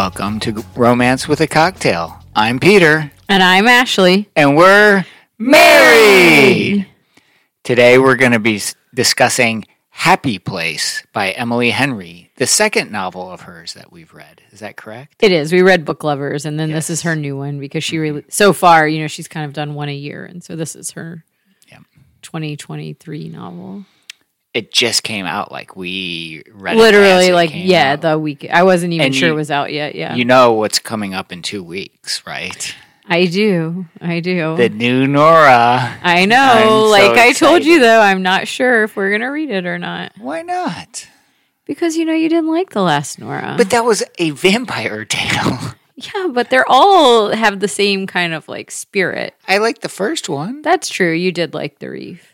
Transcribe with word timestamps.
Welcome 0.00 0.40
to 0.40 0.62
Romance 0.74 1.26
with 1.26 1.40
a 1.40 1.46
Cocktail. 1.46 2.22
I'm 2.34 2.58
Peter, 2.60 3.10
And 3.30 3.42
I'm 3.42 3.66
Ashley. 3.66 4.28
and 4.36 4.54
we're 4.54 5.06
married. 5.38 6.86
Today 7.64 7.96
we're 7.96 8.16
going 8.16 8.32
to 8.32 8.38
be 8.38 8.60
discussing 8.92 9.64
Happy 9.88 10.38
Place 10.38 11.02
by 11.14 11.30
Emily 11.30 11.70
Henry, 11.70 12.30
the 12.36 12.46
second 12.46 12.92
novel 12.92 13.32
of 13.32 13.40
hers 13.40 13.72
that 13.72 13.90
we've 13.90 14.12
read. 14.12 14.42
Is 14.50 14.60
that 14.60 14.76
correct? 14.76 15.14
It 15.20 15.32
is. 15.32 15.50
We 15.50 15.62
read 15.62 15.86
Book 15.86 16.04
Lovers, 16.04 16.44
and 16.44 16.60
then 16.60 16.72
this 16.72 16.90
is 16.90 17.00
her 17.00 17.16
new 17.16 17.38
one 17.38 17.58
because 17.58 17.82
she 17.82 17.96
really, 17.96 18.22
so 18.28 18.52
far, 18.52 18.86
you 18.86 19.00
know, 19.00 19.08
she's 19.08 19.28
kind 19.28 19.46
of 19.46 19.54
done 19.54 19.72
one 19.74 19.88
a 19.88 19.94
year. 19.94 20.26
And 20.26 20.44
so 20.44 20.56
this 20.56 20.76
is 20.76 20.90
her 20.90 21.24
Yep. 21.72 21.84
2023 22.20 23.30
novel. 23.30 23.86
It 24.56 24.72
just 24.72 25.02
came 25.02 25.26
out 25.26 25.52
like 25.52 25.76
we 25.76 26.42
read 26.50 26.76
Literally, 26.78 27.26
it 27.28 27.34
like, 27.34 27.50
yeah, 27.52 27.92
out. 27.92 28.00
the 28.00 28.18
week. 28.18 28.46
I 28.50 28.62
wasn't 28.62 28.94
even 28.94 29.06
And 29.06 29.14
sure 29.14 29.28
you- 29.28 29.34
it 29.34 29.36
was 29.36 29.50
out 29.50 29.70
yet. 29.72 29.94
Yeah. 29.94 30.14
You 30.14 30.24
know 30.24 30.52
what's 30.52 30.78
coming 30.78 31.12
up 31.12 31.30
in 31.30 31.42
two 31.42 31.62
weeks, 31.62 32.22
right? 32.26 32.74
I 33.08 33.26
do. 33.26 33.84
I 34.00 34.20
do. 34.20 34.56
The 34.56 34.68
new 34.70 35.06
Nora. 35.06 35.98
I 36.02 36.20
I'm 36.22 36.28
know. 36.30 36.62
so 36.64 36.84
like 36.86 37.18
I 37.18 37.32
told 37.32 37.64
you, 37.64 37.78
though, 37.80 38.00
I'm 38.00 38.22
not 38.22 38.48
sure 38.48 38.82
if 38.84 38.96
we're 38.96 39.10
going 39.10 39.20
to 39.20 39.26
read 39.28 39.50
it 39.50 39.66
or 39.66 39.78
not. 39.78 40.12
Why 40.18 40.40
not? 40.42 41.06
Because, 41.66 41.96
you 41.96 42.04
know, 42.04 42.14
you 42.14 42.28
didn't 42.28 42.50
like 42.50 42.70
the 42.70 42.82
last 42.82 43.18
Nora. 43.18 43.54
But 43.58 43.70
that 43.70 43.84
was 43.84 44.02
a 44.18 44.30
vampire 44.30 45.04
tale. 45.08 45.58
yeah, 45.96 46.28
but 46.32 46.48
they're 46.50 46.64
all 46.68 47.30
have 47.30 47.60
the 47.60 47.68
same 47.68 48.06
kind 48.06 48.32
of 48.34 48.48
like 48.48 48.70
spirit. 48.70 49.34
I 49.46 49.58
like 49.58 49.80
the 49.82 49.88
first 49.88 50.28
one. 50.28 50.62
That's 50.62 50.88
true. 50.88 51.12
You 51.12 51.30
did 51.30 51.52
like 51.54 51.78
the 51.78 51.90
reef. 51.90 52.32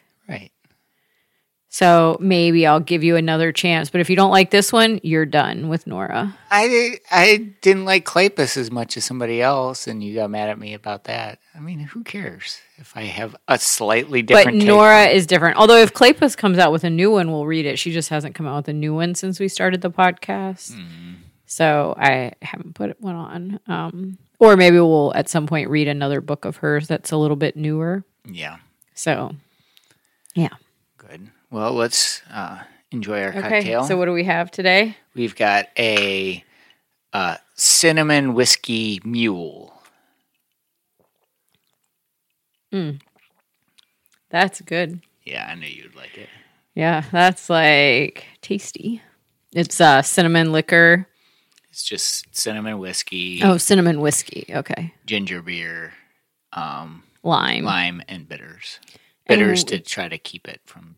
So 1.74 2.18
maybe 2.20 2.66
I'll 2.66 2.80
give 2.80 3.02
you 3.02 3.16
another 3.16 3.50
chance. 3.50 3.88
But 3.88 4.02
if 4.02 4.10
you 4.10 4.14
don't 4.14 4.30
like 4.30 4.50
this 4.50 4.74
one, 4.74 5.00
you're 5.02 5.24
done 5.24 5.70
with 5.70 5.86
Nora. 5.86 6.36
I 6.50 6.98
I 7.10 7.48
didn't 7.62 7.86
like 7.86 8.04
Kleypas 8.04 8.58
as 8.58 8.70
much 8.70 8.98
as 8.98 9.06
somebody 9.06 9.40
else, 9.40 9.86
and 9.86 10.04
you 10.04 10.14
got 10.14 10.28
mad 10.28 10.50
at 10.50 10.58
me 10.58 10.74
about 10.74 11.04
that. 11.04 11.38
I 11.54 11.60
mean, 11.60 11.78
who 11.78 12.04
cares 12.04 12.60
if 12.76 12.94
I 12.94 13.04
have 13.04 13.34
a 13.48 13.58
slightly 13.58 14.20
different? 14.20 14.58
But 14.58 14.66
Nora 14.66 15.06
is 15.06 15.26
different. 15.26 15.56
Although 15.56 15.78
if 15.78 15.94
Kleypas 15.94 16.36
comes 16.36 16.58
out 16.58 16.72
with 16.72 16.84
a 16.84 16.90
new 16.90 17.10
one, 17.10 17.32
we'll 17.32 17.46
read 17.46 17.64
it. 17.64 17.78
She 17.78 17.90
just 17.90 18.10
hasn't 18.10 18.34
come 18.34 18.46
out 18.46 18.56
with 18.56 18.68
a 18.68 18.74
new 18.74 18.94
one 18.94 19.14
since 19.14 19.40
we 19.40 19.48
started 19.48 19.80
the 19.80 19.90
podcast. 19.90 20.72
Mm-hmm. 20.72 21.12
So 21.46 21.94
I 21.96 22.32
haven't 22.42 22.74
put 22.74 23.00
one 23.00 23.14
on. 23.14 23.60
Um, 23.66 24.18
or 24.38 24.58
maybe 24.58 24.76
we'll 24.76 25.14
at 25.14 25.30
some 25.30 25.46
point 25.46 25.70
read 25.70 25.88
another 25.88 26.20
book 26.20 26.44
of 26.44 26.56
hers 26.56 26.86
that's 26.86 27.12
a 27.12 27.16
little 27.16 27.36
bit 27.36 27.56
newer. 27.56 28.04
yeah, 28.30 28.58
So 28.94 29.34
yeah. 30.34 30.50
Well, 31.52 31.74
let's 31.74 32.22
uh, 32.32 32.62
enjoy 32.90 33.22
our 33.22 33.28
Okay. 33.28 33.40
cocktail. 33.42 33.84
So 33.84 33.96
what 33.96 34.06
do 34.06 34.12
we 34.12 34.24
have 34.24 34.50
today? 34.50 34.96
We've 35.14 35.36
got 35.36 35.68
a 35.78 36.42
uh, 37.12 37.36
cinnamon 37.54 38.34
whiskey 38.34 39.00
mule. 39.04 39.68
That's 44.30 44.62
good. 44.62 45.02
Yeah, 45.24 45.46
I 45.46 45.54
knew 45.54 45.66
you'd 45.66 45.94
like 45.94 46.16
it. 46.16 46.28
Yeah, 46.74 47.04
that's 47.12 47.50
like 47.50 48.24
tasty. 48.40 49.02
It's 49.54 49.78
uh 49.80 50.00
cinnamon 50.00 50.52
liquor. 50.52 51.06
It's 51.70 51.84
just 51.84 52.34
cinnamon 52.34 52.78
whiskey, 52.78 53.40
Oh, 53.42 53.58
cinnamon 53.58 54.00
whiskey. 54.00 54.46
Okay. 54.50 54.94
ginger 55.06 55.42
beer, 55.42 55.92
um, 56.54 57.02
Lime. 57.22 57.64
lime, 57.64 58.02
and 58.08 58.26
bitters. 58.28 58.78
Bitters 59.28 59.64
w- 59.64 59.78
to 59.78 59.84
try 59.88 60.08
to 60.08 60.16
keep 60.18 60.48
it 60.48 60.60
from 60.64 60.96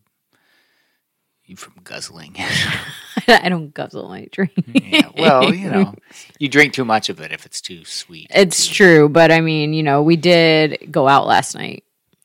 you 1.47 1.57
from 1.57 1.75
guzzling. 1.85 2.35
I 3.29 3.49
don't 3.49 3.73
guzzle 3.73 4.09
my 4.09 4.29
drink. 4.31 4.53
yeah, 4.67 5.09
well, 5.19 5.55
you 5.55 5.71
know, 5.71 5.95
you 6.39 6.49
drink 6.49 6.73
too 6.75 6.85
much 6.85 7.09
of 7.09 7.21
it 7.21 7.33
if 7.33 7.47
it's 7.47 7.61
too 7.61 7.85
sweet. 7.85 8.29
It's 8.35 8.67
too- 8.67 8.75
true, 8.75 9.09
but 9.09 9.31
I 9.33 9.41
mean, 9.41 9.73
you 9.75 9.83
know, 9.83 10.03
we 10.03 10.17
did 10.17 10.89
go 10.91 11.09
out 11.09 11.27
last 11.27 11.55
night. 11.55 11.85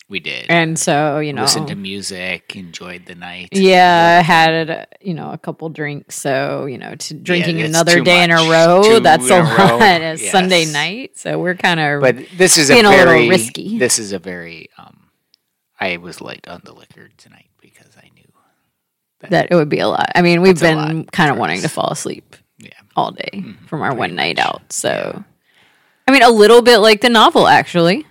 We 0.09 0.19
did. 0.19 0.47
And 0.50 0.80
so, 0.80 1.19
you 1.19 1.34
know, 1.34 1.44
Listened 1.44 1.68
to 1.68 1.75
music, 1.75 2.56
enjoyed 2.56 3.06
the 3.06 3.13
night. 3.13 3.50
yeah, 3.52 4.24
had 4.24 4.69
uh, 4.72 4.85
you 5.00 5.13
know 5.13 5.30
a 5.31 5.38
couple 5.38 5.69
drinks. 5.69 6.16
So 6.16 6.66
you 6.66 6.80
know, 6.80 6.96
to 6.96 7.13
drinking 7.13 7.59
it's 7.59 7.69
another 7.69 8.01
day 8.01 8.24
in 8.24 8.31
a 8.31 8.38
row, 8.50 8.81
Two 8.84 9.00
that's 9.01 9.30
a 9.30 9.40
a 9.40 9.44
lot. 9.44 10.01
It's 10.01 10.24
yes. 10.24 10.31
Sunday 10.31 10.66
night, 10.66 11.16
so 11.16 11.38
we're 11.38 11.53
kind 11.53 11.80
of. 11.80 12.01
But 12.01 12.16
this 12.38 12.57
is 12.57 12.72
a 12.72 12.74
Being 12.74 12.86
a 12.86 12.90
little 12.90 13.06
very 13.06 13.30
risky. 13.30 13.78
This 13.78 14.00
is 14.00 14.12
a 14.12 14.18
very. 14.18 14.69
Um, 14.80 15.12
I 15.80 15.97
was 15.97 16.22
light 16.22 16.47
on 16.47 16.62
the 16.66 16.74
liquor 16.74 17.09
tonight 17.18 17.46
because 17.46 17.46
I 17.46 17.46
knew. 17.46 17.49
That 19.30 19.47
it 19.52 19.56
would 19.56 19.69
be 19.69 19.80
a 19.80 19.88
lot. 19.88 20.12
I 20.16 20.22
mean, 20.22 20.41
we've 20.41 20.59
been 20.59 21.06
kind 21.06 21.31
of 21.31 21.38
wanting 21.38 21.62
to 21.62 21.69
fall 21.69 21.90
asleep 21.90 22.35
Yeah. 22.57 22.69
all 22.96 23.12
day 23.12 23.30
mm-hmm. 23.34 23.66
from 23.66 23.81
our 23.81 23.90
pretty 23.90 24.00
one 24.00 24.16
night 24.16 24.38
much. 24.38 24.46
out. 24.46 24.74
So, 24.74 25.24
I 26.07 26.12
mean, 26.12 26.24
a 26.24 26.30
little 26.30 26.62
bit 26.62 26.78
like 26.78 27.02
the 27.02 27.09
novel 27.09 27.47
actually. 27.47 28.06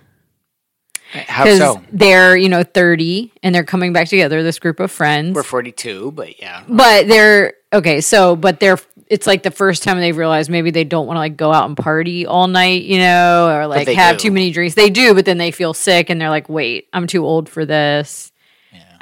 How 1.11 1.45
so? 1.45 1.81
they're 1.91 2.37
you 2.37 2.49
know 2.49 2.61
30 2.61 3.33
and 3.41 3.53
they're 3.53 3.63
coming 3.63 3.93
back 3.93 4.07
together 4.07 4.43
this 4.43 4.59
group 4.59 4.79
of 4.79 4.91
friends 4.91 5.33
We're 5.33 5.41
forty-two, 5.41 6.11
but 6.11 6.39
yeah. 6.39 6.63
but 6.67 7.07
they're 7.07 7.53
okay 7.73 7.99
so 8.01 8.35
but 8.35 8.59
they're 8.59 8.77
it's 9.07 9.25
like 9.25 9.41
the 9.43 9.51
first 9.51 9.81
time 9.81 9.99
they've 9.99 10.15
realized 10.15 10.49
maybe 10.51 10.69
they 10.71 10.83
don't 10.83 11.07
want 11.07 11.15
to 11.17 11.19
like 11.19 11.35
go 11.35 11.51
out 11.51 11.65
and 11.65 11.75
party 11.75 12.25
all 12.27 12.47
night 12.47 12.83
you 12.83 12.99
know 12.99 13.49
or 13.49 13.65
like 13.67 13.85
they 13.87 13.95
have 13.95 14.17
do. 14.17 14.23
too 14.23 14.31
many 14.31 14.51
drinks 14.51 14.75
they 14.75 14.89
do 14.89 15.13
but 15.15 15.25
then 15.25 15.37
they 15.37 15.51
feel 15.51 15.73
sick 15.73 16.09
and 16.09 16.21
they're 16.21 16.29
like 16.29 16.47
wait 16.49 16.87
i'm 16.93 17.07
too 17.07 17.25
old 17.25 17.49
for 17.49 17.65
this 17.65 18.28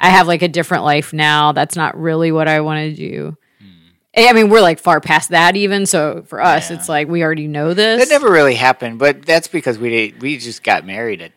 i 0.00 0.08
have 0.08 0.26
like 0.26 0.42
a 0.42 0.48
different 0.48 0.84
life 0.84 1.12
now 1.12 1.52
that's 1.52 1.76
not 1.76 1.98
really 1.98 2.32
what 2.32 2.48
i 2.48 2.60
want 2.60 2.78
to 2.90 2.94
do 2.94 3.36
hmm. 3.60 3.64
I 4.16 4.32
mean, 4.32 4.48
we're 4.50 4.62
like 4.62 4.80
far 4.80 5.00
past 5.00 5.28
that 5.30 5.54
even. 5.54 5.86
So 5.86 6.24
for 6.26 6.40
us, 6.42 6.70
Yeah. 6.70 6.76
it's 6.76 6.88
like 6.88 7.06
we 7.06 7.22
already 7.22 7.46
know 7.46 7.72
this. 7.72 8.00
That 8.08 8.12
never 8.12 8.32
really 8.32 8.54
happened, 8.56 8.98
but 8.98 9.24
that's 9.24 9.46
because 9.46 9.78
we 9.78 9.90
did, 9.90 10.22
we 10.22 10.38
just 10.38 10.64
got 10.64 10.84
married 10.84 11.22
at 11.22 11.30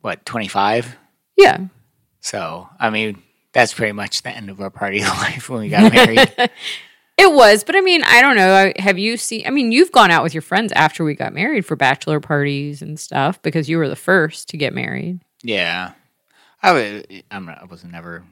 what 0.00 0.24
twenty-five. 0.26 0.96
yeah. 1.36 1.58
So 2.20 2.68
I 2.80 2.90
mean, 2.90 3.22
that's 3.52 3.72
pretty 3.72 3.92
much 3.92 4.22
the 4.22 4.30
end 4.30 4.50
of 4.50 4.60
our 4.60 4.70
party 4.70 5.00
life 5.04 5.48
when 5.48 5.60
we 5.60 5.68
got 5.68 5.92
married. 5.92 6.32
It 7.18 7.30
was, 7.34 7.64
but 7.64 7.76
I 7.76 7.82
mean, 7.82 8.02
I 8.02 8.22
don't 8.22 8.34
know. 8.36 8.72
Have 8.78 8.98
you 8.98 9.18
seen? 9.18 9.46
I 9.46 9.50
mean, 9.50 9.72
you've 9.72 9.92
gone 9.92 10.10
out 10.10 10.22
with 10.22 10.32
your 10.32 10.40
friends 10.40 10.72
after 10.72 11.04
we 11.04 11.14
got 11.14 11.34
married 11.34 11.66
for 11.66 11.76
bachelor 11.76 12.18
parties 12.18 12.80
and 12.80 12.98
stuff 12.98 13.42
because 13.42 13.68
you 13.68 13.76
were 13.76 13.90
the 13.90 13.94
first 13.96 14.48
to 14.48 14.56
get 14.56 14.72
married. 14.72 15.20
yeah, 15.42 15.92
I 16.62 16.72
was. 16.72 17.04
I'm 17.30 17.46
not, 17.46 17.62
I 17.62 17.64
was 17.64 17.84
never 17.84 18.24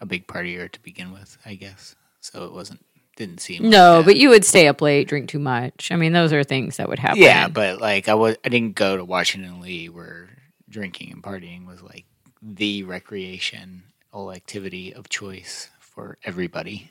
a 0.00 0.06
big 0.06 0.26
partier 0.26 0.70
to 0.70 0.80
begin 0.82 1.12
with. 1.12 1.36
I 1.44 1.54
guess 1.54 1.94
so. 2.20 2.44
It 2.44 2.52
wasn't. 2.52 2.84
Didn't 3.14 3.40
seem. 3.40 3.68
No, 3.68 3.98
like 3.98 4.06
but 4.06 4.16
you 4.16 4.30
would 4.30 4.44
stay 4.44 4.68
up 4.68 4.80
late, 4.80 5.06
drink 5.06 5.28
too 5.28 5.38
much. 5.38 5.90
I 5.92 5.96
mean, 5.96 6.12
those 6.14 6.32
are 6.32 6.42
things 6.42 6.78
that 6.78 6.88
would 6.88 6.98
happen. 6.98 7.20
Yeah, 7.22 7.46
but 7.48 7.78
like 7.80 8.08
I 8.08 8.14
was, 8.14 8.36
I 8.42 8.48
didn't 8.48 8.74
go 8.74 8.96
to 8.96 9.04
Washington 9.04 9.60
Lee 9.60 9.90
where 9.90 10.30
drinking 10.70 11.12
and 11.12 11.22
partying 11.22 11.66
was 11.66 11.82
like 11.82 12.06
the 12.40 12.84
recreation, 12.84 13.82
recreational 14.12 14.32
activity 14.32 14.94
of 14.94 15.10
choice 15.10 15.68
for 15.78 16.16
everybody. 16.24 16.90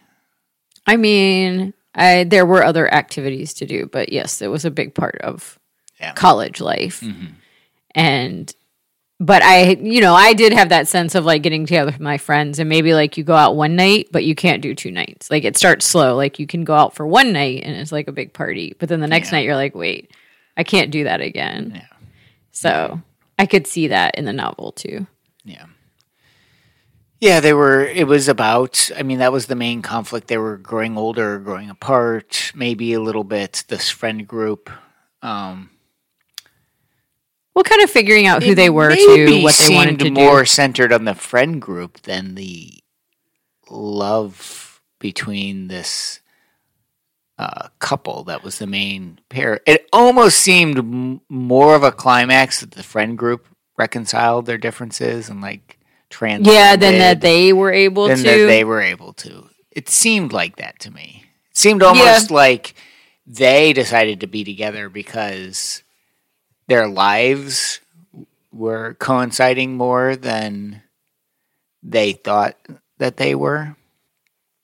I 0.85 0.95
mean, 0.95 1.73
I 1.95 2.23
there 2.23 2.45
were 2.45 2.63
other 2.63 2.91
activities 2.93 3.55
to 3.55 3.65
do, 3.65 3.87
but 3.91 4.11
yes, 4.13 4.43
it 4.43 4.47
was 4.51 4.63
a 4.63 4.69
big 4.71 4.93
part 4.93 5.17
of 5.23 5.57
Yeah. 5.99 6.13
college 6.13 6.61
life. 6.61 7.01
Mhm. 7.01 7.33
And 7.95 8.53
but 9.23 9.43
I, 9.43 9.73
you 9.79 10.01
know, 10.01 10.15
I 10.15 10.33
did 10.33 10.51
have 10.51 10.69
that 10.69 10.87
sense 10.87 11.13
of 11.13 11.25
like 11.25 11.43
getting 11.43 11.67
together 11.67 11.91
with 11.91 11.99
my 11.99 12.17
friends 12.17 12.57
and 12.57 12.67
maybe 12.67 12.95
like 12.95 13.17
you 13.17 13.23
go 13.23 13.35
out 13.35 13.55
one 13.55 13.75
night, 13.75 14.07
but 14.11 14.25
you 14.25 14.33
can't 14.33 14.63
do 14.63 14.73
two 14.73 14.89
nights. 14.89 15.29
Like 15.29 15.43
it 15.43 15.55
starts 15.55 15.85
slow. 15.85 16.15
Like 16.15 16.39
you 16.39 16.47
can 16.47 16.63
go 16.63 16.73
out 16.73 16.95
for 16.95 17.05
one 17.05 17.31
night 17.31 17.61
and 17.63 17.75
it's 17.75 17.91
like 17.91 18.07
a 18.07 18.11
big 18.11 18.33
party, 18.33 18.75
but 18.79 18.89
then 18.89 18.99
the 18.99 19.07
next 19.07 19.27
Yeah. 19.31 19.37
night 19.37 19.45
you're 19.45 19.55
like, 19.55 19.75
wait, 19.75 20.11
I 20.57 20.63
can't 20.63 20.89
do 20.89 21.03
that 21.03 21.21
again. 21.21 21.73
Yeah. 21.75 21.97
So 22.51 22.99
I 23.37 23.45
could 23.45 23.67
see 23.67 23.89
that 23.89 24.15
in 24.15 24.25
the 24.25 24.33
novel 24.33 24.71
too. 24.71 25.05
Yeah. 25.45 25.65
Yeah, 27.19 27.39
they 27.39 27.53
were. 27.53 27.85
It 27.85 28.07
was 28.07 28.27
about. 28.27 28.89
I 28.97 29.03
mean, 29.03 29.19
that 29.19 29.31
was 29.31 29.45
the 29.45 29.53
main 29.55 29.83
conflict. 29.83 30.27
They 30.27 30.39
were 30.39 30.57
growing 30.57 30.97
older, 30.97 31.37
growing 31.37 31.69
apart. 31.69 32.51
Maybe 32.55 32.93
a 32.93 32.99
little 32.99 33.23
bit. 33.23 33.63
This 33.67 33.91
friend 33.91 34.27
group. 34.27 34.71
Um, 35.21 35.69
Well, 37.53 37.63
kind 37.63 37.81
of 37.81 37.89
figuring 37.89 38.27
out 38.27 38.43
who 38.43 38.51
it 38.51 38.55
they 38.55 38.69
were 38.69 38.95
to 38.95 39.41
what 39.43 39.55
they 39.55 39.73
wanted 39.75 39.99
seemed 39.99 39.99
to 39.99 40.11
more 40.11 40.39
do. 40.41 40.45
centered 40.45 40.93
on 40.93 41.05
the 41.05 41.15
friend 41.15 41.61
group 41.61 42.01
than 42.01 42.35
the 42.35 42.81
love 43.69 44.81
between 44.99 45.67
this 45.67 46.19
uh, 47.37 47.69
couple 47.79 48.23
that 48.25 48.43
was 48.43 48.59
the 48.59 48.67
main 48.67 49.19
pair. 49.29 49.61
It 49.65 49.87
almost 49.91 50.37
seemed 50.37 50.77
m- 50.77 51.21
more 51.27 51.75
of 51.75 51.83
a 51.83 51.91
climax 51.91 52.61
that 52.61 52.71
the 52.71 52.83
friend 52.83 53.17
group 53.17 53.47
reconciled 53.77 54.45
their 54.45 54.59
differences 54.59 55.27
and 55.27 55.41
like 55.41 55.79
trans. 56.09 56.45
Yeah, 56.47 56.75
then 56.75 56.99
that 56.99 57.21
they 57.21 57.51
were 57.51 57.71
able 57.71 58.07
than 58.07 58.17
to. 58.17 58.23
that 58.23 58.45
they 58.45 58.63
were 58.63 58.81
able 58.81 59.13
to. 59.13 59.49
It 59.71 59.89
seemed 59.89 60.31
like 60.33 60.57
that 60.57 60.79
to 60.81 60.91
me. 60.91 61.25
It 61.49 61.57
seemed 61.57 61.81
almost 61.81 62.29
like 62.29 62.75
they 63.25 63.73
decided 63.73 64.19
to 64.21 64.27
be 64.27 64.43
together 64.43 64.89
because 64.89 65.81
their 66.67 66.87
lives 66.87 67.79
were 68.51 68.95
coinciding 68.99 69.75
more 69.75 70.15
than 70.15 70.81
they 71.83 72.11
thought 72.13 72.55
that 72.97 73.17
they 73.17 73.33
were. 73.35 73.75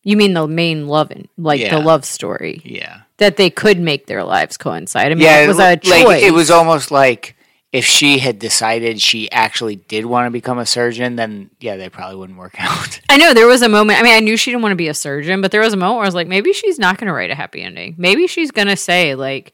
You 0.03 0.15
mean 0.17 0.33
the 0.33 0.47
main 0.47 0.87
love, 0.87 1.11
in, 1.11 1.27
like 1.37 1.59
Yeah. 1.59 1.75
the 1.77 1.81
love 1.81 2.05
story 2.05 2.61
Yeah. 2.63 2.99
that 3.17 3.37
they 3.37 3.49
could 3.49 3.79
make 3.79 4.07
their 4.07 4.23
lives 4.23 4.55
coincide. 4.57 5.11
I 5.11 5.15
mean, 5.15 5.23
yeah, 5.23 5.41
it 5.41 5.47
was 5.47 5.57
a 5.57 5.61
like, 5.71 5.81
choice. 5.81 6.23
It 6.23 6.33
was 6.33 6.49
almost 6.51 6.91
like 6.91 7.35
if 7.73 7.83
she 7.83 8.19
had 8.19 8.39
decided 8.39 9.01
she 9.01 9.29
actually 9.31 9.75
did 9.75 10.05
want 10.05 10.25
to 10.25 10.31
become 10.31 10.57
a 10.59 10.65
surgeon, 10.65 11.17
then 11.17 11.49
yeah, 11.59 11.75
they 11.75 11.89
probably 11.89 12.15
wouldn't 12.15 12.39
work 12.39 12.55
out. 12.59 13.01
I 13.09 13.17
know 13.17 13.33
there 13.33 13.47
was 13.47 13.61
a 13.61 13.67
moment. 13.69 13.99
I 13.99 14.03
mean, 14.03 14.13
I 14.13 14.21
knew 14.21 14.37
she 14.37 14.51
didn't 14.51 14.63
want 14.63 14.71
to 14.71 14.77
be 14.77 14.87
a 14.87 14.93
surgeon, 14.93 15.41
but 15.41 15.51
there 15.51 15.61
was 15.61 15.73
a 15.73 15.77
moment 15.77 15.95
where 15.97 16.05
I 16.05 16.07
was 16.07 16.15
like, 16.15 16.27
maybe 16.27 16.53
she's 16.53 16.79
not 16.79 16.97
going 16.97 17.07
to 17.07 17.13
write 17.13 17.31
a 17.31 17.35
happy 17.35 17.61
ending. 17.61 17.95
Maybe 17.97 18.27
she's 18.27 18.51
going 18.51 18.67
to 18.69 18.77
say 18.77 19.15
like, 19.15 19.53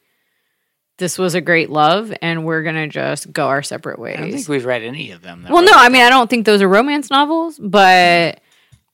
"This 1.03 1.17
was 1.17 1.35
a 1.35 1.41
great 1.41 1.69
love, 1.69 2.13
and 2.21 2.45
we're 2.45 2.63
going 2.63 2.75
to 2.75 2.87
just 2.87 3.33
go 3.33 3.47
our 3.47 3.61
separate 3.61 3.99
ways. 3.99 4.15
I 4.17 4.21
don't 4.21 4.31
think 4.31 4.47
we've 4.47 4.63
read 4.65 4.83
any 4.83 5.11
of 5.11 5.21
them. 5.21 5.45
Well, 5.49 5.61
no, 5.61 5.73
I 5.73 5.89
mean, 5.89 6.01
I 6.01 6.09
don't 6.09 6.29
think 6.29 6.45
those 6.45 6.61
are 6.61 6.69
romance 6.69 7.09
novels, 7.09 7.59
but 7.59 8.39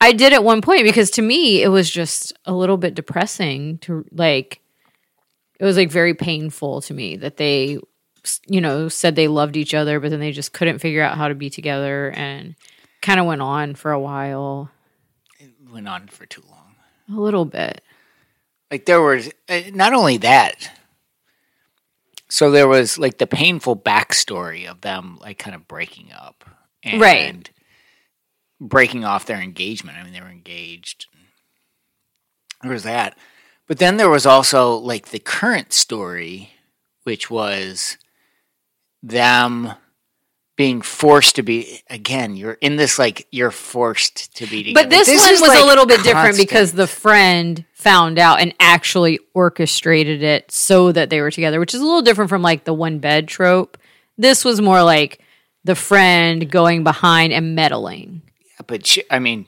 I 0.02 0.12
did 0.14 0.34
at 0.34 0.44
one 0.44 0.62
point 0.62 0.86
because 0.86 1.12
to 1.12 1.22
me 1.22 1.62
it 1.62 1.68
was 1.68 1.88
just 1.88 2.34
a 2.46 2.54
little 2.54 2.78
bit 2.78 2.96
depressing 2.96 3.78
to 3.80 4.04
like. 4.12 4.60
It 5.60 5.66
was 5.66 5.78
like 5.78 5.92
very 5.92 6.16
painful 6.16 6.82
to 6.82 6.94
me 6.96 7.16
that 7.18 7.38
they, 7.38 7.78
you 8.48 8.62
know, 8.62 8.90
said 8.90 9.16
they 9.16 9.28
loved 9.28 9.56
each 9.56 9.76
other, 9.76 10.00
but 10.00 10.10
then 10.10 10.20
they 10.20 10.32
just 10.32 10.52
couldn't 10.54 10.80
figure 10.80 11.04
out 11.04 11.16
how 11.18 11.28
to 11.28 11.36
be 11.36 11.52
together, 11.52 12.12
and 12.16 12.56
kind 13.04 13.20
of 13.20 13.28
went 13.28 13.42
on 13.42 13.76
for 13.76 13.92
a 13.92 14.00
while, 14.00 14.72
that 15.40 15.50
went 15.72 15.88
on 15.88 16.08
for 16.08 16.26
too 16.26 16.42
long. 16.50 16.76
a 17.16 17.22
little 17.22 17.46
bit. 17.46 17.82
Like 18.72 18.86
there 18.86 19.02
was 19.02 19.30
uh, 19.48 19.62
not 19.74 19.94
only 19.94 20.18
that. 20.18 20.72
So 22.30 22.52
there 22.52 22.68
was 22.68 22.98
like 23.00 23.18
the 23.18 23.28
painful 23.28 23.76
backstory 23.76 24.68
of 24.70 24.82
them 24.82 25.18
like 25.22 25.38
kind 25.40 25.56
of 25.56 25.68
breaking 25.68 26.12
up. 26.12 26.46
And 26.84 27.02
Right. 27.02 27.50
breaking 28.60 29.04
off 29.04 29.26
their 29.26 29.42
engagement. 29.42 29.98
I 29.98 30.04
mean 30.04 30.14
they 30.14 30.22
were 30.22 30.30
engaged. 30.30 31.08
There 32.62 32.72
was 32.72 32.84
that. 32.84 33.18
But 33.68 33.78
then 33.80 33.98
there 33.98 34.10
was 34.10 34.26
also 34.26 34.76
like 34.76 35.10
the 35.10 35.20
current 35.20 35.74
story, 35.74 36.52
which 37.04 37.30
was 37.30 37.98
them 39.02 39.74
being 40.60 40.82
forced 40.82 41.38
to 41.38 41.42
be 41.42 41.82
again, 41.90 42.36
you're 42.36 42.58
in 42.60 42.76
this 42.76 43.00
like 43.00 43.26
you're 43.32 43.50
forced 43.50 44.36
to 44.36 44.46
be 44.46 44.62
together. 44.62 44.84
But 44.84 44.90
this, 44.90 45.08
one 45.08 45.34
is, 45.34 45.40
was 45.40 45.58
a 45.58 45.66
little 45.66 45.86
bit 45.86 46.04
different 46.04 46.36
because 46.36 46.74
the 46.74 46.86
friend 46.86 47.64
found 47.72 48.20
out 48.20 48.42
and 48.42 48.54
actually 48.60 49.20
orchestrated 49.34 50.22
it 50.22 50.52
so 50.52 50.92
that 50.92 51.10
they 51.10 51.22
were 51.22 51.32
together, 51.32 51.62
which 51.62 51.74
is 51.74 51.80
a 51.80 51.86
little 51.86 52.02
different 52.02 52.28
from 52.28 52.42
like 52.42 52.66
the 52.66 52.74
one 52.74 53.00
bed 53.00 53.30
trope. 53.30 53.78
This 54.18 54.44
was 54.44 54.60
more 54.60 54.84
like 54.84 55.22
the 55.64 55.76
friend 55.76 56.52
going 56.52 56.84
behind 56.84 57.32
and 57.32 57.56
meddling. 57.56 58.22
but 58.68 58.86
she, 58.86 59.04
I 59.10 59.20
mean, 59.20 59.46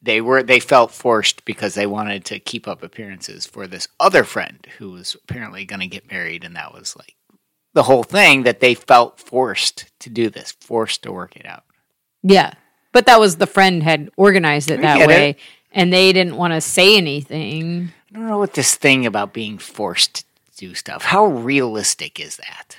they 0.00 0.22
were 0.22 0.42
they 0.42 0.60
felt 0.60 0.92
forced 0.92 1.44
because 1.44 1.74
they 1.74 1.86
wanted 1.86 2.24
to 2.24 2.38
keep 2.38 2.66
up 2.66 2.82
appearances 2.82 3.44
for 3.44 3.66
this 3.66 3.86
other 4.00 4.24
friend 4.24 4.66
who 4.78 4.92
was 4.92 5.14
apparently 5.28 5.66
going 5.66 5.80
to 5.80 5.86
get 5.86 6.10
married, 6.10 6.42
and 6.42 6.56
that 6.56 6.72
was 6.72 6.96
like 6.96 7.16
the 7.74 7.82
whole 7.82 8.02
thing 8.04 8.44
that 8.44 8.60
they 8.60 8.74
felt 8.74 9.20
forced 9.20 9.86
to 10.00 10.10
do 10.10 10.30
this, 10.30 10.52
forced 10.60 11.02
to 11.02 11.12
work 11.12 11.36
it 11.36 11.44
out. 11.44 11.64
Yeah. 12.22 12.54
But 12.92 13.06
that 13.06 13.20
was 13.20 13.36
the 13.36 13.46
friend 13.46 13.82
had 13.82 14.10
organized 14.16 14.70
it 14.70 14.80
that 14.80 15.06
way. 15.06 15.30
it. 15.30 15.38
And 15.72 15.92
they 15.92 16.12
didn't 16.12 16.36
want 16.36 16.54
to 16.54 16.60
say 16.60 16.96
anything. 16.96 17.92
I 18.10 18.18
don't 18.18 18.28
know 18.28 18.38
what 18.38 18.54
this 18.54 18.76
thing 18.76 19.06
about 19.06 19.32
being 19.32 19.58
forced 19.58 20.14
to 20.14 20.24
do 20.56 20.74
stuff. 20.74 21.02
How 21.04 21.26
realistic 21.26 22.20
is 22.20 22.36
that? 22.36 22.76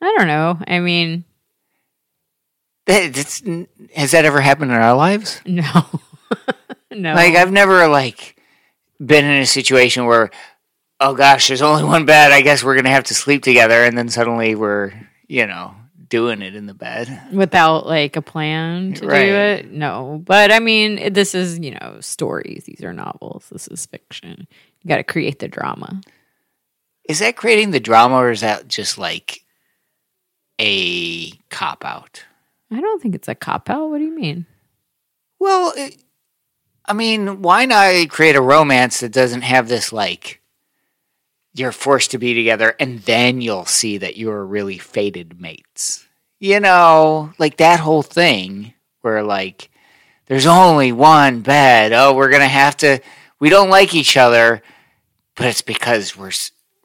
I 0.00 0.14
don't 0.16 0.26
know. 0.26 0.58
I 0.66 0.80
mean, 0.80 1.24
that's- 2.86 3.42
has 3.94 4.10
that 4.12 4.24
ever 4.24 4.40
happened 4.40 4.70
in 4.72 4.78
our 4.78 4.94
lives? 4.96 5.40
no. 5.46 6.00
no. 6.90 7.14
Like 7.14 7.34
I've 7.34 7.52
never 7.52 7.86
like 7.88 8.36
been 9.04 9.24
in 9.26 9.42
a 9.42 9.46
situation 9.46 10.06
where, 10.06 10.30
oh 11.02 11.14
gosh, 11.14 11.48
there's 11.48 11.62
only 11.62 11.84
one 11.84 12.06
bed. 12.06 12.32
I 12.32 12.40
guess 12.42 12.62
we're 12.64 12.76
gonna 12.76 12.90
have 12.90 13.04
to 13.04 13.14
sleep 13.14 13.42
together, 13.42 13.82
and 13.84 13.96
then 13.98 14.08
suddenly 14.08 14.54
we're 14.54 14.92
you 15.28 15.46
know 15.46 15.74
doing 16.08 16.42
it 16.42 16.54
in 16.54 16.66
the 16.66 16.74
bed. 16.74 17.20
without 17.32 17.86
like 17.86 18.16
a 18.16 18.22
plan 18.22 18.92
to 18.94 19.06
Right. 19.06 19.24
do 19.24 19.34
it. 19.34 19.70
No, 19.72 20.20
but 20.24 20.52
I 20.52 20.58
mean, 20.58 21.12
this 21.12 21.34
is 21.34 21.58
you 21.58 21.72
know 21.72 21.98
stories. 22.00 22.64
These 22.66 22.82
are 22.84 22.92
novels. 22.92 23.48
This 23.50 23.66
is 23.68 23.86
fiction. 23.86 24.46
You 24.82 24.88
got 24.88 24.96
to 24.98 25.04
create 25.04 25.38
the 25.38 25.48
drama. 25.48 26.00
Is 27.08 27.18
that 27.20 27.36
creating 27.36 27.70
the 27.72 27.80
drama, 27.80 28.16
or 28.16 28.30
is 28.30 28.42
that 28.42 28.68
just 28.68 28.98
like 28.98 29.40
a 30.60 31.30
cop 31.50 31.84
out? 31.84 32.24
I 32.70 32.80
don't 32.80 33.02
think 33.02 33.14
it's 33.14 33.28
a 33.28 33.34
cop 33.34 33.68
out. 33.70 33.90
What 33.90 33.98
do 33.98 34.04
you 34.04 34.14
mean? 34.14 34.46
Well, 35.38 35.72
it, 35.76 35.96
I 36.86 36.92
mean, 36.92 37.42
why 37.42 37.64
not 37.64 38.08
create 38.10 38.36
a 38.36 38.40
romance 38.42 39.00
that 39.00 39.12
doesn't 39.12 39.42
have 39.42 39.68
this 39.68 39.92
like 39.92 40.40
you're 41.54 41.72
forced 41.72 42.12
to 42.12 42.18
be 42.18 42.34
together, 42.34 42.74
and 42.80 43.00
then 43.00 43.40
you'll 43.40 43.66
see 43.66 43.98
that 43.98 44.16
you're 44.16 44.44
really 44.44 44.78
fated 44.78 45.40
mates. 45.40 46.06
You 46.38 46.60
know, 46.60 47.32
like 47.38 47.58
that 47.58 47.80
whole 47.80 48.02
thing 48.02 48.74
where 49.02 49.22
like 49.22 49.70
there's 50.26 50.46
only 50.46 50.92
one 50.92 51.40
bed. 51.40 51.92
Oh, 51.92 52.14
we're 52.14 52.30
gonna 52.30 52.48
have 52.48 52.76
to. 52.78 53.00
We 53.38 53.50
don't 53.50 53.70
like 53.70 53.94
each 53.94 54.16
other, 54.16 54.62
but 55.36 55.46
it's 55.46 55.62
because 55.62 56.16
we're 56.16 56.32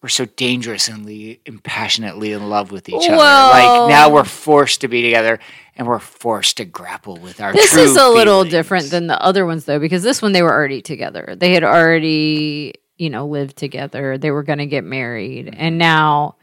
we're 0.01 0.09
so 0.09 0.25
dangerously 0.25 1.41
and 1.45 1.63
passionately 1.63 2.31
in 2.31 2.49
love 2.49 2.71
with 2.71 2.87
each 2.87 3.07
other. 3.07 3.17
Like 3.17 3.89
now 3.89 4.11
we're 4.11 4.25
forced 4.25 4.81
to 4.81 4.87
be 4.87 5.01
together, 5.01 5.39
and 5.75 5.87
we're 5.87 5.99
forced 5.99 6.57
to 6.57 6.65
grapple 6.65 7.17
with 7.17 7.41
our. 7.41 7.53
This 7.53 7.73
is 7.73 7.95
a 7.95 8.09
little 8.09 8.43
different 8.43 8.91
than 8.91 9.07
the 9.07 9.19
other 9.21 9.45
ones 9.45 9.65
though, 9.65 9.79
because 9.79 10.03
this 10.03 10.21
one 10.21 10.33
they 10.33 10.43
were 10.43 10.53
already 10.53 10.81
together. 10.81 11.35
They 11.37 11.53
had 11.53 11.63
already 11.63 12.75
you 12.97 13.09
know 13.09 13.27
lived 13.27 13.57
together. 13.57 14.17
They 14.17 14.31
were 14.31 14.43
going 14.43 14.59
to 14.59 14.65
get 14.65 14.83
married, 14.83 15.47
mm-hmm. 15.47 15.59
and 15.59 15.77
now 15.77 16.35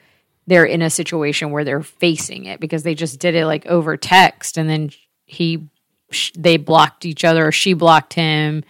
they're 0.46 0.64
in 0.64 0.82
a 0.82 0.90
situation 0.90 1.50
where 1.50 1.64
they're 1.64 1.82
facing 1.82 2.44
it 2.44 2.60
because 2.60 2.82
they 2.82 2.94
just 2.94 3.18
did 3.18 3.34
it 3.34 3.46
like 3.46 3.66
over 3.66 3.96
text, 3.96 4.58
and 4.58 4.68
then 4.68 4.90
he 5.26 5.68
sh- 6.10 6.32
they 6.36 6.56
blocked 6.56 7.04
each 7.04 7.24
other 7.24 7.46
or 7.46 7.52
she 7.52 7.72
blocked 7.72 8.14
him. 8.14 8.64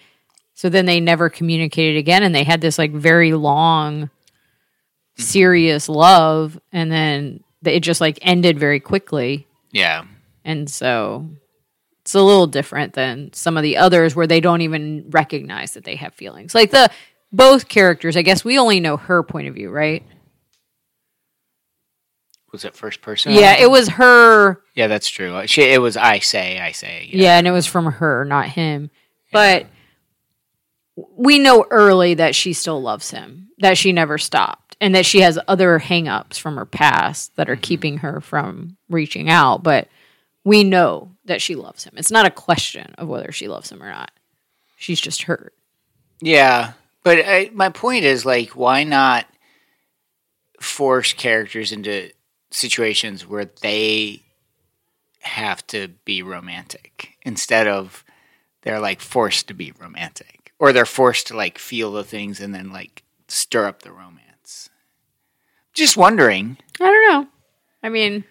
So 0.54 0.68
then 0.68 0.86
they 0.86 1.00
never 1.00 1.28
communicated 1.28 1.98
again, 1.98 2.22
and 2.22 2.34
they 2.34 2.44
had 2.44 2.60
this 2.60 2.78
like 2.78 2.92
very 2.92 3.32
long, 3.32 4.04
mm-hmm. 4.04 5.22
serious 5.22 5.88
love, 5.88 6.60
and 6.72 6.90
then 6.90 7.44
it 7.64 7.80
just 7.80 8.00
like 8.00 8.18
ended 8.22 8.58
very 8.58 8.80
quickly. 8.80 9.46
Yeah. 9.72 10.04
And 10.44 10.70
so 10.70 11.28
it's 12.02 12.14
a 12.14 12.22
little 12.22 12.46
different 12.46 12.92
than 12.92 13.32
some 13.32 13.56
of 13.56 13.62
the 13.62 13.78
others 13.78 14.14
where 14.14 14.26
they 14.26 14.40
don't 14.40 14.60
even 14.60 15.06
recognize 15.10 15.72
that 15.72 15.84
they 15.84 15.96
have 15.96 16.14
feelings. 16.14 16.54
Like 16.54 16.70
the 16.70 16.90
both 17.34 17.68
characters, 17.68 18.16
I 18.16 18.22
guess 18.22 18.44
we 18.44 18.58
only 18.58 18.80
know 18.80 18.96
her 18.96 19.22
point 19.22 19.48
of 19.48 19.54
view, 19.54 19.70
right? 19.70 20.04
Was 22.52 22.64
it 22.64 22.76
first 22.76 23.02
person? 23.02 23.32
Yeah, 23.32 23.56
it 23.58 23.68
was 23.68 23.88
her. 23.88 24.62
Yeah, 24.76 24.86
that's 24.86 25.08
true. 25.08 25.44
She, 25.46 25.62
it 25.62 25.80
was 25.80 25.96
I 25.96 26.20
say, 26.20 26.60
I 26.60 26.70
say. 26.70 27.08
Yeah, 27.12 27.36
and 27.36 27.48
it 27.48 27.50
was 27.50 27.66
from 27.66 27.86
her, 27.86 28.24
not 28.24 28.48
him. 28.50 28.90
But 29.32 29.66
we 31.16 31.40
know 31.40 31.66
early 31.70 32.14
that 32.14 32.36
she 32.36 32.52
still 32.52 32.80
loves 32.80 33.10
him, 33.10 33.48
that 33.58 33.76
she 33.76 33.90
never 33.90 34.18
stopped, 34.18 34.76
and 34.80 34.94
that 34.94 35.04
she 35.04 35.22
has 35.22 35.36
other 35.48 35.80
hangups 35.80 36.38
from 36.38 36.54
her 36.54 36.64
past 36.64 37.34
that 37.34 37.50
are 37.50 37.54
mm-hmm. 37.54 37.62
keeping 37.62 37.98
her 37.98 38.20
from 38.20 38.76
reaching 38.88 39.28
out. 39.28 39.64
But 39.64 39.88
we 40.44 40.62
know 40.62 41.10
that 41.24 41.42
she 41.42 41.56
loves 41.56 41.82
him. 41.82 41.94
It's 41.96 42.12
not 42.12 42.26
a 42.26 42.30
question 42.30 42.94
of 42.98 43.08
whether 43.08 43.32
she 43.32 43.48
loves 43.48 43.72
him 43.72 43.82
or 43.82 43.90
not. 43.90 44.12
She's 44.76 45.00
just 45.00 45.22
hurt. 45.22 45.54
Yeah, 46.20 46.74
but 47.04 47.18
I, 47.24 47.50
my 47.52 47.68
point 47.68 48.04
is 48.04 48.26
like, 48.26 48.50
why 48.50 48.82
not 48.82 49.26
force 50.60 51.12
characters 51.12 51.70
into 51.70 52.10
situations 52.50 53.26
where 53.26 53.50
they 53.62 54.22
have 55.20 55.66
to 55.68 55.88
be 56.04 56.22
romantic 56.22 57.16
instead 57.22 57.66
of 57.66 58.04
they're 58.62 58.80
like 58.80 59.00
forced 59.00 59.48
to 59.48 59.54
be 59.54 59.72
romantic 59.78 60.52
or 60.58 60.72
they're 60.72 60.86
forced 60.86 61.28
to 61.28 61.36
like 61.36 61.58
feel 61.58 61.92
the 61.92 62.04
things 62.04 62.40
and 62.40 62.54
then 62.54 62.70
like 62.70 63.02
stir 63.28 63.66
up 63.66 63.82
the 63.82 63.92
romance. 63.92 64.70
Just 65.72 65.96
wondering. 65.96 66.56
I 66.80 66.84
don't 66.84 67.08
know. 67.10 67.28
I 67.82 67.88
mean, 67.88 68.24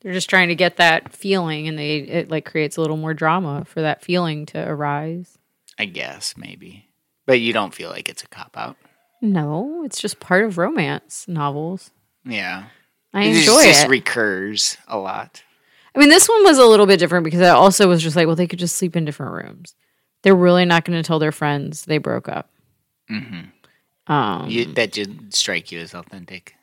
they're 0.00 0.12
just 0.12 0.30
trying 0.30 0.48
to 0.48 0.54
get 0.54 0.76
that 0.76 1.12
feeling, 1.12 1.68
and 1.68 1.78
they 1.78 1.98
it 1.98 2.30
like 2.30 2.44
creates 2.44 2.76
a 2.76 2.80
little 2.80 2.96
more 2.96 3.14
drama 3.14 3.64
for 3.64 3.80
that 3.82 4.02
feeling 4.02 4.46
to 4.46 4.68
arise. 4.68 5.38
I 5.78 5.86
guess 5.86 6.36
maybe, 6.36 6.88
but 7.26 7.40
you 7.40 7.52
don't 7.52 7.74
feel 7.74 7.90
like 7.90 8.08
it's 8.08 8.22
a 8.22 8.28
cop 8.28 8.56
out. 8.56 8.76
No, 9.20 9.82
it's 9.84 10.00
just 10.00 10.20
part 10.20 10.44
of 10.44 10.58
romance 10.58 11.26
novels. 11.28 11.90
Yeah, 12.24 12.64
I 13.12 13.24
It 13.24 13.36
enjoy 13.38 13.62
just 13.64 13.84
it. 13.86 13.88
recurs 13.88 14.76
a 14.88 14.98
lot. 14.98 15.42
I 15.94 15.98
mean, 16.00 16.08
this 16.08 16.28
one 16.28 16.42
was 16.44 16.58
a 16.58 16.64
little 16.66 16.86
bit 16.86 16.98
different 16.98 17.24
because 17.24 17.40
I 17.40 17.50
also 17.50 17.88
was 17.88 18.02
just 18.02 18.16
like, 18.16 18.26
well, 18.26 18.36
they 18.36 18.46
could 18.48 18.58
just 18.58 18.76
sleep 18.76 18.96
in 18.96 19.04
different 19.04 19.32
rooms. 19.32 19.74
They're 20.22 20.34
really 20.34 20.64
not 20.64 20.84
going 20.84 21.00
to 21.00 21.06
tell 21.06 21.18
their 21.18 21.32
friends 21.32 21.84
they 21.84 21.98
broke 21.98 22.28
up. 22.28 22.50
Mm-hmm. 23.10 24.12
Um, 24.12 24.48
You, 24.50 24.64
that 24.74 24.90
didn't 24.92 25.34
strike 25.34 25.70
you 25.70 25.78
as 25.80 25.94
authentic. 25.94 26.54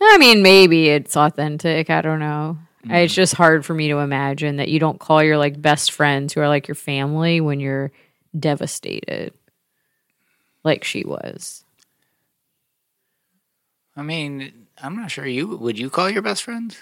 I 0.00 0.18
mean, 0.18 0.42
maybe 0.42 0.88
it's 0.88 1.16
authentic. 1.16 1.90
I 1.90 2.02
don't 2.02 2.20
know. 2.20 2.58
Mm-hmm. 2.88 2.96
It's 2.96 3.14
just 3.14 3.34
hard 3.34 3.64
for 3.64 3.74
me 3.74 3.88
to 3.88 3.98
imagine 3.98 4.56
that 4.56 4.68
you 4.68 4.78
don't 4.80 4.98
call 5.00 5.22
your 5.22 5.38
like 5.38 5.60
best 5.60 5.92
friends 5.92 6.32
who 6.32 6.40
are 6.40 6.48
like 6.48 6.68
your 6.68 6.74
family 6.74 7.40
when 7.40 7.60
you're 7.60 7.90
devastated, 8.38 9.32
like 10.64 10.84
she 10.84 11.04
was. 11.04 11.64
I 13.96 14.02
mean, 14.02 14.66
I'm 14.80 14.96
not 14.96 15.10
sure 15.10 15.26
you 15.26 15.48
would 15.48 15.78
you 15.78 15.90
call 15.90 16.08
your 16.08 16.22
best 16.22 16.42
friends? 16.44 16.78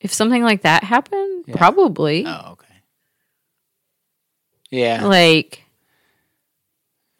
If 0.00 0.12
something 0.14 0.42
like 0.42 0.62
that 0.62 0.84
happened, 0.84 1.44
Yeah. 1.46 1.56
probably. 1.56 2.24
Oh, 2.26 2.52
okay. 2.52 2.66
Yeah, 4.70 5.04
Like 5.04 5.64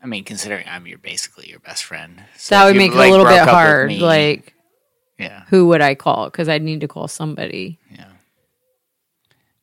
I 0.03 0.07
mean, 0.07 0.25
considering 0.25 0.67
I'm 0.69 0.87
your 0.87 0.99
basically 0.99 1.49
your 1.51 1.59
best 1.59 1.85
friend, 1.85 2.23
so 2.37 2.55
that 2.55 2.63
if 2.63 2.67
would 2.69 2.75
you, 2.75 2.79
make 2.81 2.93
it 2.93 2.97
like, 2.97 3.09
a 3.09 3.11
little 3.11 3.27
bit 3.27 3.41
hard. 3.41 3.89
me- 3.89 3.99
Like 4.01 4.55
yeah, 5.19 5.45
who 5.49 5.67
would 5.69 5.83
I 5.83 5.95
call? 5.95 6.27
Because 6.27 6.49
I'd 6.49 6.63
need 6.63 6.81
to 6.83 6.89
call 6.89 7.09
somebody. 7.09 7.79
yeah, 7.91 8.07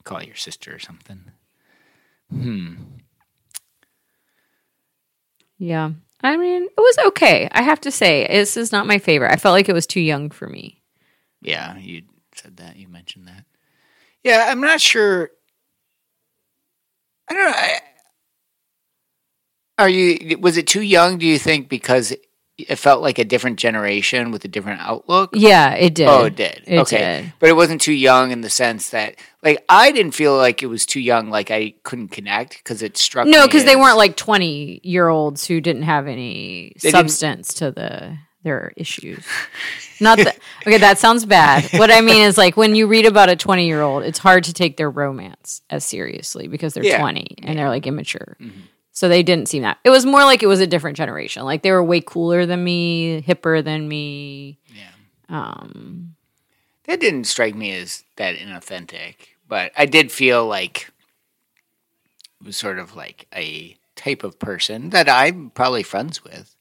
call 0.08 0.24
your 0.24 0.36
sister 0.36 0.74
or 0.74 0.80
something. 0.80 1.24
Hmm. 2.32 2.76
Yeah. 5.58 5.92
I 6.24 6.38
mean, 6.38 6.64
it 6.64 6.78
was 6.78 6.98
okay. 7.08 7.48
I 7.52 7.62
have 7.62 7.82
to 7.82 7.92
say, 7.92 8.26
this 8.28 8.58
is 8.58 8.72
not 8.72 8.88
my 8.88 8.98
favorite. 8.98 9.32
I 9.32 9.36
felt 9.36 9.54
like 9.54 9.70
it 9.70 9.74
was 9.74 9.86
too 9.86 10.02
young 10.02 10.30
for 10.30 10.48
me. 10.48 10.82
Yeah, 11.42 11.78
you 11.78 12.04
said 12.34 12.58
that. 12.58 12.78
You 12.78 12.88
mentioned 12.88 13.28
that. 13.28 13.46
Yeah, 14.24 14.48
I'm 14.50 14.62
not 14.62 14.82
sure. 14.82 15.30
I 17.30 17.34
don't 17.34 17.44
know. 17.44 17.56
I, 17.56 17.80
are 19.80 19.90
you? 19.90 20.40
Was 20.40 20.58
it 20.58 20.66
too 20.66 20.82
young? 20.82 21.20
Do 21.20 21.28
you 21.28 21.38
think 21.38 21.70
because 21.70 22.14
it 22.58 22.76
felt 22.78 23.04
like 23.04 23.20
a 23.20 23.26
different 23.26 23.60
generation 23.60 24.32
with 24.32 24.44
a 24.44 24.48
different 24.48 24.82
outlook? 24.82 25.30
Yeah, 25.34 25.74
it 25.74 25.94
did. 25.94 26.08
Oh, 26.08 26.26
it 26.26 26.36
did. 26.36 26.64
It 26.66 26.80
okay, 26.80 27.22
did. 27.22 27.34
but 27.40 27.50
it 27.50 27.56
wasn't 27.56 27.82
too 27.82 27.94
young 27.94 28.32
in 28.32 28.42
the 28.42 28.50
sense 28.50 28.90
that, 28.90 29.16
like, 29.48 29.66
I 29.70 29.92
didn't 29.92 30.12
feel 30.14 30.36
like 30.36 30.62
it 30.64 30.68
was 30.68 30.86
too 30.86 31.00
young. 31.00 31.30
Like 31.30 31.52
I 31.52 31.74
couldn't 31.84 32.10
connect 32.10 32.58
because 32.58 32.82
it 32.82 32.98
struck. 32.98 33.28
No, 33.28 33.46
because 33.46 33.66
they 33.66 33.76
weren't 33.76 33.98
like 33.98 34.16
20 34.18 34.82
year 34.84 35.08
olds 35.08 35.46
who 35.46 35.62
didn't 35.62 35.84
have 35.84 36.08
any 36.08 36.74
They 36.82 36.92
substance 36.92 37.54
to 37.56 37.72
the 37.72 38.18
their 38.44 38.72
issues. 38.78 39.26
Not 40.00 40.18
that 40.20 40.38
okay, 40.62 40.78
that 40.78 40.98
sounds 40.98 41.26
bad. 41.26 41.66
What 41.80 41.92
I 41.92 42.02
mean 42.02 42.22
is 42.22 42.38
like 42.38 42.56
when 42.56 42.76
you 42.76 42.88
read 42.88 43.06
about 43.06 43.30
a 43.30 43.36
20 43.36 43.66
year 43.66 43.82
old, 43.82 44.04
it's 44.04 44.20
hard 44.20 44.44
to 44.46 44.54
take 44.54 44.78
their 44.78 44.90
romance 44.90 45.62
as 45.70 45.84
seriously 45.86 46.48
because 46.48 46.74
they're 46.74 46.84
Yeah. 46.84 46.96
Mm-hmm. 46.96 47.02
20 47.02 47.36
and 47.44 47.60
they're 47.60 47.70
like 47.70 47.88
immature. 47.88 48.38
So 48.92 49.08
they 49.10 49.22
didn't 49.22 49.48
seem 49.48 49.62
that. 49.64 49.78
It 49.84 49.92
was 49.92 50.06
more 50.06 50.24
like 50.24 50.42
it 50.42 50.48
was 50.48 50.60
a 50.60 50.66
different 50.68 50.98
generation. 50.98 51.44
Like 51.44 51.62
they 51.62 51.72
were 51.72 51.84
way 51.84 52.02
cooler 52.02 52.46
than 52.46 52.64
me, 52.64 53.22
hipper 53.22 53.64
than 53.64 53.88
me. 53.88 54.60
Yeah. 54.74 54.90
Um, 55.30 56.16
That 56.86 57.00
didn't 57.00 57.26
strike 57.26 57.54
me 57.56 57.76
as 57.76 58.04
that 58.16 58.38
inauthentic, 58.38 59.16
but 59.48 59.72
I 59.78 59.86
did 59.86 60.12
feel 60.12 60.46
like 60.46 60.90
it 62.42 62.46
was 62.46 62.58
sort 62.58 62.80
of 62.80 62.96
like 62.96 63.28
a 63.36 63.78
type 63.96 64.24
of 64.24 64.40
person 64.40 64.90
that 64.92 65.10
I'm 65.10 65.50
probably 65.50 65.84
friends 65.84 66.24
with 66.24 66.56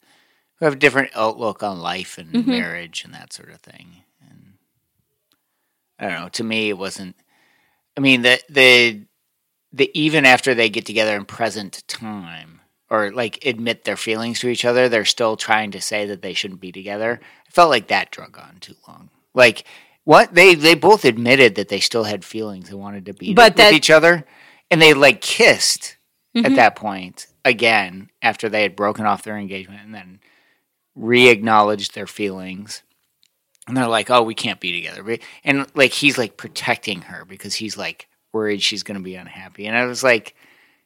who 0.58 0.64
have 0.64 0.74
a 0.74 0.78
different 0.78 1.10
outlook 1.14 1.62
on 1.62 1.80
life 1.80 2.16
and 2.18 2.32
Mm-hmm. 2.32 2.50
marriage 2.50 3.04
and 3.04 3.12
that 3.14 3.32
sort 3.32 3.50
of 3.50 3.60
thing. 3.60 4.02
And 4.26 4.54
I 5.98 6.08
don't 6.08 6.20
know. 6.22 6.28
To 6.30 6.44
me, 6.44 6.70
it 6.70 6.78
wasn't. 6.78 7.16
I 7.96 8.00
mean, 8.00 8.22
the 8.22 8.40
the 8.48 9.02
the 9.72 9.90
even 9.98 10.24
after 10.24 10.54
they 10.54 10.68
get 10.70 10.86
together 10.86 11.16
in 11.16 11.24
present 11.26 11.82
time 11.88 12.60
or 12.88 13.10
like 13.10 13.44
admit 13.44 13.84
their 13.84 13.96
feelings 13.96 14.40
to 14.40 14.48
each 14.48 14.64
other, 14.64 14.88
they're 14.88 15.04
still 15.04 15.36
trying 15.36 15.72
to 15.72 15.80
say 15.80 16.06
that 16.06 16.22
they 16.22 16.32
shouldn't 16.32 16.60
be 16.60 16.72
together. 16.72 17.20
I 17.46 17.50
felt 17.50 17.68
like 17.70 17.88
that 17.88 18.10
drug 18.10 18.38
on 18.38 18.58
too 18.60 18.74
long. 18.88 19.10
Like 19.34 19.64
what 20.06 20.34
they 20.34 20.54
they 20.54 20.74
both 20.74 21.04
admitted 21.04 21.56
that 21.56 21.68
they 21.68 21.80
still 21.80 22.04
had 22.04 22.24
feelings 22.24 22.70
and 22.70 22.78
wanted 22.80 23.04
to 23.06 23.12
be 23.12 23.34
But 23.34 23.52
with 23.52 23.56
that- 23.58 23.74
each 23.74 23.90
other, 23.90 24.24
and 24.70 24.80
they 24.80 24.94
like 24.94 25.20
kissed 25.20 25.92
Mm-hmm. 26.34 26.46
at 26.46 26.56
that 26.56 26.76
point 26.76 27.28
again 27.46 28.10
after 28.20 28.50
they 28.50 28.60
had 28.60 28.76
broken 28.76 29.06
off 29.06 29.22
their 29.22 29.38
engagement 29.38 29.80
and 29.82 29.94
then 29.94 30.20
re-acknowledged 30.94 31.94
their 31.94 32.06
feelings. 32.06 32.82
And 33.66 33.74
they're 33.76 33.88
like, 33.88 34.10
"Oh, 34.10 34.22
we 34.22 34.34
can't 34.34 34.60
be 34.60 34.72
together." 34.72 35.18
And 35.44 35.66
like 35.74 35.92
he's 35.92 36.18
like 36.18 36.36
protecting 36.36 37.00
her 37.02 37.24
because 37.24 37.54
he's 37.54 37.76
like 37.78 38.06
worried 38.32 38.60
she's 38.62 38.82
going 38.82 38.98
to 38.98 39.02
be 39.02 39.14
unhappy. 39.16 39.66
And 39.66 39.76
I 39.76 39.86
was 39.86 40.04
like, 40.04 40.34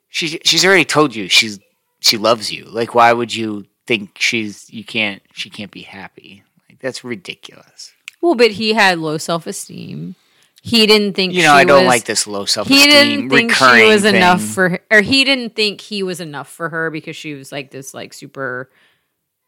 "She 0.08 0.38
she's 0.44 0.64
already 0.64 0.84
told 0.84 1.14
you 1.14 1.28
she's 1.28 1.58
she 2.00 2.16
loves 2.16 2.50
you. 2.52 2.64
Like 2.64 2.94
why 2.94 3.12
would 3.12 3.34
you 3.34 3.66
think 3.86 4.16
she's 4.18 4.70
you 4.70 4.84
can't 4.84 5.20
she 5.32 5.50
can't 5.50 5.70
be 5.72 5.82
happy?" 5.82 6.42
Like 6.68 6.78
that's 6.78 7.02
ridiculous. 7.04 7.92
Well, 8.20 8.34
but 8.34 8.52
he 8.52 8.72
had 8.74 8.98
low 8.98 9.18
self 9.18 9.46
esteem. 9.46 10.14
He 10.62 10.86
didn't 10.86 11.14
think 11.14 11.32
You 11.32 11.42
know, 11.42 11.54
I 11.54 11.64
don't 11.64 11.84
was- 11.84 11.88
like 11.88 12.04
this 12.04 12.26
low 12.26 12.44
self 12.44 12.68
he 12.68 12.76
esteem 12.78 12.92
didn't 12.92 13.30
think 13.30 13.52
she 13.52 13.86
was 13.88 14.04
enough 14.04 14.40
thing. 14.42 14.48
for 14.50 14.68
her, 14.68 14.80
or 14.90 15.00
he 15.00 15.24
didn't 15.24 15.56
think 15.56 15.80
he 15.80 16.02
was 16.02 16.20
enough 16.20 16.48
for 16.50 16.68
her 16.68 16.90
because 16.90 17.16
she 17.16 17.32
was 17.34 17.50
like 17.50 17.70
this 17.70 17.94
like 17.94 18.12
super 18.12 18.70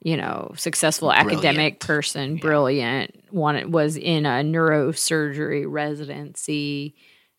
you 0.05 0.17
know 0.17 0.53
successful 0.57 1.13
academic 1.13 1.79
Brilliant. 1.79 1.81
person 1.81 2.37
brilliant 2.37 3.25
wanted 3.31 3.73
was 3.73 3.97
in 3.97 4.25
a 4.27 4.43
neurosurgery 4.43 5.65
residency 5.69 6.95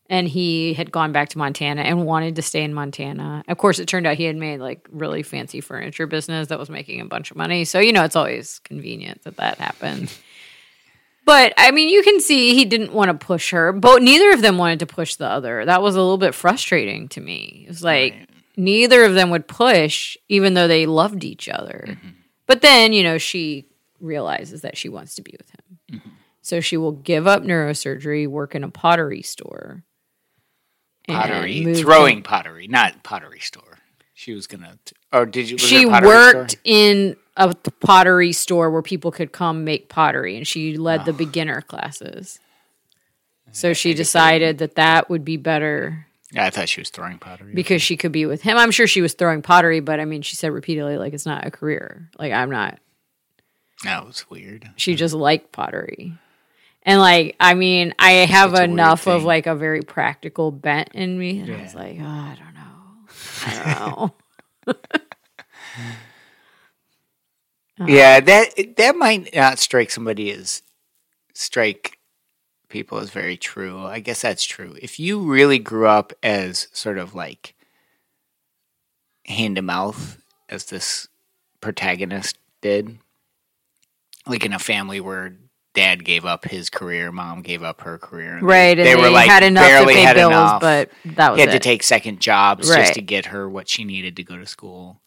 and 0.08 0.28
he 0.28 0.74
had 0.74 0.92
gone 0.92 1.12
back 1.12 1.30
to 1.30 1.38
Montana 1.38 1.80
and 1.82 2.04
wanted 2.04 2.36
to 2.36 2.42
stay 2.42 2.62
in 2.62 2.74
Montana. 2.74 3.42
Of 3.48 3.56
course, 3.56 3.78
it 3.78 3.88
turned 3.88 4.06
out 4.06 4.18
he 4.18 4.24
had 4.24 4.36
made 4.36 4.60
like 4.60 4.86
really 4.92 5.22
fancy 5.22 5.62
furniture 5.62 6.06
business 6.06 6.48
that 6.48 6.58
was 6.58 6.68
making 6.68 7.00
a 7.00 7.06
bunch 7.06 7.30
of 7.30 7.38
money. 7.38 7.64
So, 7.64 7.80
you 7.80 7.90
know, 7.92 8.04
it's 8.04 8.14
always 8.14 8.58
convenient 8.64 9.22
that 9.24 9.36
that 9.38 9.56
happened. 9.58 10.12
But 11.24 11.54
I 11.56 11.70
mean, 11.70 11.88
you 11.88 12.02
can 12.02 12.20
see 12.20 12.54
he 12.54 12.64
didn't 12.64 12.92
want 12.92 13.08
to 13.08 13.26
push 13.26 13.50
her, 13.52 13.72
but 13.72 14.02
neither 14.02 14.32
of 14.32 14.42
them 14.42 14.58
wanted 14.58 14.80
to 14.80 14.86
push 14.86 15.14
the 15.16 15.26
other. 15.26 15.64
That 15.64 15.80
was 15.82 15.94
a 15.96 16.00
little 16.00 16.18
bit 16.18 16.34
frustrating 16.34 17.08
to 17.08 17.20
me. 17.20 17.64
It 17.66 17.68
was 17.70 17.82
like 17.82 18.12
Right. 18.12 18.28
neither 18.56 19.04
of 19.04 19.14
them 19.14 19.30
would 19.30 19.48
push, 19.48 20.16
even 20.28 20.54
though 20.54 20.68
they 20.68 20.84
loved 20.86 21.24
each 21.24 21.48
other. 21.48 21.84
Mm-hmm. 21.88 22.08
But 22.46 22.60
then, 22.60 22.92
you 22.92 23.02
know, 23.02 23.16
she 23.16 23.66
realizes 24.00 24.60
that 24.62 24.76
she 24.76 24.90
wants 24.90 25.14
to 25.14 25.22
be 25.22 25.34
with 25.38 25.48
him. 25.50 25.78
Mm-hmm. 26.00 26.08
So 26.42 26.60
she 26.60 26.76
will 26.76 26.92
give 26.92 27.26
up 27.26 27.42
neurosurgery, 27.42 28.26
work 28.28 28.54
in 28.54 28.62
a 28.64 28.68
pottery 28.68 29.22
store. 29.22 29.82
pottery 31.08 31.62
move 31.64 31.76
to- 31.78 31.82
throwing 31.82 32.22
pottery, 32.22 32.68
not 32.68 33.02
pottery 33.02 33.40
store. 33.40 33.62
She 34.16 34.32
was 34.32 34.46
gonna, 34.46 34.78
t- 34.84 34.94
or 35.12 35.26
did 35.26 35.50
you? 35.50 35.58
She 35.58 35.82
it 35.82 35.86
a 35.86 35.90
pottery 35.90 36.08
worked 36.08 36.50
store? 36.52 36.60
in 36.64 37.16
a 37.36 37.54
pottery 37.54 38.32
store 38.32 38.70
where 38.70 38.80
people 38.82 39.10
could 39.10 39.32
come 39.32 39.64
make 39.64 39.88
pottery 39.88 40.36
and 40.36 40.46
she 40.46 40.76
led 40.76 41.00
Oh. 41.00 41.04
the 41.04 41.12
ah. 41.12 41.16
beginner 41.16 41.60
classes 41.62 42.38
so 43.50 43.72
she 43.72 43.92
decided 43.94 44.58
that 44.58 44.76
that 44.76 45.10
would 45.10 45.24
be 45.24 45.36
better 45.36 46.06
Yeah, 46.32 46.46
I 46.46 46.50
thought 46.50 46.68
she 46.68 46.80
was 46.80 46.90
throwing 46.90 47.18
pottery. 47.18 47.52
because 47.54 47.82
she 47.82 47.96
could 47.96 48.12
be 48.12 48.24
with 48.26 48.42
him 48.42 48.56
i'm 48.56 48.70
sure 48.70 48.86
she 48.86 49.00
was 49.02 49.14
throwing 49.14 49.42
pottery 49.42 49.80
but 49.80 49.98
i 49.98 50.04
mean 50.04 50.22
she 50.22 50.36
said 50.36 50.52
repeatedly 50.52 50.96
like 50.96 51.12
it's 51.12 51.26
not 51.26 51.44
a 51.44 51.50
career 51.50 52.08
like 52.20 52.32
i'm 52.32 52.50
not 52.50 52.78
that 53.82 54.06
was 54.06 54.30
weird. 54.30 54.70
she 54.76 54.94
just 54.94 55.14
liked 55.14 55.50
pottery 55.52 56.14
and 56.84 57.00
like 57.00 57.34
i 57.40 57.54
mean 57.54 57.94
i 57.98 58.12
have 58.12 58.50
such 58.50 58.58
a 58.58 58.60
weird 58.62 58.70
enough 58.70 59.06
of 59.08 59.24
like 59.24 59.46
a 59.48 59.56
very 59.56 59.82
practical 59.82 60.52
bent 60.52 60.90
in 60.94 61.18
me 61.18 61.40
and 61.40 61.52
i 61.52 61.62
was 61.62 61.74
like 61.74 61.96
oh 62.00 62.04
i 62.04 62.36
don't 62.38 62.53
know 62.53 62.53
Uh-huh. 63.46 64.08
Yeah, 67.86 68.20
that 68.20 68.76
that 68.76 68.96
might 68.96 69.34
not 69.34 69.58
strike 69.58 69.90
somebody 69.90 70.30
as 70.30 70.62
strike 71.34 71.98
people 72.68 72.98
as 72.98 73.10
very 73.10 73.36
true. 73.36 73.84
I 73.84 74.00
guess 74.00 74.22
that's 74.22 74.44
true. 74.44 74.76
If 74.82 75.00
you 75.00 75.20
really 75.20 75.58
grew 75.58 75.86
up 75.88 76.12
as 76.22 76.68
sort 76.72 76.98
of 76.98 77.14
like 77.14 77.54
hand 79.26 79.56
to 79.56 79.62
mouth 79.62 80.22
as 80.48 80.66
this 80.66 81.08
protagonist 81.60 82.38
did, 82.60 82.98
like 84.26 84.44
in 84.44 84.52
a 84.52 84.58
family 84.58 85.00
where 85.00 85.36
dad 85.74 86.04
gave 86.04 86.24
up 86.24 86.44
his 86.44 86.70
career, 86.70 87.12
mom 87.12 87.42
gave 87.42 87.62
up 87.62 87.80
her 87.82 87.98
career, 87.98 88.36
and 88.36 88.46
right 88.46 88.78
and 88.78 88.86
they, 88.86 88.94
they, 88.94 88.96
were 88.96 89.10
like 89.10 89.28
had 89.28 89.42
enough 89.42 89.64
to 89.64 89.68
barely 89.68 89.96
had 90.00 90.14
bills 90.16 90.30
enough. 90.32 90.60
but 90.60 90.90
that 91.04 91.32
was 91.32 91.40
he 91.40 91.46
had 91.46 91.52
to 91.52 91.58
take 91.58 91.82
second 91.82 92.20
jobs 92.20 92.70
Right. 92.70 92.80
just 92.80 92.94
to 92.94 93.02
get 93.02 93.26
her 93.26 93.48
what 93.48 93.68
she 93.68 93.84
needed 93.84 94.16
to 94.16 94.22
go 94.24 94.36
to 94.38 94.46
school. 94.46 95.00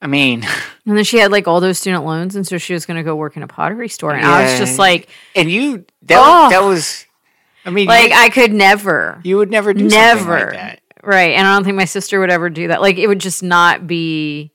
I 0.00 0.06
mean, 0.06 0.44
And 0.86 0.96
then 0.96 1.04
she 1.04 1.18
had 1.18 1.32
like 1.32 1.48
all 1.48 1.60
those 1.60 1.78
student 1.78 2.04
loans, 2.04 2.36
and 2.36 2.46
so 2.46 2.58
she 2.58 2.72
was 2.72 2.86
going 2.86 2.96
to 2.98 3.02
go 3.02 3.16
work 3.16 3.36
in 3.36 3.42
a 3.42 3.48
pottery 3.48 3.88
store. 3.88 4.12
And 4.14 4.24
I 4.24 4.44
was 4.44 4.58
just 4.58 4.78
like, 4.78 5.08
and 5.34 5.50
you 5.50 5.84
that 6.02 6.18
Oh. 6.20 6.50
that 6.50 6.62
was, 6.62 7.04
I 7.64 7.70
mean, 7.70 7.86
like 7.88 8.10
you, 8.10 8.16
I 8.16 8.28
could 8.28 8.52
never, 8.52 9.20
you 9.24 9.38
would 9.38 9.50
never 9.50 9.74
do 9.74 9.88
never, 9.88 10.20
something 10.20 10.30
like 10.30 10.52
that. 10.52 10.80
right? 11.02 11.32
And 11.32 11.44
I 11.46 11.54
don't 11.56 11.64
think 11.64 11.76
my 11.76 11.86
sister 11.86 12.20
would 12.20 12.30
ever 12.30 12.48
do 12.50 12.68
that. 12.68 12.80
Like 12.80 12.98
it 12.98 13.08
would 13.08 13.18
just 13.20 13.42
not 13.42 13.86
be. 13.88 14.52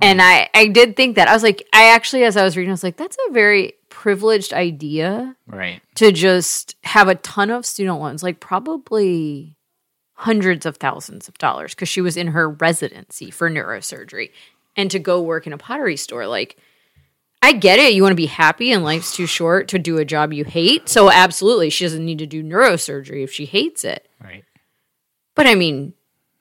And 0.00 0.20
I, 0.20 0.48
I 0.52 0.66
did 0.68 0.94
think 0.96 1.16
that 1.16 1.28
I 1.28 1.32
was 1.32 1.42
like, 1.42 1.66
I 1.72 1.94
actually, 1.94 2.24
as 2.24 2.36
I 2.36 2.44
was 2.44 2.56
reading, 2.56 2.70
I 2.70 2.74
was 2.74 2.82
like, 2.84 2.96
that's 2.98 3.16
a 3.28 3.32
very 3.32 3.72
privileged 3.88 4.52
idea 4.52 5.34
Right. 5.46 5.80
to 5.94 6.12
just 6.12 6.76
have 6.84 7.08
a 7.08 7.14
ton 7.14 7.50
of 7.50 7.64
student 7.64 7.98
loans, 8.00 8.22
like 8.22 8.38
probably 8.40 9.56
hundreds 10.14 10.66
of 10.66 10.76
thousands 10.76 11.28
of 11.28 11.38
dollars 11.38 11.74
because 11.74 11.88
she 11.88 12.00
was 12.00 12.16
in 12.16 12.28
her 12.28 12.48
residency 12.50 13.30
for 13.30 13.50
neurosurgery 13.50 14.30
and 14.76 14.90
to 14.90 14.98
go 14.98 15.20
work 15.22 15.46
in 15.46 15.52
a 15.52 15.58
pottery 15.58 15.96
store. 15.96 16.26
Like, 16.26 16.56
I 17.42 17.52
get 17.52 17.78
it. 17.78 17.94
You 17.94 18.02
want 18.02 18.12
to 18.12 18.16
be 18.16 18.26
happy 18.26 18.72
and 18.72 18.82
life's 18.84 19.14
too 19.14 19.26
short 19.26 19.68
to 19.68 19.78
do 19.78 19.98
a 19.98 20.04
job 20.04 20.32
you 20.32 20.44
hate. 20.44 20.88
So 20.88 21.10
absolutely, 21.10 21.70
she 21.70 21.84
doesn't 21.84 22.04
need 22.04 22.18
to 22.18 22.26
do 22.26 22.42
neurosurgery 22.42 23.22
if 23.24 23.32
she 23.32 23.46
hates 23.46 23.84
it. 23.84 24.08
Right. 24.22 24.44
But 25.34 25.46
I 25.46 25.54
mean, 25.54 25.92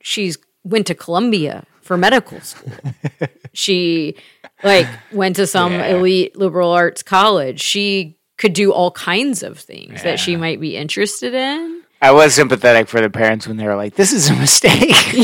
she's 0.02 0.38
went 0.64 0.88
to 0.88 0.96
Columbia 0.96 1.66
for 1.86 1.98
medical 1.98 2.40
school. 2.42 2.74
she 3.54 4.16
like 4.64 4.88
went 5.12 5.38
to 5.38 5.48
some 5.48 5.72
Yeah. 5.72 5.96
elite 5.96 6.36
liberal 6.36 6.72
arts 6.72 7.04
college. 7.04 7.62
She 7.62 8.18
could 8.38 8.54
do 8.54 8.74
all 8.74 8.92
kinds 8.92 9.44
of 9.44 9.60
things 9.60 10.04
that 10.04 10.20
she 10.20 10.36
might 10.36 10.60
be 10.60 10.76
interested 10.76 11.34
in. 11.34 11.82
I 12.02 12.12
was 12.12 12.34
sympathetic 12.34 12.90
for 12.90 13.00
the 13.00 13.10
parents 13.10 13.48
when 13.48 13.58
they 13.58 13.66
were 13.66 13.76
like, 13.76 13.96
"This 13.96 14.12
is 14.14 14.30
a 14.30 14.36
mistake." 14.36 15.14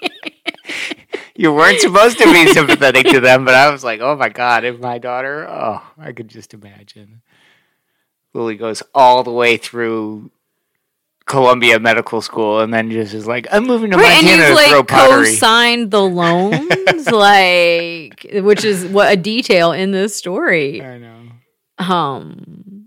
you 1.34 1.52
weren't 1.52 1.80
supposed 1.80 2.18
to 2.18 2.32
be 2.32 2.46
sympathetic 2.52 3.06
to 3.08 3.20
them, 3.20 3.44
but 3.44 3.54
I 3.54 3.70
was 3.70 3.82
like, 3.82 4.00
"Oh 4.00 4.14
my 4.16 4.28
god, 4.28 4.64
if 4.64 4.78
my 4.78 4.98
daughter, 4.98 5.46
oh, 5.48 5.82
I 5.98 6.12
could 6.12 6.28
just 6.28 6.54
imagine." 6.54 7.22
Lily 8.34 8.56
goes 8.56 8.82
all 8.94 9.22
the 9.24 9.32
way 9.32 9.56
through 9.56 10.30
Columbia 11.26 11.78
Medical 11.78 12.20
School, 12.20 12.60
and 12.60 12.72
then 12.72 12.90
just 12.90 13.14
is 13.14 13.26
like, 13.26 13.46
"I'm 13.50 13.66
moving 13.66 13.90
to 13.90 13.96
Right, 13.96 14.22
Montana 14.22 14.48
you've 14.48 14.58
to 14.58 14.68
throw 14.68 14.78
like 14.78 14.88
pottery." 14.88 15.26
co-signed 15.26 15.90
the 15.90 16.02
loans, 16.02 17.06
like 17.12 18.26
which 18.32 18.64
is 18.64 18.86
what 18.86 19.12
a 19.12 19.16
detail 19.16 19.72
in 19.72 19.90
this 19.92 20.16
story. 20.16 20.82
I 20.82 20.98
know. 20.98 21.18
Um, 21.78 22.86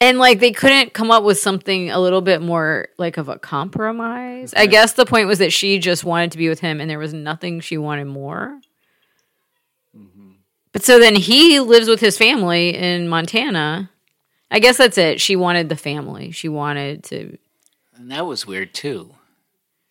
and 0.00 0.18
like 0.18 0.40
they 0.40 0.52
couldn't 0.52 0.94
come 0.94 1.10
up 1.10 1.22
with 1.24 1.38
something 1.38 1.90
a 1.90 2.00
little 2.00 2.22
bit 2.22 2.40
more 2.40 2.88
like 2.98 3.16
of 3.18 3.28
a 3.28 3.38
compromise. 3.38 4.54
I 4.56 4.66
guess 4.66 4.94
the 4.94 5.06
point 5.06 5.28
was 5.28 5.38
that 5.38 5.52
she 5.52 5.78
just 5.78 6.04
wanted 6.04 6.32
to 6.32 6.38
be 6.38 6.48
with 6.48 6.60
him, 6.60 6.80
and 6.80 6.88
there 6.88 6.98
was 6.98 7.12
nothing 7.12 7.60
she 7.60 7.76
wanted 7.78 8.06
more. 8.06 8.60
But 10.72 10.84
so 10.84 11.00
then 11.00 11.16
he 11.16 11.58
lives 11.58 11.88
with 11.88 12.00
his 12.00 12.16
family 12.16 12.76
in 12.76 13.08
Montana. 13.08 13.90
I 14.50 14.58
guess 14.58 14.76
that's 14.76 14.98
it. 14.98 15.20
She 15.20 15.36
wanted 15.36 15.68
the 15.68 15.76
family. 15.76 16.30
She 16.32 16.48
wanted 16.48 17.04
to. 17.04 17.38
And 17.94 18.10
that 18.10 18.26
was 18.26 18.46
weird 18.46 18.74
too. 18.74 19.14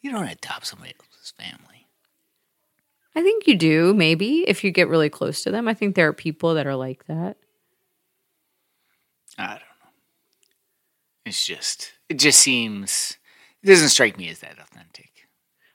You 0.02 0.12
don't 0.12 0.28
adopt 0.28 0.66
somebody 0.68 0.94
else's 1.00 1.32
family. 1.32 1.88
I 3.16 3.22
think 3.22 3.48
you 3.48 3.56
do, 3.58 3.94
maybe, 3.94 4.46
if 4.48 4.64
you 4.64 4.72
get 4.72 4.88
really 4.88 5.10
close 5.10 5.44
to 5.44 5.52
them. 5.52 5.68
I 5.68 5.74
think 5.74 5.96
there 5.96 6.08
are 6.08 6.14
people 6.14 6.54
that 6.54 6.68
are 6.68 6.76
like 6.76 7.06
that. 7.08 7.38
I 9.38 9.48
don't 9.48 9.60
know. 9.60 9.90
It's 11.26 11.46
just 11.46 11.94
it 12.10 12.16
just 12.20 12.40
seems 12.40 13.18
it 13.64 13.68
doesn't 13.68 13.90
strike 13.90 14.18
me 14.18 14.30
as 14.30 14.40
that 14.40 14.58
authentic. 14.60 15.10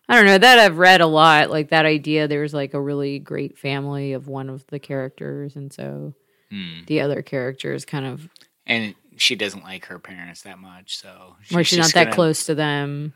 I 0.09 0.17
don't 0.17 0.27
know 0.27 0.37
that 0.39 0.59
I've 0.59 0.77
read 0.79 1.01
a 1.01 1.07
lot 1.07 1.49
like 1.51 1.71
that 1.71 1.87
idea. 1.87 2.29
There's 2.29 2.53
like 2.53 2.75
a 2.75 2.81
really 2.81 3.19
great 3.19 3.57
family 3.59 4.13
of 4.13 4.29
one 4.29 4.51
of 4.51 4.67
the 4.67 4.79
characters, 4.79 5.57
and 5.57 5.73
so 5.73 6.15
Hmm. 6.51 6.81
the 6.87 7.01
other 7.01 7.23
characters 7.23 7.85
kind 7.87 8.05
of 8.05 8.29
And 8.67 8.95
she 9.17 9.37
doesn't 9.37 9.63
like 9.63 9.87
her 9.87 9.99
parents 9.99 10.43
that 10.43 10.59
much, 10.59 10.97
so 10.99 11.37
or 11.55 11.63
she's 11.65 11.79
not 11.79 11.93
that 11.95 12.05
gonna- 12.05 12.15
close 12.17 12.45
to 12.47 12.55
them. 12.55 13.13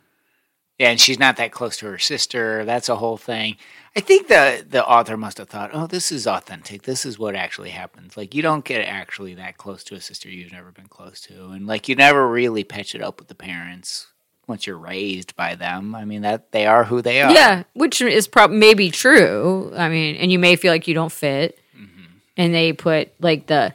Yeah, 0.79 0.91
and 0.91 1.01
she's 1.01 1.19
not 1.19 1.39
that 1.39 1.51
close 1.51 1.77
to 1.79 1.87
her 1.87 1.99
sister. 1.99 2.65
That's 2.65 2.89
a 2.89 2.95
whole 2.95 3.17
thing. 3.17 3.57
I 3.97 4.01
think 4.01 4.29
the 4.29 4.65
the 4.69 4.87
author 4.87 5.17
must 5.17 5.39
have 5.39 5.49
thought, 5.49 5.71
"Oh, 5.73 5.89
this 5.89 6.13
is 6.13 6.25
authentic. 6.29 6.83
This 6.83 7.05
is 7.05 7.19
what 7.19 7.35
actually 7.35 7.71
happens. 7.71 8.17
Like 8.17 8.33
you 8.33 8.43
don't 8.43 8.65
get 8.65 8.83
actually 8.87 9.35
that 9.35 9.57
close 9.57 9.83
to 9.85 9.97
a 9.97 10.01
sister 10.01 10.29
you've 10.29 10.53
never 10.53 10.71
been 10.71 10.87
close 10.87 11.21
to, 11.23 11.49
and 11.51 11.67
like 11.67 11.89
you 11.89 11.97
never 11.97 12.29
really 12.29 12.63
patch 12.63 12.95
it 12.95 13.03
up 13.03 13.19
with 13.19 13.27
the 13.27 13.35
parents 13.35 14.07
once 14.47 14.69
you're 14.69 14.79
raised 14.79 15.35
by 15.35 15.57
them. 15.57 15.97
I 15.97 16.05
mean 16.05 16.23
that 16.23 16.53
they 16.53 16.65
are 16.67 16.85
who 16.85 17.03
they 17.03 17.23
are. 17.23 17.33
Yeah, 17.33 17.65
which 17.73 18.01
is 18.01 18.29
prob 18.29 18.53
maybe 18.53 18.93
true. 18.93 19.73
I 19.77 19.89
mean, 19.89 20.15
and 20.15 20.31
you 20.31 20.39
may 20.39 20.55
feel 20.55 20.73
like 20.73 20.87
you 20.87 20.95
don't 20.95 21.11
fit, 21.11 21.59
Mm-hmm. 21.77 22.05
and 22.37 22.55
they 22.55 22.73
put 22.73 23.11
like 23.21 23.49
the 23.49 23.75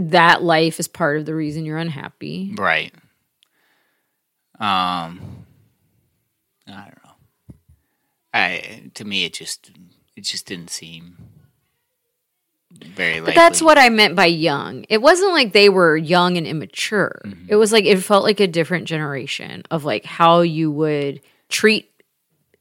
that 0.00 0.42
life 0.42 0.80
is 0.80 0.88
part 0.88 1.18
of 1.18 1.26
the 1.26 1.34
reason 1.34 1.64
you're 1.64 1.78
unhappy. 1.78 2.54
Right. 2.56 2.92
Um, 4.58 5.20
I 6.66 6.72
don't 6.84 7.04
know. 7.04 7.54
I 8.34 8.90
to 8.94 9.04
me 9.04 9.24
it 9.24 9.32
just 9.32 9.70
it 10.16 10.22
just 10.22 10.46
didn't 10.46 10.70
seem 10.70 11.16
very. 12.72 13.20
But 13.20 13.34
that's 13.34 13.60
what 13.62 13.78
I 13.78 13.88
meant 13.88 14.14
by 14.14 14.26
young. 14.26 14.84
It 14.88 15.02
wasn't 15.02 15.32
like 15.32 15.52
they 15.52 15.68
were 15.68 15.96
young 15.96 16.36
and 16.36 16.46
immature. 16.46 17.20
Mm-hmm. 17.24 17.46
It 17.48 17.56
was 17.56 17.72
like 17.72 17.84
it 17.84 17.98
felt 18.02 18.22
like 18.24 18.40
a 18.40 18.46
different 18.46 18.86
generation 18.86 19.62
of 19.70 19.84
like 19.84 20.04
how 20.04 20.42
you 20.42 20.70
would 20.70 21.20
treat 21.48 21.90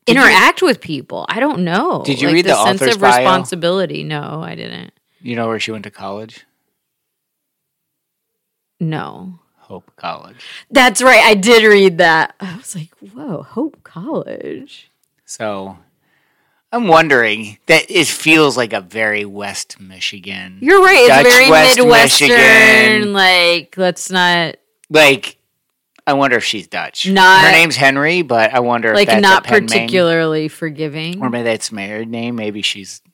Did 0.06 0.16
you- 0.16 0.22
interact 0.22 0.62
with 0.62 0.80
people. 0.82 1.26
I 1.30 1.40
don't 1.40 1.64
know. 1.64 2.04
Did 2.06 2.22
you 2.22 2.28
Like, 2.30 2.34
read 2.36 2.46
the 2.46 2.56
sense 2.64 2.82
author's 2.82 2.96
of 2.96 3.02
bio? 3.02 3.18
responsibility? 3.18 4.04
No, 4.04 4.42
I 4.44 4.56
didn't. 4.56 4.94
You 5.22 5.36
know 5.36 5.48
where 5.48 5.60
she 5.60 5.72
went 5.72 5.84
to 5.84 5.92
college? 5.92 6.46
No. 8.80 9.40
Hope 9.58 9.92
College. 9.98 10.44
That's 10.72 11.02
right. 11.02 11.22
I 11.24 11.36
did 11.36 11.64
read 11.64 12.00
that. 12.00 12.34
I 12.40 12.56
was 12.58 12.76
like, 12.76 12.90
whoa, 13.14 13.44
Hope 13.44 13.84
College. 13.84 14.90
So 15.26 15.78
I'm 16.72 16.88
wondering 16.88 17.60
that 17.68 17.90
it 17.90 18.08
feels 18.08 18.58
like 18.58 18.74
a 18.74 18.82
very 18.82 19.26
West 19.26 19.80
Michigan. 19.80 20.58
You're 20.62 20.84
right. 20.84 20.98
It's 21.00 21.08
Dutch 21.10 21.24
very 21.34 21.50
West 21.52 21.78
Midwestern. 21.78 22.30
Michigan. 22.30 23.14
Like, 23.14 23.76
let's 23.78 24.10
not 24.10 24.56
like. 24.90 25.36
I 26.08 26.14
wonder 26.14 26.38
if 26.38 26.44
she's 26.44 26.66
Dutch. 26.68 27.08
Not- 27.08 27.46
Her 27.46 27.52
name's 27.52 27.76
Henry, 27.76 28.24
but 28.24 28.52
I 28.52 28.62
wonder 28.62 28.96
like 28.96 29.08
if 29.08 29.14
that's 29.14 29.22
not 29.22 29.44
pen 29.44 29.60
name. 29.60 29.68
particularly 29.68 30.48
forgiving. 30.48 31.22
or 31.22 31.30
maybe 31.30 31.44
that's 31.44 31.72
married 31.72 32.10
name. 32.10 32.36
Maybe 32.36 32.64
she's. 32.64 33.02
I 33.06 33.10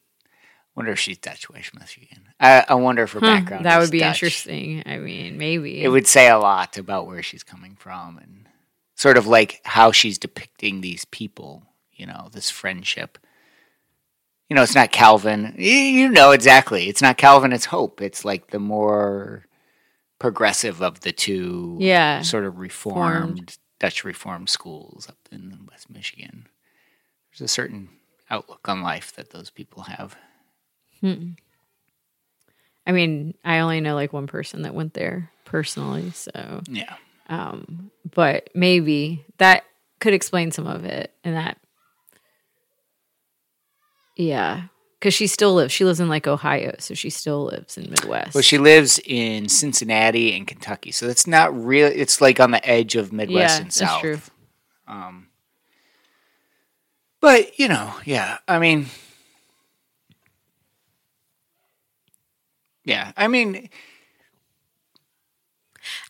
Wonder 0.78 0.92
if 0.94 1.00
she's 1.00 1.18
Dutch 1.18 1.50
West 1.50 1.74
Michigan. 1.78 2.25
I, 2.40 2.66
I 2.70 2.74
wonder 2.76 3.04
if 3.04 3.12
her 3.14 3.20
Huh, 3.20 3.26
background. 3.28 3.66
that 3.66 3.78
is 3.82 3.86
would 3.88 3.92
be 3.92 4.00
Dutch. 4.00 4.16
interesting. 4.22 4.84
I 4.86 4.98
mean, 4.98 5.38
maybe 5.38 5.82
It 5.84 5.88
would 5.90 6.08
say 6.08 6.28
a 6.30 6.38
lot 6.38 6.78
about 6.78 7.08
where 7.08 7.24
she's 7.24 7.44
coming 7.44 7.76
from 7.80 8.18
and 8.18 8.48
sort 8.96 9.18
of 9.18 9.26
like 9.28 9.62
how 9.64 9.92
she's 9.92 10.18
depicting 10.18 10.82
these 10.82 11.06
people. 11.06 11.64
You 11.94 12.06
know, 12.08 12.28
this 12.34 12.50
friendship. 12.50 13.18
You 14.50 14.56
know, 14.56 14.64
it's 14.64 14.76
not 14.76 14.92
Calvin. 14.92 15.56
You, 15.58 15.72
you 15.72 16.10
know 16.10 16.32
exactly. 16.32 16.90
It's 16.90 17.02
not 17.02 17.18
Calvin. 17.18 17.54
It's 17.54 17.66
Hope. 17.66 18.02
It's 18.02 18.26
like 18.26 18.52
the 18.52 18.60
more 18.60 19.46
progressive 20.20 20.82
of 20.82 21.00
the 21.02 21.12
two. 21.14 21.78
Yeah. 21.80 22.22
sort 22.22 22.44
of 22.44 22.60
reformed 22.60 23.58
Dutch 23.80 24.04
reformed 24.04 24.50
schools 24.50 25.08
up 25.10 25.18
in 25.32 25.68
West 25.70 25.90
Michigan. 25.90 26.48
There's 27.32 27.50
a 27.50 27.54
certain 27.54 27.90
outlook 28.30 28.68
on 28.68 28.82
life 28.82 29.14
that 29.16 29.32
those 29.32 29.50
people 29.50 29.84
have. 29.84 30.16
Hmm. 31.02 31.32
I 32.88 32.92
mean, 32.92 33.34
I 33.44 33.60
only 33.60 33.82
know 33.82 33.96
like 33.96 34.14
one 34.14 34.28
person 34.28 34.62
that 34.64 34.76
went 34.76 34.94
there 34.94 35.32
personally, 35.46 36.12
so 36.12 36.62
Yeah. 36.70 36.96
um 37.30 37.90
but 38.14 38.50
maybe 38.54 39.26
that 39.38 39.64
could 40.00 40.14
explain 40.14 40.52
some 40.52 40.68
of 40.68 40.86
it 40.86 41.12
and 41.24 41.36
that 41.36 41.58
yeah 44.16 44.64
because 45.00 45.14
she 45.14 45.28
still 45.28 45.54
lives 45.56 45.72
she 45.74 45.86
lives 45.86 46.00
in 46.00 46.08
like 46.10 46.28
ohio 46.28 46.76
so 46.80 46.94
she 46.94 47.10
still 47.10 47.46
lives 47.46 47.78
in 47.78 47.90
midwest 47.90 48.34
Well, 48.36 48.42
she 48.42 48.58
lives 48.58 49.00
in 49.06 49.50
Cincinnati 49.50 50.36
and 50.36 50.46
Kentucky, 50.48 50.92
so 50.92 51.08
that's 51.08 51.26
not 51.28 51.56
real. 51.56 51.88
It's 51.94 52.22
like 52.22 52.40
on 52.40 52.52
the 52.52 52.66
edge 52.68 52.96
of 52.96 53.12
Midwest 53.12 53.54
Yeah, 53.56 53.58
and 53.62 53.66
that's 53.68 53.76
South. 53.78 54.02
true. 54.02 54.20
Um, 54.88 55.28
but 57.22 57.58
you 57.60 57.68
know, 57.68 57.94
yeah. 58.06 58.38
I 58.48 58.60
mean, 58.60 58.88
yeah. 62.86 63.12
I 63.18 63.28
mean, 63.28 63.70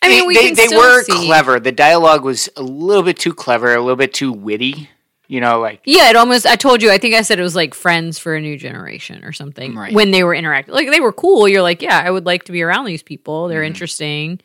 i 0.02 0.08
mean 0.10 0.26
we 0.28 0.36
they, 0.36 0.52
they 0.54 0.68
still 0.68 0.80
were 0.80 1.04
see- 1.04 1.26
clever. 1.26 1.60
The 1.60 1.72
dialogue 1.72 2.24
was 2.24 2.50
a 2.56 2.62
little 2.64 3.04
bit 3.04 3.18
too 3.18 3.34
clever, 3.34 3.74
a 3.74 3.82
little 3.82 3.96
bit 3.96 4.14
too 4.14 4.32
witty. 4.32 4.90
You 5.28 5.42
know, 5.42 5.60
like 5.60 5.82
yeah 5.86 6.12
it 6.12 6.16
almost 6.16 6.46
i 6.46 6.56
told 6.56 6.84
you 6.84 6.92
i 6.92 7.00
think 7.00 7.16
i 7.16 7.24
said 7.24 7.40
it 7.40 7.42
was 7.42 7.56
like 7.56 7.74
friends 7.74 8.20
for 8.20 8.36
a 8.36 8.40
new 8.40 8.56
generation 8.60 9.26
or 9.26 9.32
something 9.32 9.74
Right. 9.76 9.92
when 9.92 10.12
they 10.12 10.24
were 10.24 10.36
interacting 10.36 10.72
like 10.76 10.92
they 10.92 11.00
were 11.00 11.12
cool 11.12 11.48
you're 11.48 11.64
like 11.64 11.82
yeah 11.82 12.00
i 12.06 12.12
would 12.12 12.28
like 12.28 12.44
to 12.44 12.52
be 12.52 12.62
around 12.62 12.86
these 12.86 13.02
people 13.02 13.42
Mm-hmm. 13.46 13.50
they're 13.50 13.64
interesting 13.64 14.40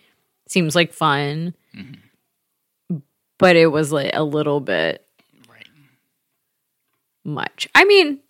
seems 0.49 0.75
like 0.75 0.95
fun 0.95 1.53
but 3.37 3.57
it 3.57 3.67
was 3.67 3.93
like 3.93 4.13
a 4.15 4.23
little 4.25 4.61
bit 4.61 5.05
right. 5.51 5.67
much. 7.25 7.69
I 7.75 7.85
mean, 7.85 8.21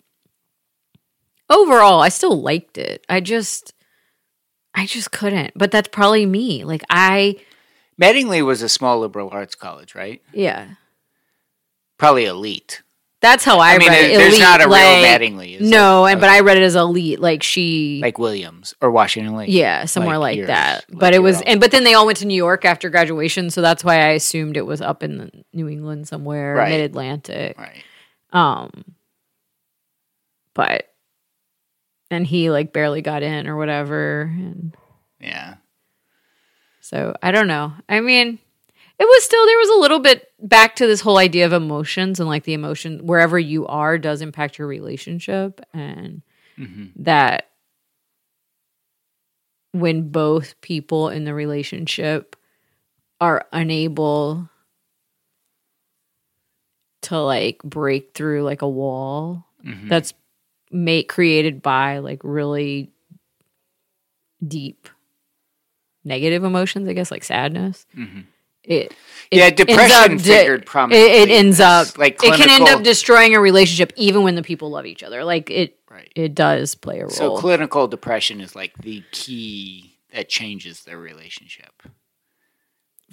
overall, 1.49 2.01
I 2.01 2.09
still 2.09 2.41
liked 2.41 2.77
it. 2.77 3.05
I 3.09 3.19
just, 3.21 3.73
I 4.73 4.85
just 4.85 5.11
couldn't. 5.11 5.51
But 5.55 5.71
that's 5.71 5.89
probably 5.89 6.25
me. 6.25 6.63
Like 6.63 6.83
I, 6.89 7.37
Mattingly 8.01 8.43
was 8.45 8.61
a 8.61 8.69
small 8.69 8.99
liberal 8.99 9.29
arts 9.31 9.55
college, 9.55 9.95
right? 9.95 10.21
yeah, 10.33 10.69
Probably 11.97 12.25
elite. 12.25 12.81
that's 13.21 13.43
how 13.45 13.59
I, 13.59 13.75
I 13.75 13.77
mean, 13.77 13.89
read 13.89 14.05
it. 14.11 14.17
there's 14.17 14.29
Elite, 14.33 14.41
not 14.41 14.59
a 14.61 14.63
real 14.63 14.71
like- 14.71 15.05
Mattingly. 15.21 15.59
is 15.61 15.69
No, 15.69 16.05
and 16.07 16.19
but 16.19 16.29
I 16.31 16.39
read 16.39 16.57
it 16.57 16.63
as 16.63 16.73
elite. 16.75 17.19
Like 17.19 17.43
she, 17.43 17.99
like 18.01 18.17
Williams 18.17 18.73
or 18.81 18.89
Washington 18.89 19.35
Lee. 19.35 19.47
yeah, 19.49 19.85
somewhere 19.85 20.17
like 20.17 20.31
like, 20.31 20.37
yours, 20.37 20.47
that. 20.47 20.85
like 20.89 20.99
but 20.99 21.13
it 21.13 21.19
was, 21.19 21.37
own. 21.37 21.43
and 21.45 21.59
but 21.61 21.69
then 21.69 21.83
they 21.83 21.93
all 21.93 22.07
went 22.07 22.17
to 22.19 22.25
New 22.25 22.33
York 22.33 22.65
after 22.65 22.89
graduation, 22.89 23.51
so 23.51 23.61
that's 23.61 23.83
why 23.83 23.97
I 23.97 24.09
assumed 24.13 24.57
it 24.57 24.65
was 24.65 24.81
up 24.81 25.03
in 25.03 25.17
the 25.19 25.31
New 25.53 25.67
England 25.69 26.07
somewhere, 26.07 26.55
Right. 26.55 26.69
mid 26.69 26.81
Atlantic. 26.81 27.55
Right. 27.59 27.83
Um, 28.33 28.95
but 30.55 30.90
and 32.11 32.27
he 32.27 32.51
like 32.51 32.73
barely 32.73 33.01
got 33.01 33.23
in 33.23 33.47
or 33.47 33.55
whatever. 33.57 34.23
And 34.23 34.75
Yeah. 35.19 35.55
so 36.81 37.15
I 37.23 37.31
don't 37.31 37.47
know. 37.47 37.73
I 37.89 38.01
mean, 38.01 38.37
it 38.99 39.05
was 39.05 39.23
still 39.23 39.45
there 39.47 39.57
was 39.57 39.69
a 39.69 39.79
little 39.79 39.99
bit 39.99 40.27
back 40.39 40.75
to 40.75 40.85
this 40.85 41.01
whole 41.01 41.17
idea 41.17 41.45
of 41.45 41.53
emotions 41.53 42.19
and 42.19 42.29
like 42.29 42.43
the 42.43 42.53
emotion 42.53 43.07
wherever 43.07 43.39
you 43.39 43.65
are 43.65 43.97
does 43.97 44.21
impact 44.21 44.59
your 44.59 44.67
relationship 44.67 45.61
and 45.73 46.21
mm-hmm. 46.59 46.87
that 46.97 47.47
when 49.71 50.09
both 50.09 50.59
people 50.61 51.09
in 51.09 51.23
the 51.23 51.33
relationship 51.33 52.35
are 53.19 53.45
unable 53.53 54.49
to 57.03 57.17
like 57.17 57.63
break 57.63 58.13
through 58.13 58.43
like 58.43 58.61
a 58.61 58.69
wall 58.69 59.47
mm-hmm. 59.65 59.87
that's 59.87 60.13
made 60.71 61.03
created 61.03 61.61
by 61.61 61.99
like 61.99 62.19
really 62.23 62.91
deep 64.45 64.87
negative 66.03 66.43
emotions 66.43 66.87
i 66.87 66.93
guess 66.93 67.11
like 67.11 67.23
sadness 67.23 67.85
mm-hmm. 67.95 68.21
it, 68.63 68.93
it 69.29 69.37
Yeah, 69.37 69.49
depression 69.51 70.15
up 70.15 70.21
figured 70.21 70.61
it, 70.61 70.65
prominently 70.65 71.09
it 71.09 71.29
in 71.29 71.45
ends 71.45 71.59
up 71.59 71.97
Like 71.97 72.23
it 72.23 72.33
can 72.35 72.49
end 72.49 72.67
up 72.67 72.83
destroying 72.83 73.35
a 73.35 73.39
relationship 73.39 73.93
even 73.95 74.23
when 74.23 74.35
the 74.35 74.43
people 74.43 74.71
love 74.71 74.85
each 74.85 75.03
other 75.03 75.23
like 75.23 75.49
it 75.49 75.77
Right. 75.89 76.09
it 76.15 76.33
does 76.33 76.73
play 76.73 76.99
a 76.99 77.01
role 77.01 77.09
So 77.09 77.37
clinical 77.37 77.85
depression 77.85 78.39
is 78.39 78.55
like 78.55 78.73
the 78.77 79.03
key 79.11 79.97
that 80.13 80.29
changes 80.29 80.85
their 80.85 80.97
relationship. 80.97 81.83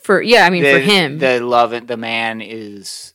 for 0.00 0.22
yeah 0.22 0.46
i 0.46 0.50
mean 0.50 0.62
the, 0.62 0.72
for 0.74 0.78
him 0.78 1.18
the 1.18 1.40
love 1.40 1.88
the 1.88 1.96
man 1.96 2.40
is 2.40 3.14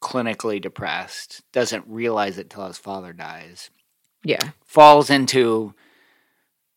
clinically 0.00 0.60
depressed, 0.60 1.42
doesn't 1.52 1.84
realize 1.86 2.38
it 2.38 2.50
till 2.50 2.66
his 2.66 2.78
father 2.78 3.12
dies, 3.12 3.70
yeah 4.24 4.50
falls 4.64 5.10
into, 5.10 5.74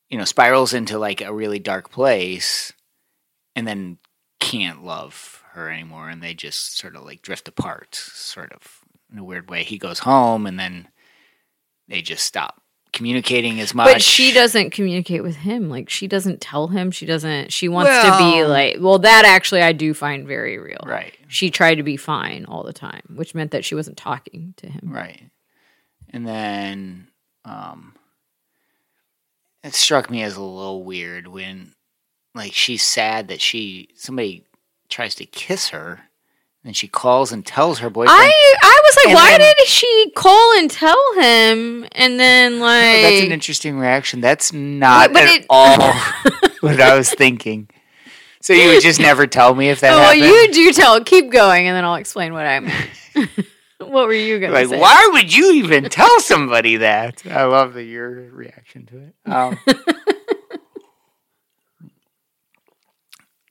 you 0.10 0.18
know, 0.18 0.26
spirals 0.26 0.74
into 0.74 0.98
like 0.98 1.22
a 1.22 1.34
really 1.34 1.60
dark 1.60 1.92
place, 1.92 2.74
and 3.56 3.68
then 3.68 3.98
can't 4.40 4.84
love 4.84 5.44
her 5.54 5.70
anymore, 5.70 6.10
and 6.10 6.22
they 6.22 6.34
just 6.34 6.78
sort 6.78 6.96
of 6.96 7.04
like 7.04 7.22
drift 7.22 7.48
apart, 7.48 7.96
sort 7.96 8.52
of 8.54 8.80
in 9.12 9.20
a 9.20 9.24
weird 9.24 9.50
way. 9.50 9.64
He 9.64 9.78
goes 9.78 10.00
home, 10.00 10.48
and 10.48 10.60
then 10.60 10.88
they 11.88 12.02
just 12.02 12.24
stop 12.24 12.62
communicating 12.94 13.60
as 13.60 13.74
much. 13.74 13.92
But 13.92 14.02
she 14.02 14.34
doesn't 14.34 14.72
communicate 14.72 15.24
with 15.24 15.36
him. 15.38 15.70
Like 15.70 15.90
she 15.90 16.08
doesn't 16.08 16.42
tell 16.42 16.68
him. 16.70 16.92
She 16.92 17.06
doesn't. 17.06 17.52
She 17.52 17.68
wants 17.70 17.92
to 17.92 18.18
be 18.18 18.44
like. 18.46 18.78
Well, 18.80 19.00
that 19.00 19.26
actually 19.26 19.62
I 19.62 19.74
do 19.74 19.94
find 19.94 20.28
very 20.28 20.58
real. 20.58 20.82
Right. 20.86 21.16
She 21.28 21.50
tried 21.50 21.76
to 21.76 21.84
be 21.84 21.98
fine 21.98 22.46
all 22.46 22.64
the 22.64 22.74
time, 22.74 23.04
which 23.16 23.36
meant 23.36 23.52
that 23.52 23.66
she 23.66 23.76
wasn't 23.76 23.98
talking 23.98 24.54
to 24.58 24.68
him. 24.68 24.90
Right. 24.92 25.30
And 26.10 26.28
then 26.28 27.08
um 27.46 27.96
it 29.64 29.74
struck 29.74 30.10
me 30.10 30.24
as 30.24 30.36
a 30.36 30.42
little 30.42 30.84
weird 30.84 31.28
when 31.28 31.74
like 32.34 32.54
she's 32.54 32.84
sad 32.84 33.28
that 33.28 33.42
she 33.42 33.90
somebody 33.96 34.44
tries 34.90 35.16
to 35.16 35.26
kiss 35.26 35.70
her 35.70 36.02
and 36.64 36.76
she 36.78 36.88
calls 36.88 37.32
and 37.32 37.46
tells 37.46 37.80
her 37.80 37.90
boyfriend 37.90 38.20
I 38.20 38.56
I 38.62 38.82
was 38.84 39.06
like, 39.06 39.16
why 39.16 39.38
then- 39.38 39.54
did 39.58 39.68
she 39.68 40.12
call 40.16 40.58
and 40.60 40.70
tell 40.70 41.14
him? 41.16 41.88
And 41.94 42.20
then 42.20 42.60
like 42.60 42.70
Oh, 42.98 43.02
that's 43.02 43.26
an 43.26 43.32
interesting 43.32 43.78
reaction. 43.80 44.22
That's 44.22 44.54
not 44.54 45.12
But 45.14 45.24
at 45.24 45.30
it- 45.42 45.46
all 45.50 45.94
what 46.62 46.80
I 46.80 46.96
was 46.98 47.12
thinking. 47.12 47.68
So 48.42 48.54
you 48.54 48.70
would 48.70 48.82
just 48.82 49.00
never 49.00 49.28
tell 49.28 49.54
me 49.54 49.70
if 49.70 49.82
that 49.82 49.94
Oh, 49.94 49.98
well, 49.98 50.16
you 50.16 50.52
do 50.52 50.74
tell. 50.74 51.04
Keep 51.04 51.32
going, 51.32 51.68
and 51.68 51.76
then 51.78 51.86
I'll 51.86 51.96
explain 51.96 52.34
what 52.34 52.46
I 52.48 52.60
meant. 52.60 52.90
what 53.90 54.08
were 54.08 54.14
you 54.14 54.40
gonna 54.40 54.68
say? 54.68 54.80
why 54.80 55.10
would 55.14 55.34
you 55.34 55.54
even 55.54 55.86
tell 55.90 56.20
somebody 56.22 56.78
that? 56.78 57.26
I 57.30 57.44
love 57.46 57.74
the, 57.74 57.84
your 57.84 58.10
reaction 58.32 58.86
to 58.88 58.98
it. 58.98 59.16
Um, 59.26 59.58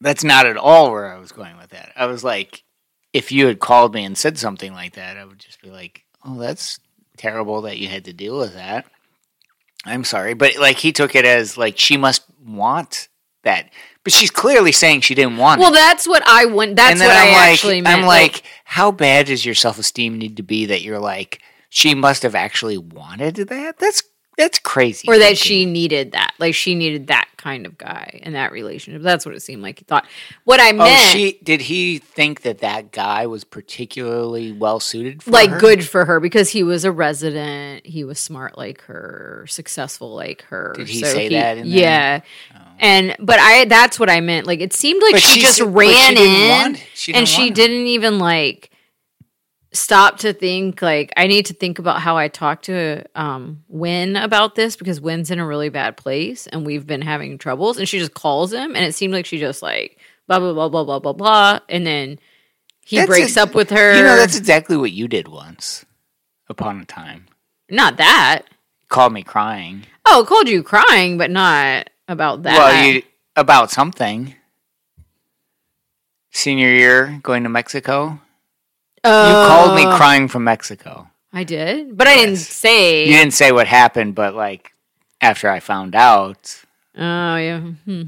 that's 0.01 0.25
not 0.25 0.47
at 0.47 0.57
all 0.57 0.91
where 0.91 1.13
I 1.13 1.19
was 1.19 1.33
going 1.33 1.57
with 1.59 1.71
that. 1.71 1.93
I 1.95 2.07
was 2.07 2.25
like, 2.25 2.65
if 3.13 3.33
you 3.33 3.47
had 3.47 3.61
called 3.61 3.95
me 3.95 4.05
and 4.05 4.17
said 4.17 4.39
something 4.39 4.73
like 4.73 4.95
that, 4.95 5.17
I 5.17 5.25
would 5.25 5.39
just 5.39 5.61
be 5.61 5.71
like, 5.71 6.05
oh, 6.25 6.39
that's 6.39 6.81
terrible 7.17 7.63
that 7.63 7.79
you 7.79 7.89
had 7.89 8.07
to 8.07 8.13
deal 8.13 8.39
with 8.39 8.55
that. 8.55 8.87
I'm 9.85 10.05
sorry. 10.05 10.35
But 10.35 10.57
like, 10.59 10.79
he 10.79 10.93
took 10.93 11.15
it 11.15 11.25
as 11.25 11.59
like, 11.59 11.79
she 11.79 11.97
must 11.97 12.25
want 12.45 13.09
that. 13.43 13.71
But 14.03 14.13
she's 14.13 14.31
clearly 14.31 14.73
saying 14.73 15.03
she 15.03 15.15
didn't 15.15 15.37
want 15.37 15.61
it 15.61 15.65
Well, 15.65 15.73
that's 15.73 16.09
what 16.09 16.23
I 16.27 16.47
want. 16.47 16.77
That's 16.77 17.01
what 17.01 17.11
I'm 17.11 17.29
I 17.29 17.33
like, 17.33 17.53
actually 17.53 17.81
meant. 17.83 18.01
I'm 18.01 18.07
like, 18.07 18.43
how 18.65 18.91
bad 18.91 19.27
does 19.27 19.45
your 19.45 19.55
self 19.55 19.79
esteem 19.79 20.19
need 20.19 20.37
to 20.39 20.43
be 20.43 20.67
that 20.67 20.83
you're 20.83 20.99
like, 20.99 21.43
she 21.69 21.95
must 21.95 22.23
have 22.23 22.35
actually 22.35 22.79
wanted 22.79 23.37
that? 23.37 23.79
That's 23.79 24.03
that's 24.45 24.59
crazy. 24.59 25.07
or 25.09 25.19
that 25.19 25.25
thinking. 25.37 25.43
she 25.45 25.65
needed 25.67 26.13
that. 26.13 26.33
Like 26.39 26.55
she 26.55 26.75
needed 26.75 27.07
that 27.09 27.29
kind 27.37 27.65
of 27.67 27.79
guy 27.79 28.21
in 28.23 28.33
that 28.35 28.53
relationship. 28.53 29.03
That's 29.03 29.25
what 29.25 29.35
it 29.35 29.41
seemed 29.41 29.63
like 29.63 29.79
he 29.79 29.85
thought. 29.85 30.07
What 30.45 30.61
I 30.61 30.71
Oh, 30.71 30.75
meant, 30.75 31.11
she 31.13 31.39
did 31.43 31.63
he 31.63 31.99
think 31.99 32.43
that 32.43 32.59
that 32.59 32.93
guy 32.93 33.27
was 33.27 33.45
particularly 33.45 34.53
well 34.53 34.79
suited 34.81 35.23
for 35.23 35.31
like 35.31 35.51
her? 35.51 35.59
good 35.61 35.85
for 35.87 36.05
her 36.05 36.21
because 36.21 36.51
he 36.51 36.63
was 36.63 36.85
a 36.85 36.93
resident. 36.93 37.87
He 37.87 38.05
was 38.05 38.19
smart 38.19 38.57
like 38.59 38.83
her, 38.83 39.45
successful 39.49 40.15
like 40.15 40.43
her. 40.43 40.75
Did 40.77 40.89
he 40.89 41.01
say 41.03 41.29
that 41.31 41.59
in 41.59 41.71
there? 41.71 41.79
yeah. 41.79 42.21
Oh. 42.55 42.59
And 42.79 43.17
but 43.19 43.39
I 43.39 43.65
that's 43.67 43.99
what 44.01 44.09
I 44.11 44.21
meant. 44.21 44.47
Like 44.47 44.61
it 44.61 44.73
seemed 44.73 45.03
like 45.03 45.17
she 45.19 45.35
she 45.35 45.41
just 45.41 45.59
said- 45.59 45.75
ran 45.75 46.17
in 46.17 46.49
want- 46.49 46.85
she 46.95 47.13
and 47.15 47.29
she 47.29 47.43
want 47.45 47.55
didn't 47.57 47.87
even 47.87 48.19
like 48.19 48.70
stop 49.73 50.19
to 50.19 50.33
think 50.33 50.83
like 50.83 51.13
I 51.17 51.27
need 51.29 51.47
to 51.47 51.55
think 51.55 51.79
about 51.79 52.01
how 52.01 52.17
I 52.17 52.29
talk 52.29 52.63
to 52.63 53.05
um 53.15 53.63
Wyn 53.69 54.17
about 54.17 54.55
this 54.57 54.77
because 54.77 55.01
Wyn's 55.01 55.31
in 55.31 55.39
a 55.39 55.47
really 55.47 55.69
bad 55.69 55.97
place 55.97 56.47
and 56.49 56.67
we've 56.67 56.87
been 56.87 57.03
having 57.03 57.39
troubles 57.39 57.79
and 57.79 57.89
she 57.89 57.99
just 57.99 58.15
calls 58.15 58.53
him 58.53 58.75
and 58.75 58.85
it 58.85 58.95
seemed 58.95 59.13
like 59.13 59.27
she 59.27 59.39
just 59.39 59.63
like 59.63 59.99
blah 60.27 60.39
blah 60.41 60.53
blah 60.53 60.69
blah 60.69 60.85
blah 60.85 60.99
blah 60.99 61.13
blah 61.13 61.61
and 61.69 61.87
then 61.87 62.19
he 62.85 62.97
That's 62.97 63.09
breaks 63.09 63.37
a- 63.37 63.43
up 63.43 63.55
with 63.55 63.71
her. 63.71 63.97
You 63.97 64.03
know, 64.03 64.17
that's 64.17 64.37
exactly 64.37 64.77
what 64.77 64.91
you 64.91 65.07
did 65.07 65.29
once 65.29 65.85
upon 66.49 66.81
a 66.81 66.85
time. 66.85 67.27
not 67.71 67.99
that. 67.99 68.43
Called 68.89 69.13
me 69.13 69.23
crying. 69.23 69.85
Oh, 70.05 70.25
called 70.27 70.49
you 70.49 70.65
crying, 70.65 71.17
but 71.17 71.31
not 71.31 71.89
about 72.09 72.43
that. 72.43 72.59
Well, 72.59 72.85
you 72.87 73.03
about 73.37 73.71
something. 73.71 74.35
Senior 76.33 76.69
year 76.73 77.21
going 77.23 77.45
to 77.45 77.49
Mexico. 77.49 78.21
You 79.05 79.11
called 79.47 79.75
me 79.75 79.87
Oh, 79.87 79.97
crying 79.97 80.29
from 80.29 80.45
Mexico. 80.45 81.09
I 81.33 81.45
did, 81.45 81.97
but 81.97 82.07
I 82.09 82.17
didn't 82.17 82.31
Yes. 82.35 82.49
say. 82.49 83.07
You 83.07 83.13
didn't 83.15 83.33
say 83.35 83.53
what 83.53 83.67
happened, 83.67 84.15
but 84.15 84.35
like 84.35 84.73
after 85.21 85.49
I 85.49 85.61
found 85.61 85.95
out, 85.95 86.61
Oh 86.97 87.37
yeah. 87.37 87.61
Hmm. 87.61 88.03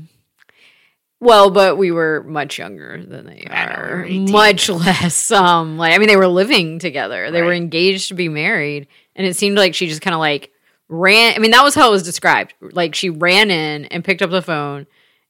Well, 1.21 1.51
but 1.51 1.79
we 1.79 1.93
were 1.93 2.25
much 2.27 2.59
younger 2.59 3.01
than 3.07 3.27
they 3.27 3.47
I 3.49 3.67
know, 3.67 3.83
we 3.83 3.89
are. 3.93 4.05
18. 4.05 4.33
Much 4.33 4.69
less. 4.69 5.31
Um, 5.31 5.79
like 5.79 5.95
I 5.95 5.99
mean, 5.99 6.09
they 6.09 6.17
were 6.17 6.27
living 6.27 6.79
together. 6.79 7.31
They 7.31 7.43
were 7.43 7.49
Right. 7.51 7.57
engaged 7.57 8.09
to 8.09 8.15
be 8.15 8.29
married, 8.29 8.89
and 9.15 9.27
it 9.27 9.37
seemed 9.37 9.57
like 9.57 9.75
she 9.75 9.87
just 9.87 10.03
kind 10.03 10.15
of 10.15 10.21
like 10.21 10.51
ran. 10.89 11.35
I 11.35 11.39
mean, 11.39 11.53
that 11.53 11.63
was 11.65 11.75
how 11.77 11.89
it 11.89 11.93
was 11.93 12.03
described. 12.03 12.55
Like 12.61 12.95
she 12.97 13.09
ran 13.09 13.51
in 13.51 13.85
and 13.87 14.05
picked 14.05 14.21
up 14.21 14.31
the 14.31 14.43
phone 14.43 14.87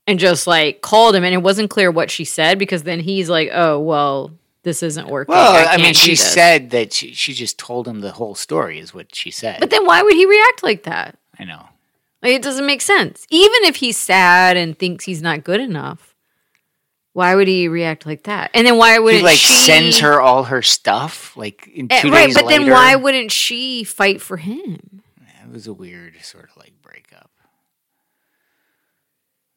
and 0.07 0.19
just 0.19 0.47
like 0.47 0.81
called 0.81 1.15
him, 1.15 1.25
and 1.25 1.35
it 1.35 1.43
wasn't 1.43 1.71
clear 1.71 1.91
what 1.91 2.11
she 2.11 2.25
said 2.25 2.59
because 2.59 2.85
then 2.85 3.01
he's 3.01 3.29
like, 3.29 3.51
"Oh, 3.53 3.79
well, 3.79 4.33
this 4.63 4.83
isn't 4.83 5.09
working." 5.09 5.35
well, 5.35 5.55
I, 5.55 5.65
can't 5.65 5.83
mean, 5.83 5.95
she 5.95 6.13
this." 6.13 6.33
said 6.33 6.71
that 6.71 6.93
she, 6.93 7.13
she 7.15 7.33
just 7.33 7.59
told 7.59 7.87
him 7.89 8.01
the 8.01 8.13
whole 8.13 8.35
story, 8.35 8.79
is 8.79 8.93
what 8.95 9.15
she 9.15 9.31
said. 9.31 9.61
But 9.61 9.71
then 9.71 9.85
why 9.87 10.03
would 10.03 10.15
he 10.15 10.27
react 10.27 10.63
like 10.63 10.83
that? 10.85 11.19
I 11.39 11.45
know. 11.45 11.67
Like 12.23 12.33
it 12.35 12.43
doesn't 12.43 12.67
make 12.67 12.81
sense. 12.83 13.27
Even 13.31 13.65
if 13.65 13.77
he's 13.77 13.97
sad 13.97 14.57
and 14.57 14.79
thinks 14.79 15.05
he's 15.05 15.23
not 15.23 15.43
good 15.45 15.61
enough, 15.61 16.15
why 17.15 17.35
would 17.35 17.49
he 17.49 17.67
react 17.69 18.07
like 18.07 18.23
that? 18.25 18.51
And 18.55 18.67
then 18.67 18.79
why 18.79 18.99
would 18.99 19.17
He 19.17 19.23
like 19.23 19.37
she 19.39 19.53
sends 19.53 19.99
her 19.99 20.21
all 20.21 20.45
her 20.45 20.63
stuff, 20.63 21.37
like 21.37 21.67
in 21.75 21.89
Eh, 21.91 22.01
two 22.03 22.11
right? 22.11 22.27
days 22.27 22.35
But 22.37 22.47
later. 22.47 22.63
then 22.65 22.71
why 22.73 22.95
wouldn't 22.95 23.33
she 23.33 23.83
fight 23.85 24.21
for 24.21 24.37
him? 24.37 25.03
It 25.43 25.51
was 25.53 25.67
a 25.67 25.73
weird 25.75 26.15
sort 26.23 26.49
of 26.51 26.57
like 26.57 26.73
breakup. 26.81 27.31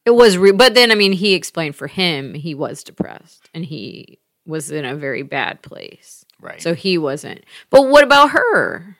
It 0.04 0.10
was, 0.14 0.36
re- 0.38 0.52
but 0.52 0.74
then 0.74 0.90
I 0.92 0.94
mean, 0.94 1.12
he 1.12 1.34
explained 1.34 1.74
for 1.76 1.86
him 1.88 2.34
he 2.34 2.54
was 2.54 2.82
depressed 2.84 3.48
and 3.54 3.64
he 3.64 4.18
was 4.46 4.70
in 4.70 4.84
a 4.84 4.94
very 4.94 5.22
bad 5.22 5.62
place, 5.62 6.24
Right. 6.40 6.60
so 6.62 6.74
he 6.74 6.98
wasn't. 6.98 7.44
But 7.70 7.88
what 7.88 8.04
about 8.04 8.30
her? 8.30 8.96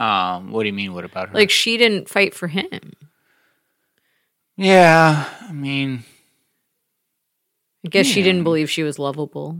um, 0.00 0.50
what 0.52 0.62
do 0.62 0.68
you 0.68 0.72
mean? 0.72 0.94
What 0.94 1.04
about 1.04 1.28
her? 1.28 1.34
Like 1.34 1.50
she 1.50 1.76
didn't 1.76 2.08
fight 2.08 2.34
for 2.34 2.46
him. 2.48 2.92
yeah, 4.56 5.28
I 5.42 5.52
mean, 5.52 6.04
I 7.84 7.88
guess 7.88 8.06
she 8.06 8.22
didn't 8.22 8.44
believe 8.44 8.70
she 8.70 8.82
was 8.84 8.98
lovable. 8.98 9.58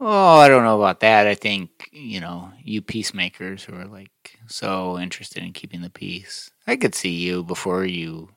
oh, 0.00 0.36
I 0.38 0.48
don't 0.48 0.62
know 0.64 0.76
about 0.76 1.00
that. 1.00 1.26
I 1.26 1.34
think 1.34 1.88
you 1.92 2.20
know, 2.20 2.52
you 2.62 2.82
peacemakers 2.82 3.64
who 3.64 3.74
are 3.74 3.86
like 3.86 4.38
so 4.46 4.98
interested 4.98 5.42
in 5.42 5.52
keeping 5.52 5.82
the 5.82 5.90
peace. 5.90 6.50
I 6.66 6.76
could 6.76 6.94
see 6.94 7.10
you 7.12 7.42
before 7.42 7.84
you 7.84 8.30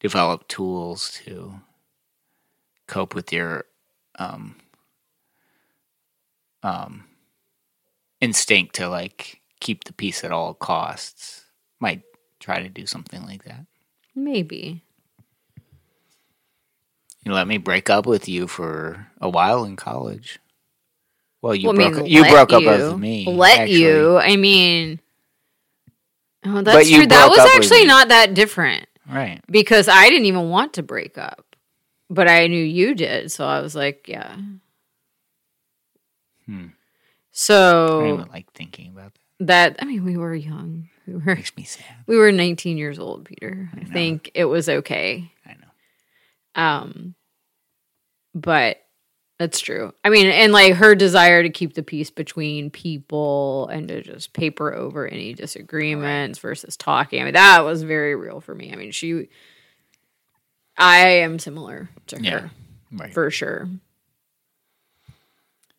develop 0.00 0.48
tools 0.48 1.18
to 1.24 1.60
cope 2.86 3.14
with 3.14 3.32
your 3.32 3.64
um 4.18 4.56
um 6.62 7.04
instinct 8.20 8.74
to 8.76 8.88
like 8.88 9.40
keep 9.60 9.84
the 9.84 9.92
peace 9.92 10.24
at 10.24 10.32
all 10.32 10.54
costs 10.54 11.44
might 11.80 12.02
try 12.40 12.62
to 12.62 12.68
do 12.68 12.86
something 12.86 13.22
like 13.24 13.44
that. 13.44 13.66
Maybe. 14.14 14.82
You 17.24 17.32
let 17.32 17.48
me 17.48 17.56
break 17.56 17.88
up 17.88 18.06
with 18.06 18.28
you 18.28 18.46
for 18.46 19.06
a 19.20 19.28
while 19.28 19.64
in 19.64 19.76
college. 19.76 20.38
Well, 21.40 21.54
you 21.54 21.68
Well, 21.68 21.80
I 21.80 21.90
broke 21.90 22.04
mean, 22.04 22.06
you 22.06 22.24
broke 22.24 22.52
up 22.52 22.64
with 22.64 22.98
me. 22.98 23.26
Let 23.26 23.60
actually. 23.60 23.80
you. 23.80 24.16
I 24.18 24.36
mean, 24.36 25.00
oh, 26.44 26.62
that's 26.62 26.88
you 26.88 26.98
true. 26.98 27.06
That 27.06 27.28
was 27.30 27.38
actually 27.38 27.86
not 27.86 28.08
that 28.08 28.34
different 28.34 28.86
right? 29.10 29.40
because 29.50 29.88
I 29.88 30.08
didn't 30.08 30.26
even 30.26 30.48
want 30.50 30.74
to 30.74 30.82
break 30.82 31.16
up, 31.18 31.53
but 32.10 32.28
I 32.28 32.46
knew 32.46 32.62
you 32.62 32.94
did, 32.94 33.30
so 33.32 33.44
I 33.46 33.60
was 33.60 33.74
like, 33.74 34.06
yeah. 34.08 34.36
Hmm. 36.46 36.66
I 36.66 36.70
So 37.32 38.14
even 38.14 38.28
like 38.30 38.52
thinking 38.52 38.92
about 38.92 39.14
that. 39.40 39.46
that 39.46 39.76
I 39.80 39.84
mean, 39.86 40.04
we 40.04 40.16
were 40.16 40.34
young. 40.34 40.88
We 41.06 41.14
were 41.14 41.34
Makes 41.34 41.56
me 41.56 41.64
sad. 41.64 41.84
we 42.06 42.16
were 42.16 42.32
19 42.32 42.76
years 42.78 42.98
old, 42.98 43.24
Peter. 43.24 43.70
I, 43.74 43.80
know. 43.80 43.92
think 43.92 44.30
it 44.34 44.44
was 44.46 44.68
okay. 44.68 45.30
I 45.46 45.54
know. 45.54 46.62
Um, 46.62 47.14
but 48.34 48.78
that's 49.38 49.60
true. 49.60 49.92
I 50.04 50.10
mean, 50.10 50.26
and 50.28 50.52
like 50.52 50.74
her 50.74 50.94
desire 50.94 51.42
to 51.42 51.50
keep 51.50 51.74
the 51.74 51.82
peace 51.82 52.10
between 52.10 52.70
people 52.70 53.66
and 53.68 53.88
to 53.88 54.00
just 54.02 54.32
paper 54.32 54.72
over 54.72 55.06
any 55.06 55.34
disagreements 55.34 56.38
versus 56.38 56.76
talking. 56.76 57.20
I 57.20 57.24
mean, 57.24 57.34
that 57.34 57.64
was 57.64 57.82
very 57.82 58.14
real 58.14 58.40
for 58.40 58.54
me. 58.54 58.72
I 58.72 58.76
mean, 58.76 58.92
she, 58.92 59.28
I 60.76 60.98
am 61.22 61.38
similar 61.38 61.88
to 62.08 62.20
Yeah. 62.22 62.38
her 62.40 62.50
Right. 62.92 63.12
for 63.12 63.30
sure. 63.30 63.68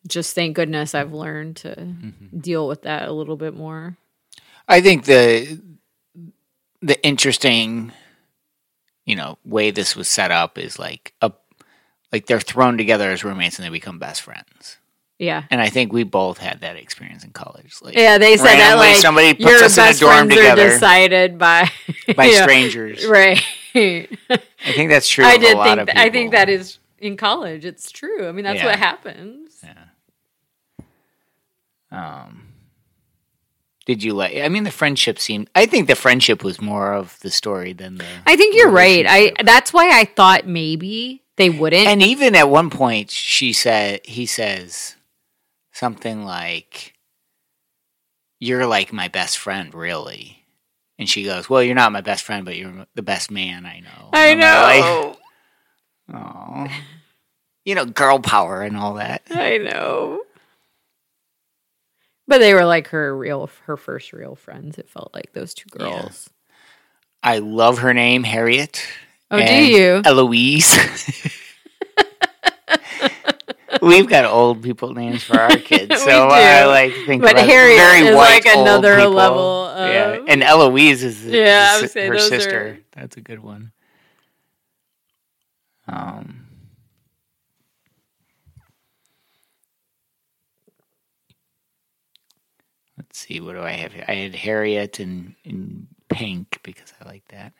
Just 0.06 0.34
thank 0.34 0.54
goodness 0.54 0.94
I've 0.94 1.12
learned 1.12 1.56
to 1.58 1.74
Mm-hmm. 1.74 2.38
deal 2.38 2.68
with 2.68 2.82
that 2.82 3.08
a 3.08 3.12
little 3.12 3.36
bit 3.36 3.54
more. 3.54 3.96
I 4.68 4.80
think 4.80 5.04
the 5.04 5.60
the 6.82 7.02
interesting, 7.04 7.92
you 9.04 9.16
know, 9.16 9.38
way 9.44 9.70
this 9.70 9.96
was 9.96 10.06
set 10.08 10.30
up 10.30 10.58
is 10.58 10.78
like 10.78 11.12
a 11.20 11.32
like 12.12 12.26
they're 12.26 12.40
thrown 12.40 12.76
together 12.78 13.10
as 13.10 13.24
roommates 13.24 13.58
and 13.58 13.66
they 13.66 13.70
become 13.70 13.98
best 13.98 14.22
friends. 14.22 14.76
Yeah. 15.18 15.44
And 15.50 15.60
I 15.62 15.70
think 15.70 15.92
we 15.94 16.04
both 16.04 16.36
had 16.38 16.60
that 16.60 16.76
experience 16.76 17.24
in 17.24 17.30
college. 17.30 17.74
Like 17.80 17.94
Yeah, 17.96 18.18
they 18.18 18.36
said 18.36 18.56
that 18.56 18.74
like 18.76 18.96
somebody 18.96 19.32
puts 19.32 19.46
your 19.46 19.64
us 19.64 19.76
in 19.78 19.82
a 19.82 19.86
best 19.86 20.00
dorm 20.00 20.12
friends 20.12 20.34
together 20.34 20.62
are 20.66 20.70
decided 20.70 21.38
by 21.38 21.70
by 22.14 22.24
Yeah. 22.26 22.42
strangers. 22.42 23.06
right? 23.06 23.42
I 23.74 24.08
think 24.74 24.90
that's 24.90 25.08
true. 25.08 25.24
I 25.26 25.38
did 25.38 25.54
a 25.54 25.56
lot 25.56 25.64
think 25.78 25.80
of 25.80 25.86
th- 25.94 25.98
I 26.06 26.10
think 26.10 26.32
that 26.32 26.48
is 26.50 26.78
in 26.98 27.16
college. 27.16 27.64
It's 27.64 27.90
true. 27.90 28.28
I 28.28 28.32
mean, 28.32 28.44
that's 28.44 28.58
Yeah. 28.58 28.66
what 28.66 28.78
happens. 28.78 29.62
Yeah. 29.62 29.84
Um. 31.90 32.42
Did 33.86 34.02
you 34.02 34.14
like? 34.14 34.36
I 34.38 34.48
mean, 34.48 34.64
the 34.64 34.70
friendship 34.72 35.18
seemed. 35.18 35.48
I 35.54 35.66
think 35.66 35.86
the 35.86 35.94
friendship 35.94 36.42
was 36.42 36.60
more 36.60 36.92
of 36.92 37.18
the 37.20 37.30
story 37.30 37.72
than 37.72 37.98
the. 37.98 38.04
I 38.26 38.36
think 38.36 38.56
you're 38.56 38.70
right. 38.70 39.06
I 39.08 39.32
that's 39.44 39.72
why 39.72 39.90
I 39.98 40.04
thought 40.04 40.46
maybe 40.46 41.22
they 41.36 41.50
wouldn't. 41.50 41.86
And 41.86 42.02
even 42.02 42.34
at 42.34 42.50
one 42.50 42.68
point, 42.70 43.10
she 43.10 43.52
said, 43.52 44.00
he 44.04 44.26
says 44.26 44.95
something 45.76 46.24
like, 46.24 46.94
You're 48.40 48.66
like 48.66 48.92
my 48.92 49.08
best 49.08 49.38
friend, 49.38 49.74
really. 49.74 50.42
And 50.98 51.08
she 51.08 51.24
goes, 51.24 51.48
Well, 51.50 51.62
you're 51.62 51.74
not 51.74 51.92
my 51.92 52.00
best 52.00 52.24
friend, 52.24 52.44
but 52.44 52.56
you're 52.56 52.86
the 52.94 53.02
best 53.02 53.30
man 53.30 53.66
I 53.66 53.80
know. 53.80 54.10
I 54.12 54.34
know. 54.34 55.16
Aw. 56.14 56.80
You 57.64 57.74
know, 57.74 57.84
girl 57.84 58.18
power 58.20 58.62
and 58.62 58.76
all 58.76 58.94
that. 58.94 59.22
I 59.30 59.58
know. 59.58 60.22
But 62.28 62.38
they 62.38 62.54
were 62.54 62.64
like 62.64 62.88
her 62.88 63.16
real 63.16 63.48
her 63.66 63.76
first 63.76 64.12
real 64.12 64.34
friends. 64.34 64.78
It 64.78 64.88
felt 64.88 65.12
like 65.14 65.32
those 65.32 65.54
two 65.54 65.68
Yeah. 65.78 65.84
girls. 65.84 66.30
I 67.22 67.38
love 67.38 67.78
her 67.78 67.92
name, 67.92 68.22
Harriet. 68.24 68.84
Oh, 69.30 69.44
do 69.44 69.52
you? 69.52 70.02
Eloise. 70.04 70.76
We've 73.82 74.08
got 74.08 74.24
old 74.24 74.62
people 74.62 74.92
names 74.94 75.22
for 75.22 75.38
our 75.38 75.56
kids, 75.56 76.00
so 76.02 76.28
I 76.28 76.64
like 76.66 76.92
think 77.06 77.22
But 77.22 77.36
Harriet 77.38 77.78
very 77.78 78.00
is 78.08 78.16
white 78.16 78.44
like 78.44 78.56
another 78.56 78.96
people. 78.96 79.10
level 79.12 79.72
yeah, 79.76 80.18
and 80.28 80.42
Eloise 80.42 81.02
is 81.02 81.24
Yeah, 81.26 81.72
I 81.76 81.80
would 81.80 81.90
say 81.90 82.06
her 82.06 82.18
sister. 82.18 82.58
are- 82.60 82.78
That's 82.92 83.16
a 83.16 83.20
good 83.20 83.40
one. 83.42 83.72
Um. 85.88 86.46
Let's 92.96 93.18
see. 93.18 93.40
What 93.40 93.54
do 93.54 93.60
I 93.62 93.72
have? 93.72 93.92
here? 93.92 94.04
I 94.08 94.14
had 94.14 94.34
Harriet 94.34 95.00
in 95.00 95.36
in 95.44 95.88
pink 96.08 96.60
because 96.62 96.92
I 97.00 97.08
like 97.08 97.26
that. 97.28 97.52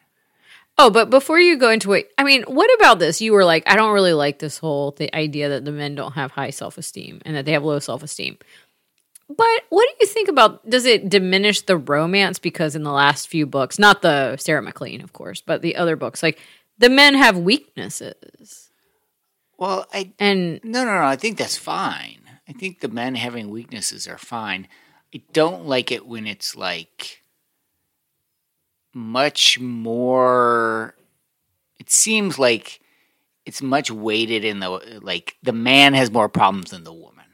Oh, 0.78 0.90
but 0.90 1.08
before 1.08 1.40
you 1.40 1.56
go 1.56 1.70
into 1.70 1.94
it, 1.94 2.12
I 2.18 2.24
mean, 2.24 2.42
what 2.42 2.70
about 2.78 2.98
this? 2.98 3.22
You 3.22 3.32
were 3.32 3.44
like, 3.44 3.62
I 3.66 3.76
don't 3.76 3.94
really 3.94 4.12
like 4.12 4.38
this 4.38 4.58
whole 4.58 4.90
the 4.90 5.14
idea 5.16 5.48
that 5.48 5.64
the 5.64 5.72
men 5.72 5.94
don't 5.94 6.12
have 6.12 6.32
high 6.32 6.50
self 6.50 6.76
esteem 6.76 7.22
and 7.24 7.34
that 7.34 7.46
they 7.46 7.52
have 7.52 7.64
low 7.64 7.78
self 7.78 8.02
esteem. 8.02 8.36
But 9.28 9.62
what 9.70 9.88
do 9.88 9.94
you 10.00 10.06
think 10.06 10.28
about? 10.28 10.68
Does 10.68 10.84
it 10.84 11.08
diminish 11.08 11.62
the 11.62 11.76
romance 11.76 12.38
because 12.38 12.76
in 12.76 12.84
the 12.84 12.92
last 12.92 13.26
few 13.26 13.46
books, 13.46 13.78
not 13.78 14.02
the 14.02 14.36
Sarah 14.36 14.62
MacLean, 14.62 15.00
of 15.00 15.12
course, 15.12 15.40
but 15.40 15.62
the 15.62 15.76
other 15.76 15.96
books, 15.96 16.22
like 16.22 16.38
the 16.78 16.90
men 16.90 17.14
have 17.14 17.38
weaknesses, 17.38 18.70
Well, 19.58 19.86
I 19.92 20.12
and 20.18 20.60
No, 20.62 20.84
no, 20.84 20.92
no. 20.92 21.04
I 21.04 21.16
think 21.16 21.38
that's 21.38 21.56
fine. 21.56 22.20
I 22.48 22.52
think 22.52 22.80
the 22.80 22.88
men 22.88 23.14
having 23.16 23.50
weaknesses 23.50 24.06
are 24.06 24.18
fine. 24.18 24.68
I 25.14 25.22
don't 25.32 25.66
like 25.66 25.90
it 25.90 26.06
when 26.06 26.26
it's 26.26 26.54
like 26.54 27.22
much 28.96 29.60
more. 29.60 30.94
It 31.78 31.90
seems 31.90 32.38
like 32.38 32.80
it's 33.44 33.62
much 33.62 33.90
weighted 33.90 34.44
in 34.44 34.58
the 34.60 35.00
like 35.02 35.36
the 35.42 35.52
man 35.52 35.94
has 35.94 36.10
more 36.10 36.28
problems 36.28 36.70
than 36.70 36.82
the 36.84 36.92
woman, 36.92 37.26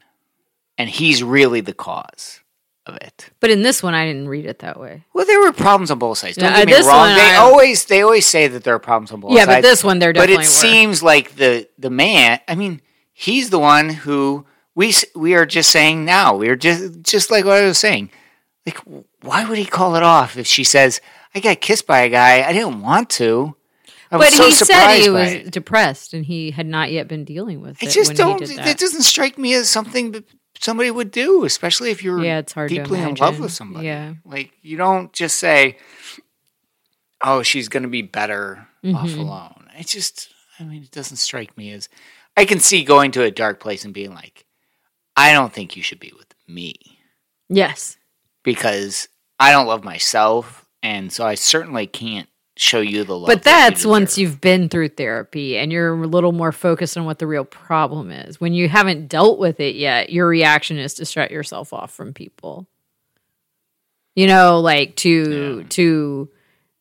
and 0.77 0.89
he's 0.89 1.23
really 1.23 1.61
the 1.61 1.73
cause 1.73 2.41
of 2.85 2.97
it. 2.97 3.29
but 3.39 3.49
in 3.49 3.61
this 3.61 3.81
one, 3.81 3.93
I 3.95 4.05
didn't 4.05 4.27
read 4.27 4.45
it 4.45 4.59
that 4.59 4.77
way. 4.77 5.05
Well, 5.13 5.25
there 5.25 5.39
were 5.39 5.53
problems 5.53 5.89
on 5.89 5.99
both 5.99 6.17
sides. 6.17 6.35
Don't 6.35 6.51
Yeah, 6.51 6.65
get 6.65 6.81
me 6.81 6.87
wrong. 6.87 7.15
they 7.15 7.21
I- 7.31 7.37
always 7.37 7.85
they 7.85 8.01
always 8.01 8.25
say 8.25 8.47
that 8.49 8.65
there 8.65 8.75
are 8.75 8.79
problems 8.79 9.11
on 9.13 9.21
both 9.21 9.31
yeah, 9.31 9.45
sides 9.45 9.49
yeah 9.49 9.55
but 9.55 9.61
this 9.61 9.83
one, 9.85 9.99
there 9.99 10.11
but 10.11 10.27
definitely 10.27 10.35
it 10.43 10.47
were. 10.47 10.51
seems 10.51 11.01
like 11.01 11.35
the 11.37 11.67
the 11.79 11.89
man 11.89 12.41
i 12.49 12.55
mean 12.55 12.81
he's 13.13 13.49
the 13.51 13.59
one 13.59 13.87
who 13.89 14.45
we 14.75 14.93
we 15.15 15.33
are 15.33 15.45
just 15.45 15.71
saying 15.71 16.03
now 16.03 16.35
we're 16.35 16.57
just 16.57 17.01
just 17.03 17.31
like 17.31 17.45
what 17.45 17.55
i 17.63 17.65
was 17.65 17.77
saying 17.77 18.09
like 18.65 18.77
why 19.21 19.47
would 19.47 19.57
he 19.57 19.65
call 19.65 19.95
it 19.95 20.03
off 20.03 20.35
if 20.37 20.45
she 20.45 20.63
says 20.65 20.99
i 21.35 21.39
got 21.39 21.61
kissed 21.61 21.87
by 21.87 21.99
a 22.01 22.09
guy 22.09 22.43
i 22.47 22.53
didn't 22.53 22.81
want 22.81 23.09
to 23.09 23.55
I 24.11 24.17
was 24.17 24.27
but 24.29 24.33
so 24.37 24.45
he 24.45 24.51
said 24.51 24.95
he 25.01 25.09
was 25.09 25.31
it. 25.33 25.51
depressed 25.51 26.13
and 26.13 26.23
he 26.23 26.51
had 26.51 26.67
not 26.67 26.91
yet 26.91 27.07
been 27.07 27.25
dealing 27.25 27.61
with 27.61 27.77
I 27.81 27.87
it. 27.87 27.91
just 27.91 28.09
when 28.11 28.17
don't. 28.17 28.39
He 28.41 28.45
did 28.45 28.57
That 28.59 28.65
that. 28.65 28.77
doesn't 28.77 29.01
strike 29.01 29.39
me 29.39 29.55
as 29.55 29.69
something 29.71 30.11
that 30.11 30.25
somebody 30.59 30.91
would 30.91 31.09
do, 31.09 31.45
especially 31.45 31.89
if 31.89 32.03
you're 32.03 32.23
Yeah, 32.23 32.37
it's 32.37 32.53
hard 32.53 32.69
deeply 32.69 32.99
in 33.01 33.15
love 33.15 33.39
with 33.39 33.51
somebody. 33.51 33.87
Yeah. 33.87 34.13
like 34.23 34.51
you 34.61 34.77
don't 34.77 35.11
just 35.13 35.37
say, 35.37 35.77
"Oh, 37.23 37.41
she's 37.41 37.69
going 37.69 37.83
to 37.83 37.89
be 37.89 38.03
better 38.03 38.67
off 38.85 39.09
Mhm. 39.09 39.17
alone." 39.17 39.67
It 39.79 39.87
just, 39.87 40.29
I 40.59 40.63
mean, 40.63 40.83
it 40.83 40.91
doesn't 40.91 41.17
strike 41.17 41.57
me 41.57 41.71
as. 41.71 41.89
I 42.37 42.45
can 42.45 42.59
see 42.59 42.83
going 42.83 43.09
to 43.13 43.23
a 43.23 43.31
dark 43.31 43.59
place 43.59 43.83
and 43.83 43.95
being 43.95 44.13
like, 44.13 44.45
"I 45.17 45.33
don't 45.33 45.51
think 45.51 45.75
you 45.75 45.81
should 45.81 45.99
be 45.99 46.11
with 46.15 46.27
me 46.47 46.75
Yes. 47.49 47.97
because 48.43 49.07
I 49.39 49.51
don't 49.51 49.65
love 49.65 49.83
myself, 49.83 50.62
and 50.83 51.11
so 51.11 51.25
I 51.25 51.33
certainly 51.35 51.87
can't 51.87 52.27
show 52.55 52.81
you 52.81 53.03
the 53.03 53.17
love." 53.17 53.27
But 53.27 53.43
that 53.43 53.63
you 53.65 53.69
that's 53.71 53.85
once 53.85 54.17
you've 54.19 54.39
been 54.39 54.69
through 54.69 54.89
therapy 54.89 55.57
and 55.57 55.71
you're 55.71 55.93
a 56.03 56.05
little 56.07 56.31
more 56.33 56.51
focused 56.51 56.95
on 56.97 57.05
what 57.05 57.17
the 57.17 57.25
real 57.25 57.45
problem 57.45 58.11
is. 58.11 58.39
When 58.39 58.53
you 58.53 58.69
haven't 58.69 59.07
dealt 59.07 59.39
with 59.39 59.59
it 59.59 59.73
yet, 59.75 60.11
your 60.11 60.27
reaction 60.27 60.77
is 60.77 60.93
to 60.95 61.05
shut 61.05 61.31
yourself 61.31 61.73
off 61.73 61.91
from 61.91 62.13
people. 62.13 62.67
You 64.15 64.27
know, 64.27 64.59
like 64.59 64.95
to 64.97 65.57
Yeah. 65.61 65.67
to 65.69 66.29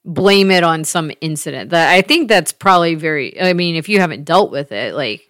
blame 0.04 0.50
it 0.50 0.64
on 0.64 0.84
some 0.84 1.10
incident. 1.20 1.70
That 1.70 1.90
I 1.94 2.02
think 2.02 2.28
that's 2.28 2.52
probably 2.52 2.94
very 2.96 3.40
I 3.40 3.52
mean, 3.54 3.76
if 3.76 3.88
you 3.88 4.00
haven't 4.00 4.24
dealt 4.24 4.50
with 4.50 4.72
it, 4.72 4.94
like 4.94 5.28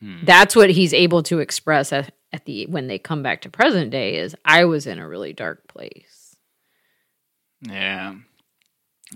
Hmm. 0.00 0.24
that's 0.24 0.56
what 0.56 0.70
he's 0.70 0.92
able 0.94 1.22
to 1.24 1.38
express 1.38 1.92
at, 1.92 2.12
at 2.32 2.44
the 2.44 2.66
when 2.66 2.86
they 2.88 2.98
come 2.98 3.22
back 3.22 3.42
to 3.42 3.50
present 3.50 3.90
day 3.90 4.16
is 4.16 4.34
I 4.44 4.64
was 4.64 4.86
in 4.86 4.98
a 4.98 5.06
really 5.06 5.32
dark 5.32 5.68
place. 5.68 6.11
Yeah. 7.62 8.14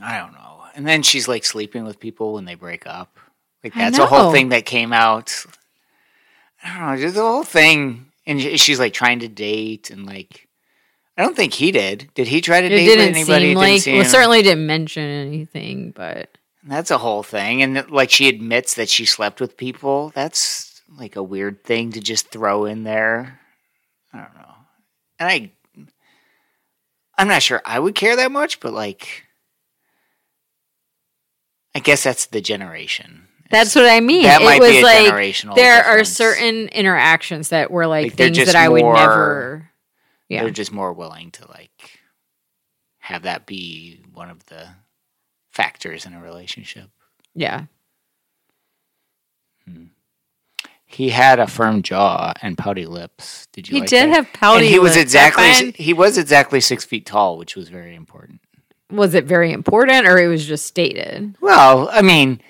I 0.02 0.18
don't 0.18 0.32
know. 0.32 0.62
And 0.74 0.86
then 0.86 1.02
she's 1.02 1.26
like 1.28 1.44
sleeping 1.44 1.84
with 1.84 2.00
people 2.00 2.34
when 2.34 2.44
they 2.44 2.54
break 2.54 2.86
up. 2.86 3.18
Like 3.64 3.74
that's 3.74 3.98
a 3.98 4.06
whole 4.06 4.30
thing 4.32 4.50
that 4.50 4.66
came 4.66 4.92
out. 4.92 5.44
I 6.62 6.78
don't 6.78 6.86
know, 6.86 6.96
just 7.00 7.14
the 7.14 7.22
whole 7.22 7.44
thing. 7.44 8.06
And 8.26 8.40
she's 8.40 8.78
like 8.78 8.92
trying 8.92 9.20
to 9.20 9.28
date 9.28 9.90
and 9.90 10.04
like 10.06 10.48
I 11.16 11.22
don't 11.22 11.34
think 11.34 11.54
he 11.54 11.72
did. 11.72 12.10
Did 12.14 12.28
he 12.28 12.40
try 12.40 12.60
to 12.60 12.66
It 12.66 12.70
date 12.70 12.84
didn't 12.86 13.14
anybody? 13.16 13.46
seem 13.48 13.56
It 13.56 13.60
like 13.60 13.80
seem- 13.80 13.96
well 13.96 14.04
certainly 14.04 14.42
didn't 14.42 14.66
mention 14.66 15.02
anything, 15.04 15.92
but 15.92 16.36
That's 16.64 16.90
a 16.90 16.98
whole 16.98 17.22
thing. 17.22 17.62
And 17.62 17.90
like 17.90 18.10
she 18.10 18.28
admits 18.28 18.74
that 18.74 18.88
she 18.88 19.06
slept 19.06 19.40
with 19.40 19.56
people. 19.56 20.12
That's 20.14 20.82
like 20.98 21.16
a 21.16 21.22
weird 21.22 21.64
thing 21.64 21.92
to 21.92 22.00
just 22.00 22.28
throw 22.28 22.66
in 22.66 22.84
there. 22.84 23.40
I 24.12 24.18
don't 24.18 24.34
know. 24.34 24.54
and 25.18 25.28
I, 25.28 25.52
I'm 27.18 27.28
not 27.28 27.42
sure 27.42 27.62
I 27.64 27.78
would 27.78 27.94
care 27.94 28.16
that 28.16 28.30
much, 28.30 28.60
but 28.60 28.72
like, 28.72 29.24
I 31.74 31.78
guess 31.80 32.02
that's 32.04 32.26
the 32.26 32.40
generation. 32.40 33.28
That's 33.50 33.74
what 33.74 33.86
I 33.86 34.00
mean. 34.00 34.24
That 34.24 34.40
it 34.40 34.44
might 34.44 34.60
was 34.60 34.70
be 34.70 34.80
a 34.80 34.82
like 34.82 35.12
generational 35.12 35.54
there 35.54 35.84
are 35.84 36.04
certain 36.04 36.68
interactions 36.68 37.50
that 37.50 37.70
were 37.70 37.86
like, 37.86 38.06
Like, 38.06 38.16
they're 38.16 38.26
things 38.26 38.38
just 38.38 38.52
that 38.52 38.62
I 38.62 38.68
would 38.68 38.82
more- 38.82 38.94
never. 38.94 39.70
Yeah. 40.28 40.42
They're 40.42 40.50
just 40.50 40.72
more 40.72 40.92
willing 40.92 41.30
to 41.32 41.48
like 41.48 42.00
have 42.98 43.22
that 43.22 43.46
be 43.46 44.00
one 44.12 44.28
of 44.28 44.44
the 44.46 44.66
factors 45.52 46.04
in 46.04 46.12
a 46.14 46.20
relationship. 46.20 46.90
Yeah. 47.34 47.66
Hmm. 49.64 49.84
He 50.88 51.10
had 51.10 51.40
a 51.40 51.48
firm 51.48 51.82
jaw 51.82 52.32
and 52.40 52.56
pouty 52.56 52.86
lips. 52.86 53.48
Did 53.52 53.68
you? 53.68 53.74
He 53.74 53.80
like 53.80 53.88
did 53.88 54.08
that? 54.08 54.14
have 54.14 54.32
pouty 54.32 54.66
And 54.66 54.72
he 54.72 54.78
was 54.78 54.92
lips. 54.96 54.98
I 54.98 55.00
exactly 55.26 55.72
he 55.72 55.92
was 55.92 56.16
exactly 56.16 56.60
six 56.60 56.84
feet 56.84 57.04
tall, 57.04 57.36
which 57.36 57.56
was 57.56 57.68
very 57.68 57.94
important. 57.94 58.40
Was 58.90 59.14
it 59.14 59.24
very 59.24 59.52
important 59.52 60.06
or 60.06 60.16
it 60.16 60.28
was 60.28 60.46
just 60.46 60.64
stated? 60.64 61.34
Well, 61.40 61.88
I 61.90 62.02
mean, 62.02 62.40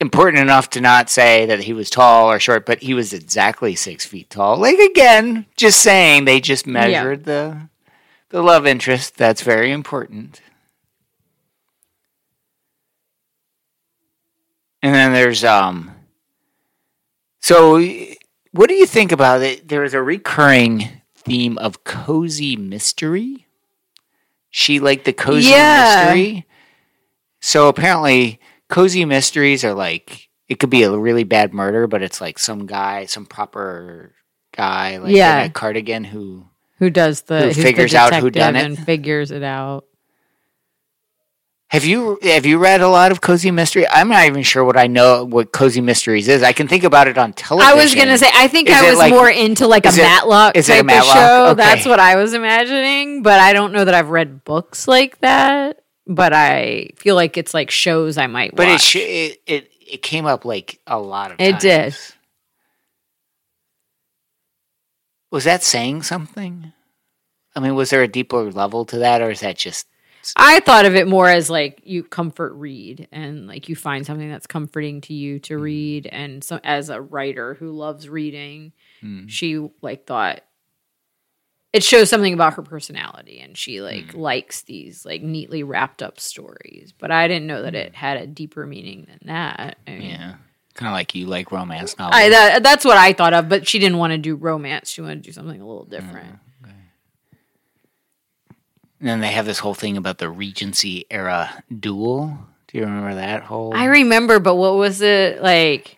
important 0.00 0.42
enough 0.42 0.68
to 0.70 0.82
not 0.82 1.08
say 1.08 1.46
that 1.46 1.60
he 1.60 1.72
was 1.72 1.88
tall 1.88 2.30
or 2.30 2.38
short, 2.38 2.66
but 2.66 2.82
he 2.82 2.92
was 2.92 3.14
exactly 3.14 3.74
six 3.74 4.04
feet 4.04 4.28
tall. 4.28 4.58
Like 4.58 4.78
again, 4.78 5.46
just 5.56 5.80
saying 5.80 6.26
they 6.26 6.40
just 6.40 6.66
measured 6.66 7.24
the 7.24 7.68
the 8.28 8.42
love 8.42 8.66
interest. 8.66 9.16
That's 9.16 9.40
very 9.40 9.72
important. 9.72 10.42
And 14.82 14.94
then 14.94 15.12
there's 15.14 15.42
um. 15.42 15.92
So, 17.48 17.78
what 18.52 18.68
do 18.68 18.74
you 18.74 18.84
think 18.84 19.10
about 19.10 19.40
it? 19.40 19.68
There 19.68 19.82
is 19.82 19.94
a 19.94 20.02
recurring 20.02 21.00
theme 21.16 21.56
of 21.56 21.82
cozy 21.82 22.56
mystery. 22.56 23.46
She 24.50 24.80
liked 24.80 25.06
the 25.06 25.14
cozy 25.14 25.48
Yeah. 25.48 25.80
mystery. 26.12 26.46
So 27.40 27.68
apparently, 27.68 28.38
cozy 28.68 29.06
mysteries 29.06 29.64
are 29.64 29.72
like 29.72 30.28
it 30.46 30.58
could 30.58 30.68
be 30.68 30.82
a 30.82 30.94
really 30.94 31.24
bad 31.24 31.54
murder, 31.54 31.86
but 31.86 32.02
it's 32.02 32.20
like 32.20 32.38
some 32.38 32.66
guy, 32.66 33.06
some 33.06 33.24
proper 33.24 34.12
guy, 34.54 34.98
like 34.98 35.16
Yeah. 35.16 35.40
in 35.40 35.46
a 35.46 35.50
cardigan 35.50 36.04
who 36.04 36.44
Who 36.80 36.90
does 36.90 37.22
the 37.22 37.38
Who 37.38 37.46
who's 37.46 37.56
the 37.56 37.62
figures 37.62 37.94
out 37.94 38.14
who 38.14 38.28
done 38.28 38.56
it? 38.56 38.64
and 38.66 38.78
figures 38.78 39.30
it 39.30 39.42
out? 39.42 39.86
Have 41.70 41.84
you 41.84 42.18
have 42.22 42.46
you 42.46 42.56
read 42.58 42.80
a 42.80 42.88
lot 42.88 43.12
of 43.12 43.20
cozy 43.20 43.50
mystery? 43.50 43.86
I'm 43.86 44.08
not 44.08 44.24
even 44.26 44.42
sure 44.42 44.64
what 44.64 44.78
I 44.78 44.86
know 44.86 45.24
what 45.24 45.52
cozy 45.52 45.82
mysteries 45.82 46.26
is. 46.26 46.42
I 46.42 46.52
can 46.54 46.66
think 46.66 46.82
about 46.82 47.08
it 47.08 47.18
on 47.18 47.34
television. 47.34 47.70
I 47.70 47.74
was 47.82 47.94
gonna 47.94 48.16
say 48.16 48.30
I 48.34 48.48
think 48.48 48.70
Is 48.70 48.74
I 48.76 48.88
was 48.88 48.98
like- 48.98 49.10
more 49.12 49.28
into 49.28 49.66
like 49.66 49.84
a 49.84 49.90
it- 49.90 49.96
Matlock 49.98 50.56
is 50.56 50.70
it 50.70 50.82
a 50.82 50.82
type 50.82 50.98
of 51.00 51.04
show. 51.06 51.46
Okay. 51.50 51.54
That's 51.56 51.84
what 51.84 52.00
I 52.00 52.16
was 52.16 52.32
imagining, 52.32 53.22
but 53.22 53.38
I 53.38 53.52
don't 53.52 53.74
know 53.74 53.84
that 53.84 53.92
I've 53.92 54.08
read 54.08 54.44
books 54.44 54.88
like 54.88 55.20
that. 55.20 55.80
But 56.06 56.32
I 56.32 56.88
feel 56.96 57.14
like 57.16 57.36
it's 57.36 57.52
like 57.52 57.70
shows 57.70 58.16
I 58.16 58.28
might 58.28 58.56
but 58.56 58.66
it, 58.66 58.72
watch. 58.72 58.80
sh- 58.82 58.96
it 58.96 59.42
it 59.46 59.70
it 59.90 60.02
came 60.02 60.24
up 60.24 60.46
like 60.46 60.80
a 60.86 60.98
lot 60.98 61.32
of 61.32 61.36
times. 61.36 61.48
It 61.64 61.68
times. 61.68 61.96
did. 61.96 62.14
Was 65.30 65.44
that 65.44 65.62
saying 65.62 66.04
something? 66.04 66.72
I 67.54 67.60
mean, 67.60 67.74
was 67.74 67.90
there 67.90 68.02
a 68.02 68.08
deeper 68.08 68.50
level 68.50 68.86
to 68.86 68.98
that, 69.00 69.20
or 69.20 69.30
is 69.30 69.40
that 69.40 69.58
just 69.58 69.86
I 70.36 70.60
thought 70.60 70.84
of 70.86 70.94
it 70.94 71.06
more 71.08 71.28
as 71.28 71.48
like 71.50 71.80
you 71.84 72.02
comfort 72.02 72.52
read 72.54 73.08
and 73.12 73.46
like 73.46 73.68
you 73.68 73.76
find 73.76 74.04
something 74.06 74.28
that's 74.30 74.46
comforting 74.46 75.00
to 75.02 75.14
you 75.14 75.36
Hmm. 75.36 75.42
to 75.42 75.58
read 75.58 76.06
and 76.06 76.42
so 76.44 76.60
as 76.64 76.88
a 76.90 77.00
writer 77.00 77.54
who 77.54 77.70
loves 77.72 78.08
reading 78.08 78.72
Hmm. 79.00 79.26
she 79.26 79.58
like 79.82 80.06
thought 80.06 80.42
it 81.72 81.84
shows 81.84 82.08
something 82.08 82.32
about 82.32 82.54
her 82.54 82.62
personality 82.62 83.40
and 83.40 83.56
she 83.56 83.80
like 83.82 84.12
Hmm. 84.12 84.20
likes 84.20 84.62
these 84.62 85.04
like 85.04 85.22
neatly 85.22 85.62
wrapped 85.62 86.02
up 86.02 86.18
stories 86.18 86.92
but 86.98 87.10
I 87.10 87.28
didn't 87.28 87.46
know 87.46 87.62
that 87.62 87.74
it 87.74 87.94
had 87.94 88.16
a 88.16 88.26
deeper 88.26 88.66
meaning 88.66 89.06
than 89.08 89.20
that 89.24 89.78
I 89.86 89.90
mean, 89.90 90.00
Hmm. 90.02 90.06
yeah, 90.08 90.34
kind 90.74 90.88
of 90.88 90.92
like 90.94 91.14
you 91.14 91.26
like 91.26 91.52
romance 91.52 91.98
novels? 91.98 92.16
I, 92.16 92.28
that, 92.30 92.62
that's 92.62 92.84
what 92.84 92.96
I 92.96 93.12
thought 93.12 93.34
of 93.34 93.48
but 93.48 93.68
she 93.68 93.78
didn't 93.78 93.98
want 93.98 94.12
to 94.12 94.18
do 94.18 94.34
romance 94.34 94.90
she 94.90 95.00
wanted 95.02 95.22
to 95.22 95.28
do 95.28 95.32
something 95.32 95.60
a 95.60 95.66
little 95.66 95.84
Hmm. 95.84 95.90
different 95.90 96.38
And 99.00 99.08
then 99.08 99.20
they 99.20 99.32
have 99.32 99.46
this 99.46 99.60
whole 99.60 99.74
thing 99.74 99.96
about 99.96 100.18
the 100.18 100.28
Regency 100.28 101.06
era 101.10 101.62
duel. 101.78 102.38
Do 102.66 102.78
you 102.78 102.84
remember 102.84 103.14
that 103.14 103.42
whole? 103.44 103.72
I 103.74 103.84
remember 103.84 104.38
but 104.40 104.56
what 104.56 104.74
was 104.76 105.00
it 105.00 105.40
like 105.42 105.96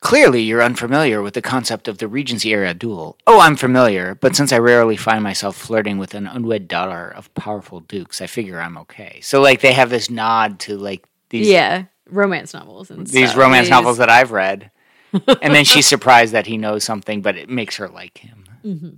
Clearly, 0.00 0.40
you're 0.40 0.62
unfamiliar 0.62 1.20
with 1.20 1.34
the 1.34 1.42
concept 1.42 1.86
of 1.86 1.98
the 1.98 2.08
Regency 2.08 2.54
era 2.54 2.72
duel. 2.72 3.18
Oh, 3.26 3.38
I'm 3.38 3.54
familiar, 3.54 4.14
but 4.14 4.34
since 4.34 4.50
I 4.50 4.58
rarely 4.58 4.96
find 4.96 5.22
myself 5.22 5.56
flirting 5.56 5.98
with 5.98 6.14
an 6.14 6.26
unwed 6.26 6.68
daughter 6.68 7.10
of 7.10 7.32
powerful 7.34 7.80
dukes, 7.80 8.22
I 8.22 8.26
figure 8.26 8.58
I'm 8.58 8.78
okay. 8.78 9.20
So, 9.22 9.42
like, 9.42 9.60
they 9.60 9.74
have 9.74 9.90
this 9.90 10.08
nod 10.08 10.58
to 10.60 10.78
like 10.78 11.04
these 11.28 11.48
yeah 11.48 11.84
romance 12.08 12.54
novels 12.54 12.90
and 12.90 13.06
stuff. 13.06 13.14
these 13.14 13.28
stuff. 13.30 13.40
romance 13.42 13.66
These- 13.66 13.70
novels 13.72 13.98
that 13.98 14.08
I've 14.08 14.32
read, 14.32 14.70
and 15.12 15.54
then 15.54 15.66
she's 15.66 15.86
surprised 15.86 16.32
that 16.32 16.46
he 16.46 16.56
knows 16.56 16.82
something, 16.82 17.20
but 17.20 17.36
it 17.36 17.50
makes 17.50 17.76
her 17.76 17.86
like 17.88 18.16
him. 18.18 18.44
Mhm. 18.64 18.96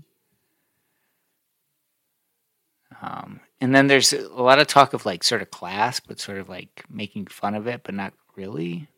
Um, 3.03 3.41
and 3.61 3.75
then 3.75 3.89
there's 3.89 4.13
a 4.13 4.29
lot 4.29 4.61
of 4.61 4.69
talk 4.69 4.95
of 4.95 5.05
like 5.05 5.25
sort 5.25 5.43
of 5.43 5.51
class, 5.51 6.01
but 6.01 6.21
sort 6.21 6.39
of 6.39 6.49
like 6.49 6.85
making 6.89 7.27
fun 7.27 7.55
of 7.55 7.67
it, 7.67 7.83
but 7.85 7.95
not 7.95 8.15
really. 8.37 8.89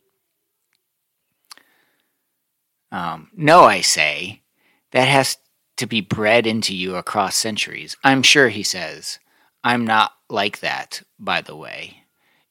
Um, 2.91 3.29
no, 3.35 3.63
I 3.63 3.81
say 3.81 4.43
that 4.91 5.07
has 5.07 5.37
to 5.77 5.87
be 5.87 5.99
bred 5.99 6.47
into 6.47 6.73
you 6.73 6.95
across 6.95 7.35
centuries. 7.35 7.97
I'm 8.03 8.23
sure 8.23 8.49
he 8.49 8.63
says. 8.63 9.19
I'm 9.63 9.85
not 9.85 10.13
like 10.29 10.59
that, 10.59 11.01
by 11.19 11.41
the 11.41 11.55
way. 11.55 12.03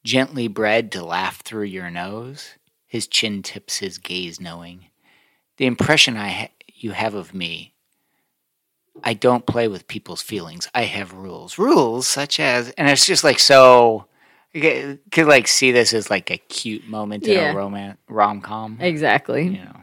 Gently 0.02 0.48
bred 0.48 0.92
to 0.92 1.04
laugh 1.04 1.40
through 1.42 1.64
your 1.64 1.90
nose. 1.90 2.50
His 2.86 3.06
chin 3.06 3.42
tips 3.42 3.78
his 3.78 3.98
gaze, 3.98 4.40
knowing 4.40 4.86
the 5.56 5.66
impression 5.66 6.16
I 6.16 6.28
ha- 6.28 6.52
you 6.74 6.92
have 6.92 7.14
of 7.14 7.34
me 7.34 7.73
I 9.02 9.14
don't 9.14 9.46
play 9.46 9.68
with 9.68 9.88
people's 9.88 10.22
feelings. 10.22 10.68
I 10.74 10.83
have 10.83 11.12
rules. 11.12 11.59
Rules 11.59 12.07
such 12.07 12.38
as, 12.38 12.70
and 12.70 12.88
it's 12.88 13.07
just 13.07 13.24
like 13.24 13.38
so. 13.38 14.07
You 14.52 15.00
could, 15.11 15.26
like 15.26 15.48
see 15.48 15.72
this 15.72 15.92
as 15.92 16.11
like 16.11 16.30
a 16.30 16.37
cute 16.37 16.87
moment 16.87 17.26
in 17.26 17.37
a 17.37 17.57
romance 17.57 17.98
rom 18.09 18.40
com. 18.40 18.78
Exactly. 18.80 19.44
You 19.44 19.64
know. 19.64 19.80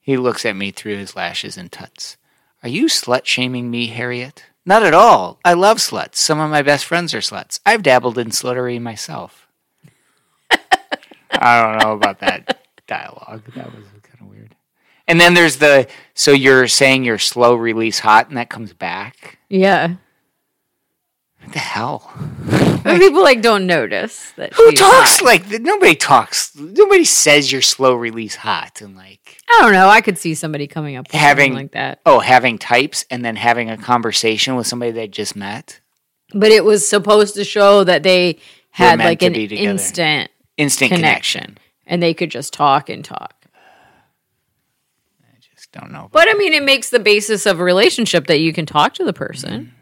He 0.00 0.16
looks 0.16 0.44
at 0.44 0.56
me 0.56 0.72
through 0.72 0.96
his 0.96 1.14
lashes 1.14 1.56
and 1.56 1.70
tuts. 1.70 2.16
Are 2.64 2.68
you 2.68 2.86
slut 2.86 3.24
shaming 3.24 3.70
me, 3.70 3.86
Harriet? 3.86 4.44
Not 4.66 4.82
at 4.82 4.92
all. 4.92 5.38
I 5.44 5.52
love 5.52 5.78
sluts. 5.78 6.16
Some 6.16 6.40
of 6.40 6.50
my 6.50 6.62
best 6.62 6.84
friends 6.84 7.14
are 7.14 7.20
sluts. 7.20 7.60
I've 7.64 7.84
dabbled 7.84 8.18
in 8.18 8.30
sluttery 8.30 8.80
myself. 8.80 9.46
I 11.30 11.62
don't 11.62 11.82
know 11.82 11.92
about 11.92 12.18
that 12.20 12.64
dialogue. 12.86 13.44
That 13.54 13.74
was 13.74 13.84
kind 14.02 14.20
of 14.20 14.26
weird. 14.26 14.56
And 15.10 15.20
then 15.20 15.34
there's 15.34 15.56
the 15.56 15.88
so 16.14 16.30
you're 16.32 16.68
saying 16.68 17.04
you're 17.04 17.18
slow 17.18 17.54
release 17.54 17.98
hot, 17.98 18.28
and 18.28 18.36
that 18.36 18.48
comes 18.48 18.72
back. 18.72 19.38
Yeah. 19.48 19.94
What 21.42 21.52
the 21.52 21.58
hell? 21.58 22.12
But 22.82 22.98
people 22.98 23.22
like 23.22 23.42
don't 23.42 23.66
notice 23.66 24.30
that 24.36 24.54
Who 24.54 24.72
talks 24.72 25.18
hot. 25.18 25.24
like 25.26 25.50
nobody 25.60 25.94
talks? 25.94 26.56
Nobody 26.56 27.04
says 27.04 27.52
you're 27.52 27.60
slow 27.60 27.92
release 27.94 28.36
hot, 28.36 28.80
and 28.80 28.96
like 28.96 29.36
I 29.50 29.58
don't 29.60 29.72
know. 29.72 29.88
I 29.90 30.00
could 30.00 30.16
see 30.16 30.34
somebody 30.34 30.66
coming 30.66 30.96
up 30.96 31.06
with 31.08 31.20
Having- 31.20 31.52
like 31.52 31.72
that. 31.72 32.00
oh, 32.06 32.20
having 32.20 32.56
types 32.56 33.04
and 33.10 33.22
then 33.22 33.36
having 33.36 33.68
a 33.68 33.76
conversation 33.76 34.56
with 34.56 34.66
somebody 34.66 34.92
they 34.92 35.08
just 35.08 35.36
met. 35.36 35.80
But 36.32 36.52
it 36.52 36.64
was 36.64 36.88
supposed 36.88 37.34
to 37.34 37.44
show 37.44 37.84
that 37.84 38.02
they 38.02 38.38
had 38.70 38.98
like 38.98 39.20
an 39.20 39.34
instant 39.34 40.30
Instant 40.56 40.90
connection. 40.92 41.40
connection 41.42 41.58
and 41.86 42.02
they 42.02 42.14
could 42.14 42.30
just 42.30 42.54
talk 42.54 42.88
and 42.88 43.04
talk. 43.04 43.39
Just 45.72 45.82
don't 45.82 45.92
know. 45.92 46.08
But 46.12 46.28
I 46.28 46.34
mean, 46.34 46.52
it 46.52 46.62
makes 46.62 46.90
the 46.90 46.98
basis 46.98 47.46
of 47.46 47.60
a 47.60 47.64
relationship 47.64 48.26
that 48.26 48.40
you 48.40 48.52
can 48.52 48.66
talk 48.66 48.94
to 48.94 49.04
the 49.04 49.12
person. 49.12 49.72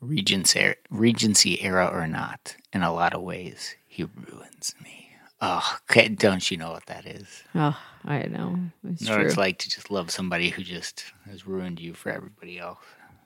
Hmm. 0.00 0.06
Regency, 0.08 0.74
Regency 0.90 1.62
era 1.62 1.88
or 1.90 2.06
not, 2.06 2.56
in 2.72 2.82
a 2.82 2.92
lot 2.92 3.14
of 3.14 3.22
ways, 3.22 3.74
he 3.86 4.04
ruins 4.04 4.74
me. 4.82 5.08
Oh, 5.40 5.76
don't 6.16 6.50
you 6.50 6.56
know 6.56 6.70
what 6.72 6.86
that 6.86 7.06
is? 7.06 7.42
Oh, 7.54 7.76
I 8.04 8.22
know. 8.24 8.58
It's 8.88 9.02
You 9.02 9.08
know 9.08 9.16
true. 9.16 9.26
it's 9.26 9.36
like 9.36 9.58
to 9.58 9.70
just 9.70 9.90
love 9.90 10.10
somebody 10.10 10.50
who 10.50 10.62
just 10.62 11.04
has 11.28 11.46
ruined 11.46 11.80
you 11.80 11.94
for 11.94 12.10
everybody 12.10 12.58
else. 12.58 12.78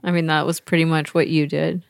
I 0.03 0.11
mean, 0.13 0.27
that 0.27 0.47
was 0.47 0.61
pretty 0.61 0.85
much 0.85 1.15
what 1.15 1.29
you 1.29 1.47
did. 1.47 1.83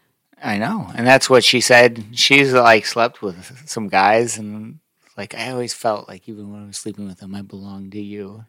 I 0.43 0.57
know, 0.59 0.91
and 0.95 1.07
that's 1.07 1.28
what 1.28 1.45
she 1.45 1.61
said. 1.61 2.05
She's 2.12 2.53
like 2.53 2.86
slept 2.86 3.20
with 3.22 3.68
some 3.68 3.89
guys, 3.89 4.39
and 4.39 4.78
like 5.18 5.34
I 5.34 5.50
always 5.50 5.74
felt 5.74 6.08
like 6.08 6.28
even 6.28 6.50
when 6.52 6.62
I 6.62 6.66
was 6.66 6.78
sleeping 6.78 7.06
with 7.06 7.18
them, 7.18 7.34
I 7.34 7.42
belonged 7.42 7.92
to 7.92 8.00
you. 8.00 8.44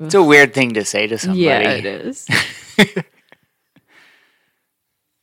It's 0.00 0.14
a 0.14 0.22
weird 0.22 0.52
thing 0.52 0.74
to 0.74 0.84
say 0.84 1.06
to 1.06 1.16
somebody. 1.16 1.40
Yeah, 1.44 1.70
it 1.70 1.86
is. 1.86 2.26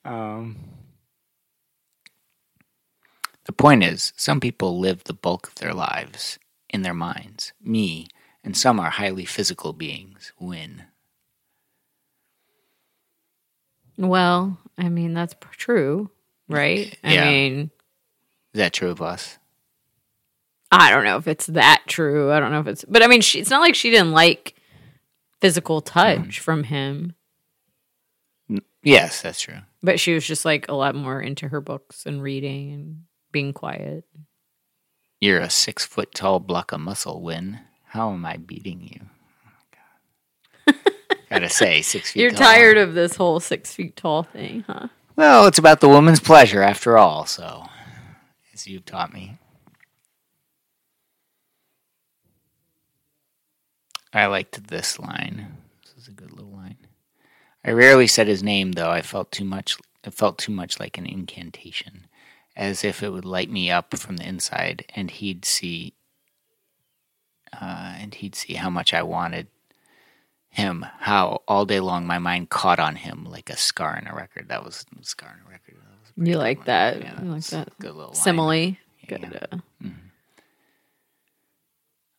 Um, 0.05 0.55
the 3.43 3.51
point 3.51 3.83
is, 3.83 4.13
some 4.15 4.39
people 4.39 4.79
live 4.79 5.03
the 5.03 5.13
bulk 5.13 5.49
of 5.49 5.55
their 5.55 5.73
lives 5.73 6.39
in 6.69 6.81
their 6.81 6.93
minds. 6.93 7.51
Me, 7.61 8.07
and 8.43 8.55
some 8.57 8.79
are 8.79 8.89
highly 8.89 9.25
physical 9.25 9.73
beings. 9.73 10.31
Wyn. 10.39 10.85
Well, 13.97 14.57
I 14.77 14.87
mean 14.89 15.13
that's 15.13 15.35
true, 15.51 16.09
right? 16.47 16.97
I 17.03 17.13
Yeah. 17.13 17.29
mean, 17.29 17.71
Is 18.53 18.59
that 18.59 18.73
true 18.73 18.89
of 18.89 19.01
us? 19.01 19.37
I 20.71 20.91
don't 20.91 21.03
know 21.03 21.17
if 21.17 21.27
it's 21.27 21.47
that 21.47 21.83
true. 21.87 22.31
I 22.31 22.39
don't 22.39 22.51
know 22.51 22.59
if 22.59 22.67
it's, 22.67 22.85
but 22.85 23.01
I 23.01 23.07
mean, 23.07 23.21
she, 23.21 23.39
it's 23.39 23.49
not 23.49 23.61
like 23.61 23.75
she 23.75 23.89
didn't 23.89 24.11
like 24.11 24.55
physical 25.41 25.81
touch 25.81 26.19
mm. 26.19 26.39
from 26.39 26.63
him, 26.63 27.15
Yes, 28.83 29.21
that's 29.21 29.41
true. 29.41 29.59
but 29.83 29.99
she 29.99 30.13
was 30.13 30.25
just 30.25 30.45
like 30.45 30.69
a 30.69 30.73
lot 30.73 30.95
more 30.95 31.21
into 31.21 31.49
her 31.49 31.61
books 31.61 32.05
and 32.05 32.21
reading 32.21 32.71
and 32.71 33.03
being 33.31 33.53
quiet. 33.53 34.05
You're 35.19 35.39
a 35.39 35.49
six 35.49 35.85
foot 35.85 36.13
tall 36.13 36.39
block 36.39 36.71
of 36.71 36.79
muscle, 36.79 37.21
Wyn. 37.21 37.59
How 37.87 38.11
am 38.11 38.25
I 38.25 38.37
beating 38.37 38.81
you? 38.81 39.01
Oh, 40.67 40.71
God. 40.73 40.93
Gotta 41.29 41.49
say, 41.49 41.81
six 41.81 42.11
feet 42.11 42.21
You're 42.21 42.31
tall. 42.31 42.39
tired 42.39 42.77
of 42.77 42.93
this 42.93 43.15
whole 43.15 43.39
six 43.39 43.73
feet 43.73 43.97
tall 43.97 44.23
thing, 44.23 44.63
huh? 44.65 44.87
Well, 45.15 45.47
it's 45.47 45.59
about 45.59 45.81
the 45.81 45.89
woman's 45.89 46.21
pleasure 46.21 46.61
after 46.61 46.97
all, 46.97 47.25
so, 47.25 47.65
as 48.53 48.65
you've 48.65 48.85
taught 48.85 49.13
me. 49.13 49.37
I 54.13 54.25
liked 54.25 54.67
this 54.67 54.99
line. 54.99 55.57
This 55.83 55.93
is 56.03 56.07
a 56.07 56.11
good 56.11 56.31
little 56.31 56.51
line. 56.51 56.77
I 57.63 57.71
rarely 57.71 58.07
said 58.07 58.27
his 58.27 58.41
name, 58.43 58.71
though. 58.73 58.89
I 58.89 59.01
felt 59.01 59.31
too 59.31 59.45
much. 59.45 59.77
It 60.03 60.13
felt 60.13 60.37
too 60.37 60.51
much 60.51 60.79
like 60.79 60.97
an 60.97 61.05
incantation, 61.05 62.07
as 62.55 62.83
if 62.83 63.03
it 63.03 63.09
would 63.11 63.25
light 63.25 63.49
me 63.51 63.69
up 63.69 63.95
from 63.97 64.17
the 64.17 64.27
inside, 64.27 64.85
and 64.95 65.11
he'd 65.11 65.45
see. 65.45 65.93
Uh, 67.51 67.95
and 67.99 68.13
he'd 68.15 68.35
see 68.35 68.53
how 68.53 68.69
much 68.69 68.93
I 68.93 69.01
wanted 69.03 69.47
him. 70.49 70.85
How 70.99 71.41
all 71.47 71.65
day 71.65 71.79
long 71.79 72.05
my 72.07 72.17
mind 72.19 72.49
caught 72.49 72.79
on 72.79 72.95
him 72.95 73.25
like 73.25 73.49
a 73.49 73.57
scar 73.57 73.97
in 73.97 74.07
a 74.07 74.13
record. 74.15 74.47
That 74.49 74.63
was 74.63 74.85
a 74.99 75.03
scar 75.03 75.35
in 75.39 75.45
a 75.45 75.49
record. 75.49 75.75
A 75.75 76.25
You 76.29 76.37
like 76.37 76.59
one. 76.59 76.65
that? 76.67 77.01
Yeah, 77.01 77.21
you 77.23 77.29
like 77.31 77.43
that 77.45 77.77
Good 77.79 77.93
little 77.95 78.13
line. 78.13 78.15
simile? 78.15 78.53
Yeah. 78.53 78.75
Good. 79.07 79.47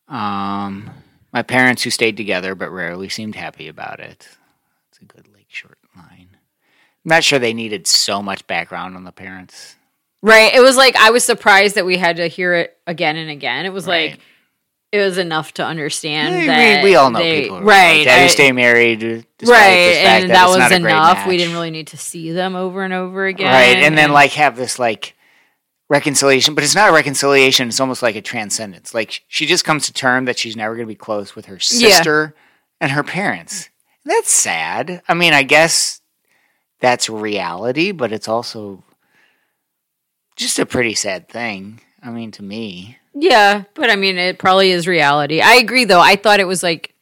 Uh, 0.09 0.13
Um, 0.13 0.89
my 1.33 1.41
parents, 1.43 1.83
who 1.83 1.89
stayed 1.89 2.17
together 2.17 2.55
but 2.55 2.69
rarely 2.71 3.09
seemed 3.09 3.35
happy 3.35 3.67
about 3.67 3.99
it. 3.99 4.27
It's 4.89 4.99
a 5.01 5.05
good 5.05 5.27
like 5.33 5.45
short 5.49 5.77
line. 5.95 6.29
I'm 6.33 7.09
not 7.09 7.23
sure 7.23 7.39
they 7.39 7.53
needed 7.53 7.87
so 7.87 8.21
much 8.21 8.45
background 8.47 8.95
on 8.95 9.03
the 9.03 9.11
parents. 9.11 9.75
Right. 10.21 10.53
It 10.53 10.61
was 10.61 10.77
like 10.77 10.95
I 10.95 11.09
was 11.11 11.23
surprised 11.23 11.75
that 11.75 11.85
we 11.85 11.97
had 11.97 12.17
to 12.17 12.27
hear 12.27 12.53
it 12.53 12.77
again 12.85 13.17
and 13.17 13.29
again. 13.31 13.65
It 13.65 13.73
was 13.73 13.87
Right. 13.87 14.11
like 14.11 14.19
it 14.91 14.99
was 14.99 15.17
enough 15.17 15.53
to 15.53 15.63
understand 15.65 16.49
that 16.49 16.83
we, 16.83 16.89
we 16.91 16.95
all 16.95 17.09
know 17.09 17.19
they- 17.19 17.43
people, 17.43 17.59
who 17.59 17.65
right? 17.65 18.05
Like 18.05 18.29
stay 18.29 18.51
married, 18.51 19.01
right, 19.01 19.23
and 19.41 20.29
that, 20.29 20.33
that 20.33 20.47
was 20.49 20.57
not 20.57 20.73
a 20.73 20.79
great 20.79 20.91
enough. 20.91 21.25
We 21.25 21.37
didn't 21.37 21.53
really 21.53 21.71
need 21.71 21.87
to 21.87 21.97
see 21.97 22.33
them 22.33 22.57
over 22.57 22.83
and 22.83 22.93
over 22.93 23.25
again. 23.25 23.47
right, 23.47 23.77
and 23.83 23.97
then 23.97 24.11
like 24.11 24.31
have 24.33 24.57
this 24.57 24.77
like 24.79 25.15
reconciliation, 25.91 26.55
but 26.55 26.63
it's 26.63 26.73
not 26.73 26.89
a 26.89 26.93
reconciliation. 26.93 27.67
It's 27.67 27.81
almost 27.81 28.01
like 28.01 28.15
a 28.15 28.21
transcendence. 28.21 28.93
Like 28.93 29.23
she 29.27 29.45
just 29.45 29.65
comes 29.65 29.87
to 29.87 29.93
term 29.93 30.23
that 30.25 30.39
she's 30.39 30.55
never 30.55 30.73
going 30.73 30.87
to 30.87 30.91
be 30.91 30.95
close 30.95 31.35
with 31.35 31.47
her 31.47 31.59
sister 31.59 32.33
and 32.79 32.93
her 32.93 33.03
parents. 33.03 33.69
That's 34.05 34.31
sad. 34.31 35.01
I 35.09 35.13
mean, 35.13 35.33
I 35.33 35.43
guess 35.43 35.99
that's 36.79 37.09
reality, 37.09 37.91
but 37.91 38.13
it's 38.13 38.29
also 38.29 38.85
just 40.37 40.59
a 40.59 40.65
pretty 40.65 40.95
sad 40.95 41.27
thing. 41.27 41.81
I 42.01 42.09
mean, 42.09 42.31
to 42.31 42.41
me, 42.43 42.97
yeah, 43.13 43.65
but 43.75 43.89
I 43.91 43.97
mean, 43.97 44.17
it 44.17 44.39
probably 44.39 44.71
is 44.71 44.87
reality. 44.87 45.41
I 45.41 45.55
agree, 45.55 45.83
though. 45.83 45.99
I 45.99 46.15
thought 46.15 46.39
it 46.39 46.47
was 46.47 46.63
like 46.63 46.95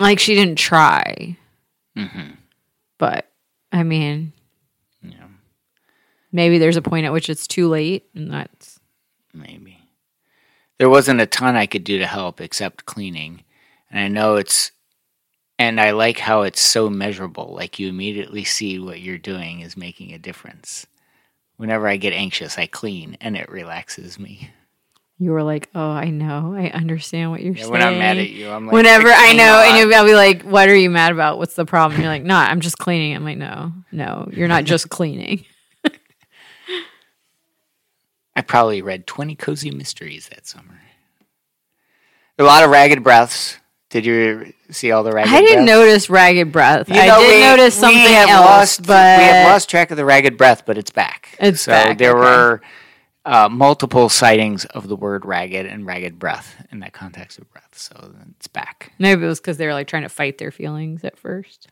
like 0.00 0.18
she 0.18 0.34
didn't 0.34 0.56
try, 0.56 1.36
hmm 1.94 2.30
but 2.98 3.30
I 3.72 3.82
mean, 3.82 4.32
yeah, 4.34 4.39
maybe 6.32 6.58
there's 6.58 6.76
a 6.76 6.82
point 6.82 7.06
at 7.06 7.12
which 7.12 7.28
it's 7.28 7.46
too 7.46 7.68
late, 7.68 8.04
and 8.14 8.30
that's 8.32 8.80
maybe 9.32 9.78
there 10.78 10.88
wasn't 10.90 11.20
a 11.20 11.26
ton 11.26 11.56
I 11.56 11.66
could 11.66 11.84
do 11.84 11.98
to 11.98 12.06
help 12.06 12.40
except 12.40 12.86
cleaning, 12.86 13.44
and 13.90 14.00
I 14.00 14.08
know 14.08 14.36
it's. 14.36 14.72
And 15.58 15.78
I 15.78 15.90
like 15.90 16.18
how 16.18 16.40
it's 16.40 16.62
so 16.62 16.88
measurable. 16.88 17.52
Like 17.54 17.78
you 17.78 17.86
immediately 17.90 18.44
see 18.44 18.78
what 18.78 19.00
you're 19.00 19.18
doing 19.18 19.60
is 19.60 19.76
making 19.76 20.14
a 20.14 20.18
difference. 20.18 20.86
Whenever 21.58 21.86
I 21.86 21.98
get 21.98 22.14
anxious, 22.14 22.56
I 22.56 22.64
clean 22.64 23.18
and 23.20 23.36
it 23.36 23.50
relaxes 23.50 24.18
me. 24.18 24.48
you 25.18 25.32
were 25.32 25.42
like, 25.42 25.68
oh, 25.74 25.90
I 25.90 26.08
know, 26.08 26.54
I 26.56 26.70
understand 26.70 27.30
what 27.30 27.42
you're 27.42 27.52
Yeah, 27.52 27.60
saying. 27.64 27.72
when 27.72 27.82
I'm 27.82 27.98
mad 27.98 28.16
at 28.16 28.30
you, 28.30 28.48
I'm 28.48 28.64
like, 28.64 28.72
Whenever 28.72 29.08
I 29.10 29.26
clean 29.26 29.36
know, 29.36 29.62
and 29.66 29.76
you'll, 29.76 29.94
I'll 29.94 30.06
be 30.06 30.14
like, 30.14 30.44
"What 30.44 30.70
are 30.70 30.74
you 30.74 30.88
mad 30.88 31.12
about? 31.12 31.36
What's 31.36 31.52
the 31.56 31.66
problem?" 31.66 32.00
You're 32.00 32.08
like, 32.08 32.22
"No, 32.22 32.36
I'm 32.36 32.60
just 32.60 32.78
cleaning." 32.78 33.14
I'm 33.14 33.24
like, 33.24 33.36
"No, 33.36 33.70
no, 33.92 34.30
you're 34.32 34.48
not 34.48 34.64
just 34.64 34.88
cleaning." 34.88 35.44
I 38.40 38.42
probably 38.42 38.80
read 38.80 39.06
20 39.06 39.34
cozy 39.34 39.70
mysteries 39.70 40.30
that 40.30 40.46
summer. 40.46 40.80
A 42.38 42.42
lot 42.42 42.64
of 42.64 42.70
ragged 42.70 43.04
breaths. 43.04 43.58
Did 43.90 44.06
you 44.06 44.54
see 44.70 44.92
all 44.92 45.02
the 45.02 45.12
ragged 45.12 45.28
breaths? 45.28 45.42
I 45.42 45.46
didn't 45.46 45.66
breaths? 45.66 45.78
notice 45.78 46.08
ragged 46.10 46.52
breath. 46.52 46.88
You 46.88 46.94
I 46.98 47.06
know, 47.06 47.20
did 47.20 47.34
we- 47.34 47.42
notice 47.42 47.74
something 47.74 48.00
else, 48.02 48.30
lost, 48.30 48.86
but 48.86 49.18
we 49.18 49.24
have 49.24 49.46
lost 49.52 49.68
track 49.68 49.90
of 49.90 49.98
the 49.98 50.06
ragged 50.06 50.38
breath, 50.38 50.64
but 50.64 50.78
it's 50.78 50.90
back. 50.90 51.36
It's 51.38 51.60
so 51.60 51.72
back, 51.72 51.98
there 51.98 52.12
okay. 52.12 52.18
were 52.18 52.62
uh, 53.26 53.50
multiple 53.50 54.08
sightings 54.08 54.64
of 54.64 54.88
the 54.88 54.96
word 54.96 55.26
ragged 55.26 55.66
and 55.66 55.84
ragged 55.84 56.18
breath 56.18 56.66
in 56.72 56.80
that 56.80 56.94
context 56.94 57.38
of 57.38 57.50
breath. 57.50 57.76
So 57.76 58.14
it's 58.38 58.46
back. 58.46 58.94
maybe 58.98 59.22
it 59.22 59.28
was 59.28 59.38
because 59.38 59.58
they 59.58 59.66
were 59.66 59.74
like 59.74 59.86
trying 59.86 60.04
to 60.04 60.08
fight 60.08 60.38
their 60.38 60.50
feelings 60.50 61.04
at 61.04 61.18
first. 61.18 61.68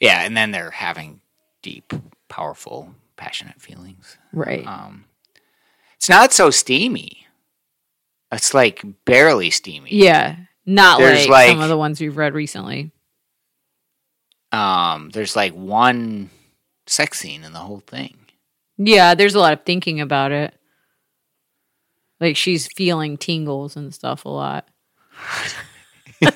Yeah, 0.00 0.22
and 0.24 0.36
then 0.36 0.50
they're 0.50 0.72
having 0.72 1.20
deep, 1.62 1.92
powerful, 2.28 2.96
passionate 3.16 3.60
feelings. 3.60 4.18
Right. 4.32 4.66
Um, 4.66 5.04
it's 6.06 6.10
not 6.10 6.32
so 6.32 6.50
steamy. 6.50 7.26
It's 8.30 8.54
like 8.54 8.84
barely 9.04 9.50
steamy. 9.50 9.90
yeah. 9.90 10.36
Not 10.64 11.00
There's 11.00 11.28
like, 11.28 11.48
some 11.48 11.60
of 11.60 11.68
the 11.68 11.76
ones 11.76 12.00
we've 12.00 12.16
read 12.16 12.32
recently. 12.32 12.92
Um, 14.52 15.10
there's 15.10 15.34
like 15.34 15.52
one 15.52 16.30
sex 16.86 17.18
scene 17.18 17.42
in 17.42 17.52
the 17.52 17.58
whole 17.58 17.80
thing. 17.80 18.18
Yeah, 18.78 19.16
there's 19.16 19.34
a 19.34 19.40
lot 19.40 19.52
of 19.52 19.64
thinking 19.64 20.00
about 20.00 20.30
it. 20.30 20.54
Like 22.20 22.36
she's 22.36 22.68
feeling 22.76 23.16
tingles 23.16 23.74
and 23.74 23.92
stuff 23.92 24.24
a 24.24 24.28
lot. 24.28 24.68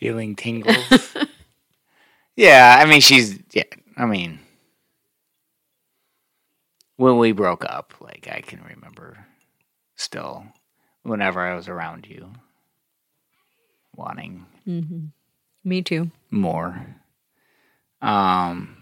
Feeling 0.00 0.34
tingles. 0.34 1.16
yeah, 2.36 2.76
I 2.80 2.86
mean 2.86 3.00
she's 3.00 3.38
yeah, 3.52 3.62
I 3.96 4.06
mean 4.06 4.40
when 7.00 7.16
we 7.16 7.32
broke 7.32 7.64
up, 7.64 7.94
like 8.00 8.28
I 8.30 8.42
can 8.42 8.62
remember 8.62 9.26
still 9.96 10.44
whenever 11.02 11.40
I 11.40 11.54
was 11.54 11.66
around 11.66 12.06
you 12.06 12.30
wanting 13.94 14.44
hmm 14.66 15.06
Me 15.64 15.80
too. 15.80 16.10
more. 16.30 16.96
Um, 18.02 18.76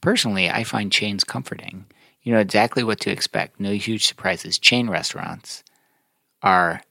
personally, 0.00 0.50
I 0.50 0.64
find 0.64 0.90
chains 0.90 1.22
comforting. 1.22 1.86
You 2.22 2.32
know 2.32 2.40
exactly 2.40 2.82
what 2.82 2.98
to 3.00 3.10
expect. 3.10 3.60
No 3.60 3.70
huge 3.72 4.04
surprises. 4.06 4.58
Chain 4.58 4.90
restaurants 4.90 5.62
are 6.42 6.82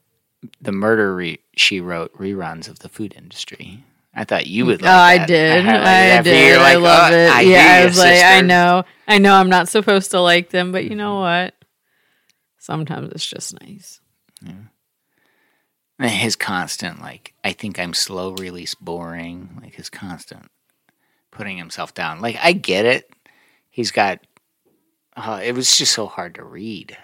the 0.62 0.72
murder 0.72 1.14
re- 1.14 1.40
she 1.58 1.82
wrote 1.82 2.14
reruns 2.14 2.70
of 2.70 2.80
the 2.80 2.90
food 2.90 3.14
industry. 3.18 3.84
I 4.14 4.24
thought 4.24 4.48
you 4.48 4.66
would. 4.66 4.82
Like 4.82 4.92
oh, 4.92 4.94
I 5.24 5.26
did. 5.26 5.64
highlighted 5.64 5.86
I, 5.86 6.18
you. 6.18 6.24
did. 6.24 6.48
You're 6.50 6.60
I 6.60 6.76
love 6.76 7.12
"Oh, 7.12 7.16
it. 7.16 7.32
I 7.32 7.42
yeah, 7.42 7.80
I 7.82 7.86
was 7.86 7.98
like, 7.98 8.24
I 8.24 8.42
know, 8.42 8.84
I 9.08 9.18
know, 9.20 9.34
I'm 9.34 9.50
not 9.50 9.70
supposed 9.70 10.12
to 10.12 10.20
like 10.20 10.50
them, 10.50 10.72
but 10.72 10.86
you 10.86 10.96
know 10.96 11.20
what? 11.20 11.54
Sometimes 12.58 13.12
it's 13.12 13.26
just 13.26 13.60
nice. 13.62 14.02
And 16.02 16.10
his 16.10 16.36
constant 16.38 17.02
like 17.02 17.34
I 17.44 17.52
think 17.52 17.78
I'm 17.78 17.94
slow 17.94 18.32
release 18.32 18.74
boring, 18.74 19.60
like 19.62 19.76
his 19.76 19.90
constant 19.90 20.50
putting 21.30 21.58
himself 21.58 21.94
down. 21.94 22.22
Like 22.22 22.38
I 22.42 22.54
get 22.54 22.86
it. 22.86 23.12
He's 23.70 23.92
got 23.92 24.20
uh, 25.18 25.42
it 25.44 25.54
was 25.54 25.78
just 25.78 25.94
so 25.94 26.06
hard 26.08 26.36
to 26.36 26.44
read. 26.44 26.98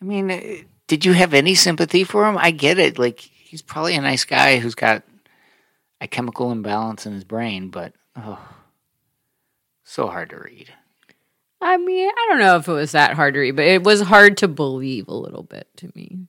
I 0.00 0.04
mean, 0.04 0.30
eh, 0.30 0.62
did 0.86 1.06
you 1.06 1.12
have 1.14 1.32
any 1.32 1.54
sympathy 1.54 2.04
for 2.04 2.28
him? 2.28 2.36
I 2.38 2.50
get 2.50 2.78
it. 2.78 2.98
Like 2.98 3.20
he's 3.20 3.62
probably 3.62 3.94
a 3.94 4.02
nice 4.02 4.24
guy 4.26 4.58
who's 4.58 4.74
got 4.74 5.02
a 6.00 6.08
chemical 6.08 6.50
imbalance 6.52 7.06
in 7.06 7.12
his 7.12 7.24
brain, 7.24 7.70
but 7.70 7.94
oh, 8.16 8.38
so 9.84 10.06
hard 10.08 10.30
to 10.30 10.38
read. 10.38 10.72
I 11.60 11.76
mean, 11.78 12.08
I 12.10 12.26
don't 12.28 12.40
know 12.40 12.56
if 12.56 12.68
it 12.68 12.72
was 12.72 12.92
that 12.92 13.14
hard 13.14 13.34
to 13.34 13.40
read, 13.40 13.56
but 13.56 13.64
it 13.64 13.82
was 13.82 14.02
hard 14.02 14.36
to 14.38 14.48
believe 14.48 15.08
a 15.08 15.14
little 15.14 15.42
bit 15.42 15.68
to 15.78 15.90
me. 15.94 16.26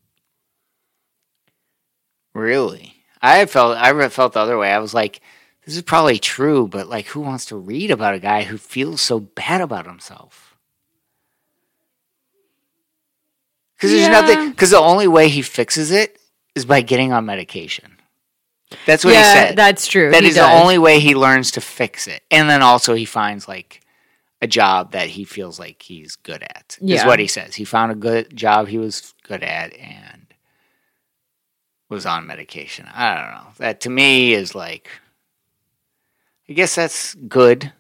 Really? 2.34 2.95
I 3.22 3.45
felt 3.45 3.78
I 3.78 4.07
felt 4.09 4.34
the 4.34 4.39
other 4.39 4.57
way. 4.57 4.72
I 4.72 4.80
was 4.80 4.93
like, 4.93 5.20
this 5.66 5.76
is 5.76 5.82
probably 5.82 6.20
true, 6.20 6.68
but 6.68 6.88
like, 6.88 7.07
who 7.07 7.22
wants 7.22 7.45
to 7.45 7.55
read 7.55 7.91
about 7.91 8.13
a 8.13 8.20
guy 8.20 8.43
who 8.43 8.57
feels 8.57 9.01
so 9.01 9.20
bad 9.20 9.61
about 9.61 9.88
himself? 9.88 10.55
Because 13.76 13.91
there's 13.91 14.03
Yeah. 14.03 14.22
nothing. 14.22 14.49
Because 14.51 14.72
the 14.72 14.78
only 14.80 15.07
way 15.07 15.28
he 15.28 15.41
fixes 15.41 15.91
it 15.91 16.18
is 16.55 16.66
by 16.66 16.82
getting 16.82 17.11
on 17.11 17.26
medication. 17.26 17.94
That's 18.86 19.05
what 19.05 19.13
yeah, 19.13 19.20
he 19.20 19.47
said. 19.49 19.55
that's 19.57 19.88
true. 19.88 20.11
That 20.11 20.24
He 20.24 20.30
is 20.30 20.36
the 20.36 20.49
only 20.51 20.78
way 20.78 20.99
he 20.99 21.16
learns 21.16 21.51
to 21.51 21.61
fix 21.61 22.07
it. 22.07 22.24
And 22.32 22.49
then 22.49 22.61
also 22.61 22.93
he 22.95 23.05
finds 23.05 23.47
like 23.47 23.82
a 24.41 24.47
job 24.47 24.91
that 24.91 25.09
he 25.09 25.24
feels 25.24 25.59
like 25.59 25.82
he's 25.82 26.16
good 26.16 26.41
at. 26.43 26.78
Is 26.82 27.05
what 27.05 27.20
he 27.20 27.28
says. 27.28 27.55
He 27.55 27.63
found 27.66 27.91
a 27.91 27.95
good 27.95 28.36
job 28.36 28.68
he 28.68 28.78
was 28.78 29.13
good 29.24 29.43
at 29.43 29.74
and 29.78 30.34
was 31.89 32.05
on 32.05 32.26
medication. 32.28 32.88
I 32.93 33.16
don't 33.16 33.32
know. 33.32 33.47
That 33.57 33.82
to 33.82 33.89
me 33.89 34.34
is 34.34 34.55
like 34.55 34.89
I 36.49 36.53
guess 36.53 36.76
that's 36.76 37.16
good. 37.16 37.72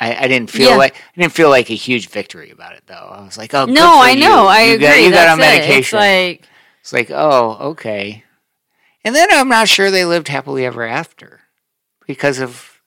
I, 0.00 0.24
I 0.24 0.28
didn't 0.28 0.50
feel 0.50 0.70
Yeah. 0.70 0.76
like 0.76 0.94
I 0.94 1.20
didn't 1.20 1.32
feel 1.34 1.50
like 1.50 1.68
a 1.70 1.74
huge 1.74 2.08
victory 2.08 2.50
about 2.50 2.74
it 2.74 2.84
though. 2.86 2.94
I 2.94 3.22
was 3.24 3.36
like, 3.36 3.52
oh, 3.52 3.66
good 3.66 3.74
No, 3.74 3.82
for 3.82 4.04
I 4.04 4.10
you. 4.12 4.20
know. 4.20 4.46
I 4.46 4.62
You 4.62 4.74
agree. 4.76 4.86
Got, 4.86 5.02
you 5.02 5.10
got 5.10 5.16
That's 5.16 5.32
on 5.32 5.40
it. 5.40 5.42
It's 5.42 5.58
medication. 5.92 5.98
like 5.98 6.48
It's 6.80 6.92
like, 6.92 7.10
oh, 7.10 7.58
okay. 7.72 8.24
And 9.04 9.14
then 9.14 9.28
I'm 9.32 9.48
not 9.48 9.68
sure 9.68 9.90
they 9.90 10.04
lived 10.04 10.28
happily 10.28 10.64
ever 10.66 10.84
after 10.84 11.40
because 12.06 12.38
of. 12.38 12.80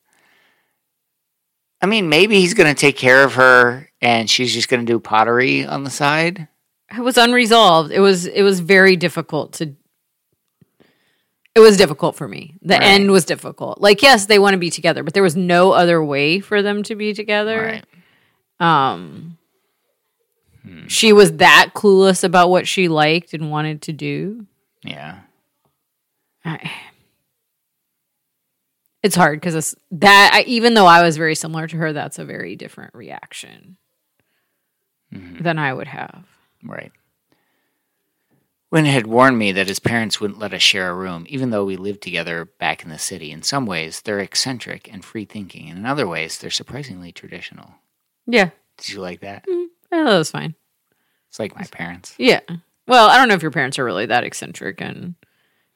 I 1.81 1.85
mean, 1.85 2.07
maybe 2.07 2.39
he's 2.39 2.53
going 2.53 2.73
to 2.73 2.79
take 2.79 2.95
care 2.95 3.23
of 3.25 3.33
her 3.33 3.89
and 4.01 4.29
she's 4.29 4.53
just 4.53 4.69
going 4.69 4.85
to 4.85 4.89
do 4.91 4.99
pottery 4.99 5.65
on 5.65 5.83
the 5.83 5.89
side. 5.89 6.47
it 6.95 7.01
was 7.01 7.17
unresolved. 7.17 7.91
It 7.91 7.99
was 7.99 8.25
it 8.25 8.41
was 8.43 8.59
very 8.61 8.95
difficult 8.95 9.53
to 9.53 9.75
it 11.55 11.59
was 11.59 11.77
difficult 11.77 12.15
for 12.15 12.27
me. 12.27 12.55
The 12.61 12.75
Right. 12.75 12.83
end 12.83 13.11
was 13.11 13.25
difficult. 13.25 13.81
Like 13.81 14.01
yes, 14.01 14.27
they 14.27 14.39
want 14.39 14.53
to 14.53 14.57
be 14.59 14.69
together, 14.69 15.03
but 15.03 15.13
there 15.13 15.23
was 15.23 15.35
no 15.35 15.71
other 15.73 16.01
way 16.03 16.39
for 16.39 16.61
them 16.61 16.83
to 16.83 16.95
be 16.95 17.13
together. 17.13 17.81
Right. 18.61 18.85
Um 18.95 19.37
she 20.87 21.11
was 21.11 21.33
that 21.37 21.71
clueless 21.75 22.23
about 22.23 22.49
what 22.49 22.65
she 22.67 22.87
liked 22.87 23.33
and 23.33 23.51
wanted 23.51 23.81
to 23.83 23.91
do. 23.93 24.45
Yeah. 24.83 25.19
It's 29.03 29.17
hard 29.17 29.41
because 29.41 29.75
that 29.91 30.31
I, 30.33 30.43
even 30.47 30.75
though 30.75 30.85
I 30.85 31.03
was 31.03 31.17
very 31.17 31.35
similar 31.35 31.67
to 31.67 31.77
her, 31.77 31.91
that's 31.91 32.19
a 32.19 32.25
very 32.25 32.55
different 32.55 32.95
reaction 32.95 33.75
mm-hmm. 35.13 35.43
than 35.43 35.59
I 35.59 35.73
would 35.73 35.87
have. 35.87 36.23
Right. 36.63 36.93
Wyn 38.71 38.85
had 38.85 39.05
warned 39.05 39.37
me 39.37 39.51
that 39.51 39.67
his 39.67 39.79
parents 39.79 40.19
wouldn't 40.19 40.39
let 40.39 40.53
us 40.53 40.61
share 40.61 40.89
a 40.89 40.95
room, 40.95 41.25
even 41.29 41.51
though 41.51 41.65
we 41.65 41.75
lived 41.75 42.01
together 42.01 42.45
back 42.45 42.83
in 42.83 42.89
the 42.89 42.97
city. 42.97 43.29
In 43.31 43.43
some 43.43 43.65
ways, 43.65 44.01
they're 44.01 44.19
eccentric 44.19 44.91
and 44.91 45.05
free 45.05 45.25
thinking, 45.25 45.69
and 45.69 45.77
in 45.77 45.85
other 45.85 46.07
ways, 46.07 46.39
they're 46.39 46.49
surprisingly 46.49 47.11
traditional. 47.11 47.75
Yeah, 48.25 48.49
Did 48.77 48.89
you 48.89 49.01
like 49.01 49.19
that? 49.19 49.45
Mm, 49.47 49.67
well, 49.91 50.05
that 50.05 50.17
was 50.17 50.31
fine. 50.31 50.55
It's 51.29 51.39
like 51.39 51.55
my 51.55 51.65
parents. 51.65 52.15
Yeah. 52.17 52.39
Well, 52.87 53.09
I 53.09 53.17
don't 53.17 53.27
know 53.27 53.35
if 53.35 53.41
your 53.41 53.51
parents 53.51 53.77
are 53.77 53.85
really 53.85 54.05
that 54.07 54.23
eccentric 54.23 54.81
and 54.81 55.15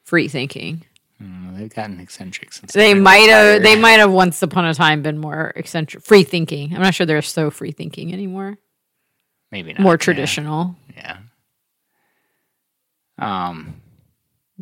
free 0.08 0.28
thinking. 0.30 0.84
Mm, 1.22 1.58
they've 1.58 1.74
gotten 1.74 2.00
eccentric 2.00 2.54
since 2.54 2.72
They 2.74 2.94
might 2.94 3.30
have 3.30 3.62
they 3.62 3.76
might 3.76 4.00
have 4.00 4.12
once 4.12 4.42
upon 4.42 4.66
a 4.66 4.74
time 4.74 5.02
been 5.02 5.18
more 5.18 5.52
eccentric 5.56 6.04
free 6.04 6.24
thinking. 6.24 6.74
I'm 6.74 6.82
not 6.82 6.96
sure 6.96 7.06
they're 7.06 7.22
so 7.22 7.52
free 7.52 7.72
thinking 7.72 8.14
anymore. 8.14 8.58
maybe 9.52 9.74
not, 9.74 9.82
More 9.82 9.98
traditional. 9.98 10.76
Yeah. 10.96 11.18
Um. 13.20 13.82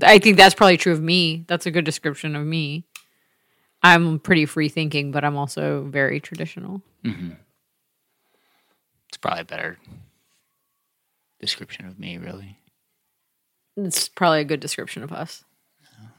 I 0.02 0.20
think 0.20 0.38
that's 0.38 0.56
probably 0.56 0.78
true 0.78 0.94
of 0.94 1.02
me. 1.02 1.46
That's 1.48 1.66
a 1.66 1.72
good 1.72 1.86
description 1.86 2.36
of 2.36 2.46
me. 2.46 2.86
I'm 3.82 4.20
pretty 4.20 4.46
free 4.46 4.68
thinking, 4.68 5.12
but 5.12 5.24
I'm 5.24 5.38
also 5.38 5.84
very 5.84 6.20
traditional. 6.20 6.82
It's 7.04 9.18
probably 9.22 9.42
a 9.42 9.46
better 9.46 9.78
description 11.40 11.86
of 11.86 12.00
me, 12.00 12.18
really. 12.18 12.58
It's 13.78 14.08
probably 14.08 14.42
a 14.42 14.46
good 14.46 14.60
description 14.60 15.04
of 15.04 15.12
us. 15.12 15.44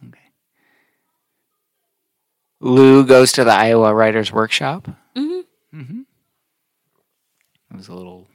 Okay. 0.09 0.21
Lou 2.61 3.05
goes 3.07 3.33
to 3.33 3.45
the 3.45 3.53
Iowa 3.53 3.95
Writers 3.95 4.33
Workshop. 4.33 4.89
Mm-hmm. 5.17 5.81
Mm-hmm. 5.81 6.01
It 7.71 7.77
was 7.77 7.89
a 7.89 7.95
little. 7.95 8.27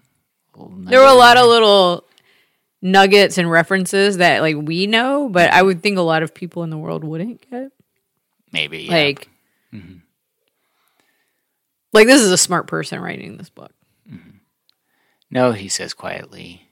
little 0.55 0.73
There 0.77 0.99
were 0.99 1.05
a 1.05 1.13
lot 1.13 1.37
of 1.37 1.47
little 1.47 2.05
nuggets 2.81 3.37
and 3.37 3.49
references 3.49 4.17
that 4.17 4.41
like 4.41 4.55
we 4.55 4.87
know, 4.87 5.29
but 5.29 5.51
I 5.51 5.61
would 5.61 5.83
think 5.83 5.97
a 5.97 6.01
lot 6.01 6.23
of 6.23 6.33
people 6.33 6.63
in 6.63 6.69
the 6.69 6.77
world 6.77 7.03
wouldn't 7.03 7.47
get. 7.49 7.71
maybe 8.51 8.79
yeah. 8.79 8.91
Like, 8.91 9.29
like 11.93 12.07
this 12.07 12.21
is 12.21 12.31
a 12.31 12.37
smart 12.37 12.67
person 12.67 12.99
writing 12.99 13.37
this 13.37 13.49
book. 13.49 13.71
No, 15.29 15.53
he 15.53 15.69
says 15.69 15.93
quietly. 15.93 16.67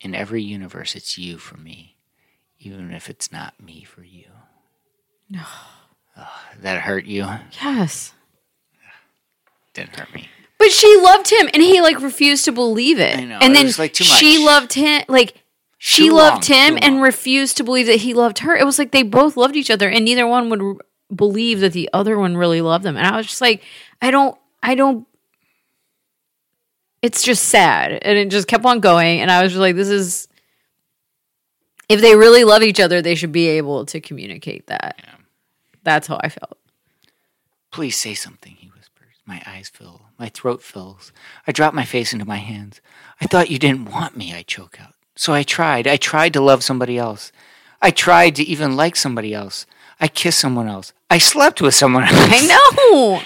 In 0.00 0.14
every 0.14 0.42
universe, 0.42 0.94
it's 0.96 1.18
you 1.18 1.36
for 1.38 1.56
me, 1.58 1.96
even 2.58 2.90
if 2.92 3.10
it's 3.10 3.30
not 3.30 3.60
me 3.62 3.84
for 3.84 4.02
you. 4.02 4.26
No. 5.28 5.42
that 6.60 6.80
hurt 6.82 7.04
you? 7.04 7.26
Yes. 7.62 8.12
Didn't 9.74 9.96
hurt 9.96 10.12
me. 10.14 10.28
But 10.58 10.70
she 10.72 10.94
loved 11.02 11.30
him 11.30 11.48
and 11.54 11.62
he 11.62 11.80
like 11.80 12.00
refused 12.02 12.44
to 12.46 12.52
believe 12.52 12.98
it. 12.98 13.16
I 13.18 13.24
know, 13.24 13.38
And 13.40 13.52
it 13.52 13.56
then 13.56 13.66
was, 13.66 13.78
like, 13.78 13.92
too 13.94 14.04
she 14.04 14.44
loved 14.44 14.72
him 14.74 15.02
like 15.08 15.34
she 15.78 16.08
Too 16.08 16.14
loved 16.14 16.50
long, 16.50 16.58
him 16.58 16.74
too 16.76 16.84
and 16.84 16.94
long. 16.96 17.02
refused 17.02 17.56
to 17.58 17.64
believe 17.64 17.86
that 17.86 17.96
he 18.00 18.12
loved 18.12 18.40
her. 18.40 18.54
It 18.56 18.64
was 18.66 18.78
like 18.78 18.90
they 18.90 19.02
both 19.02 19.36
loved 19.36 19.56
each 19.56 19.70
other 19.70 19.88
and 19.88 20.04
neither 20.04 20.26
one 20.26 20.50
would 20.50 20.60
r- 20.60 20.74
believe 21.14 21.60
that 21.60 21.72
the 21.72 21.88
other 21.94 22.18
one 22.18 22.36
really 22.36 22.60
loved 22.60 22.84
them. 22.84 22.96
And 22.96 23.06
I 23.06 23.16
was 23.16 23.26
just 23.26 23.40
like, 23.40 23.62
I 24.02 24.10
don't 24.10 24.36
I 24.62 24.74
don't 24.74 25.06
it's 27.02 27.22
just 27.22 27.44
sad. 27.44 27.92
And 28.02 28.18
it 28.18 28.30
just 28.30 28.48
kept 28.48 28.64
on 28.64 28.80
going 28.80 29.20
and 29.20 29.30
I 29.30 29.42
was 29.42 29.52
just 29.52 29.60
like 29.60 29.76
this 29.76 29.88
is 29.88 30.28
if 31.88 32.00
they 32.00 32.14
really 32.14 32.44
love 32.44 32.62
each 32.62 32.78
other, 32.78 33.02
they 33.02 33.16
should 33.16 33.32
be 33.32 33.48
able 33.48 33.84
to 33.86 34.00
communicate 34.00 34.66
that. 34.68 34.96
That's 35.82 36.06
how 36.06 36.20
I 36.22 36.28
felt. 36.28 36.56
Please 37.72 37.96
say 37.96 38.14
something, 38.14 38.54
he 38.54 38.68
whispers. 38.68 39.16
My 39.26 39.42
eyes 39.46 39.68
fill. 39.68 40.02
My 40.18 40.28
throat 40.28 40.62
fills. 40.62 41.12
I 41.46 41.52
drop 41.52 41.74
my 41.74 41.84
face 41.84 42.12
into 42.12 42.24
my 42.24 42.36
hands. 42.36 42.80
I 43.20 43.26
thought 43.26 43.50
you 43.50 43.58
didn't 43.58 43.90
want 43.90 44.16
me, 44.16 44.34
I 44.34 44.42
choke 44.42 44.80
out. 44.80 44.94
So 45.16 45.32
I 45.32 45.42
tried. 45.42 45.86
I 45.86 45.96
tried 45.96 46.32
to 46.34 46.40
love 46.40 46.62
somebody 46.62 46.96
else. 46.96 47.32
I 47.82 47.90
tried 47.90 48.36
to 48.36 48.42
even 48.44 48.76
like 48.76 48.96
somebody 48.96 49.34
else. 49.34 49.66
I 50.00 50.08
kissed 50.08 50.38
someone 50.38 50.68
else. 50.68 50.92
I 51.10 51.18
slept 51.18 51.60
with 51.60 51.74
someone 51.74 52.04
else. 52.08 52.14
I 52.14 52.46
know. 52.46 53.22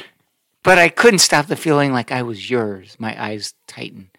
But 0.64 0.78
I 0.78 0.88
couldn't 0.88 1.18
stop 1.18 1.46
the 1.46 1.56
feeling 1.56 1.92
like 1.92 2.10
I 2.10 2.22
was 2.22 2.50
yours. 2.50 2.96
My 2.98 3.22
eyes 3.22 3.54
tighten 3.66 4.10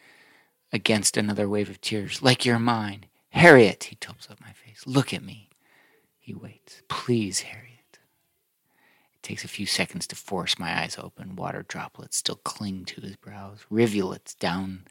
against 0.72 1.18
another 1.18 1.50
wave 1.50 1.72
of 1.72 1.82
tears. 1.82 2.22
Like 2.22 2.46
you're 2.46 2.60
mine. 2.60 3.08
Harriet, 3.30 3.86
he 3.86 3.98
tilts 4.00 4.30
up 4.30 4.40
my 4.40 4.54
face. 4.54 4.84
Look 4.86 5.12
at 5.12 5.24
me. 5.24 5.50
He 6.20 6.36
waits. 6.36 6.84
Please, 6.88 7.42
Harriet. 7.42 8.00
It 9.16 9.24
takes 9.24 9.44
a 9.44 9.50
few 9.50 9.66
seconds 9.66 10.06
to 10.08 10.16
force 10.16 10.60
my 10.60 10.82
eyes 10.82 10.98
open. 11.02 11.36
Water 11.36 11.66
droplets 11.68 12.18
still 12.18 12.40
cling 12.44 12.86
to 12.86 13.02
his 13.02 13.16
brows, 13.16 13.66
rivulets 13.72 14.36
down 14.36 14.86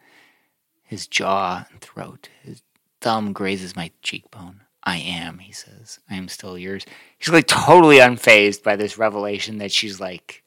his 0.83 1.07
jaw 1.07 1.67
and 1.71 1.81
throat. 1.81 2.31
His 2.43 2.63
thumb 3.01 3.33
grazes 3.33 3.77
my 3.77 3.93
cheekbone. 4.03 4.63
I 4.83 4.97
am, 4.97 5.39
he 5.39 5.53
says. 5.53 6.01
I 6.11 6.17
am 6.17 6.29
still 6.29 6.59
yours. 6.59 6.85
He's 7.17 7.31
like 7.31 7.47
totally 7.47 7.99
unfazed 7.99 8.65
by 8.65 8.75
this 8.75 8.99
revelation 8.99 9.59
that 9.59 9.73
she's 9.73 10.01
like 10.01 10.44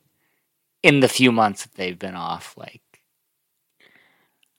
in 0.88 1.00
the 1.02 1.08
few 1.08 1.32
months 1.32 1.64
that 1.64 1.74
they've 1.76 2.00
been 2.00 2.16
off 2.16 2.56
like 2.58 2.82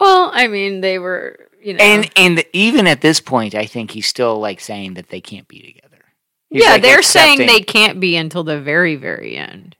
Well, 0.01 0.31
I 0.33 0.47
mean, 0.47 0.81
they 0.81 0.99
were, 0.99 1.49
you 1.63 1.75
know. 1.75 1.83
and 1.83 2.11
and 2.17 2.45
even 2.53 2.87
at 2.87 3.01
this 3.01 3.21
point 3.21 3.55
i 3.55 3.67
think 3.67 3.91
he's 3.91 4.07
still 4.07 4.39
like 4.39 4.61
saying 4.61 4.95
that 4.95 5.09
they 5.09 5.21
can't 5.21 5.49
be 5.49 5.61
together 5.61 6.05
He's, 6.51 6.63
yeah, 6.63 6.73
like, 6.73 6.83
they're 6.83 7.03
saying 7.03 7.39
they 7.39 7.61
can't 7.61 8.01
be 8.01 8.17
until 8.17 8.43
the 8.45 8.59
very, 8.61 8.97
very 8.97 9.37
end. 9.37 9.77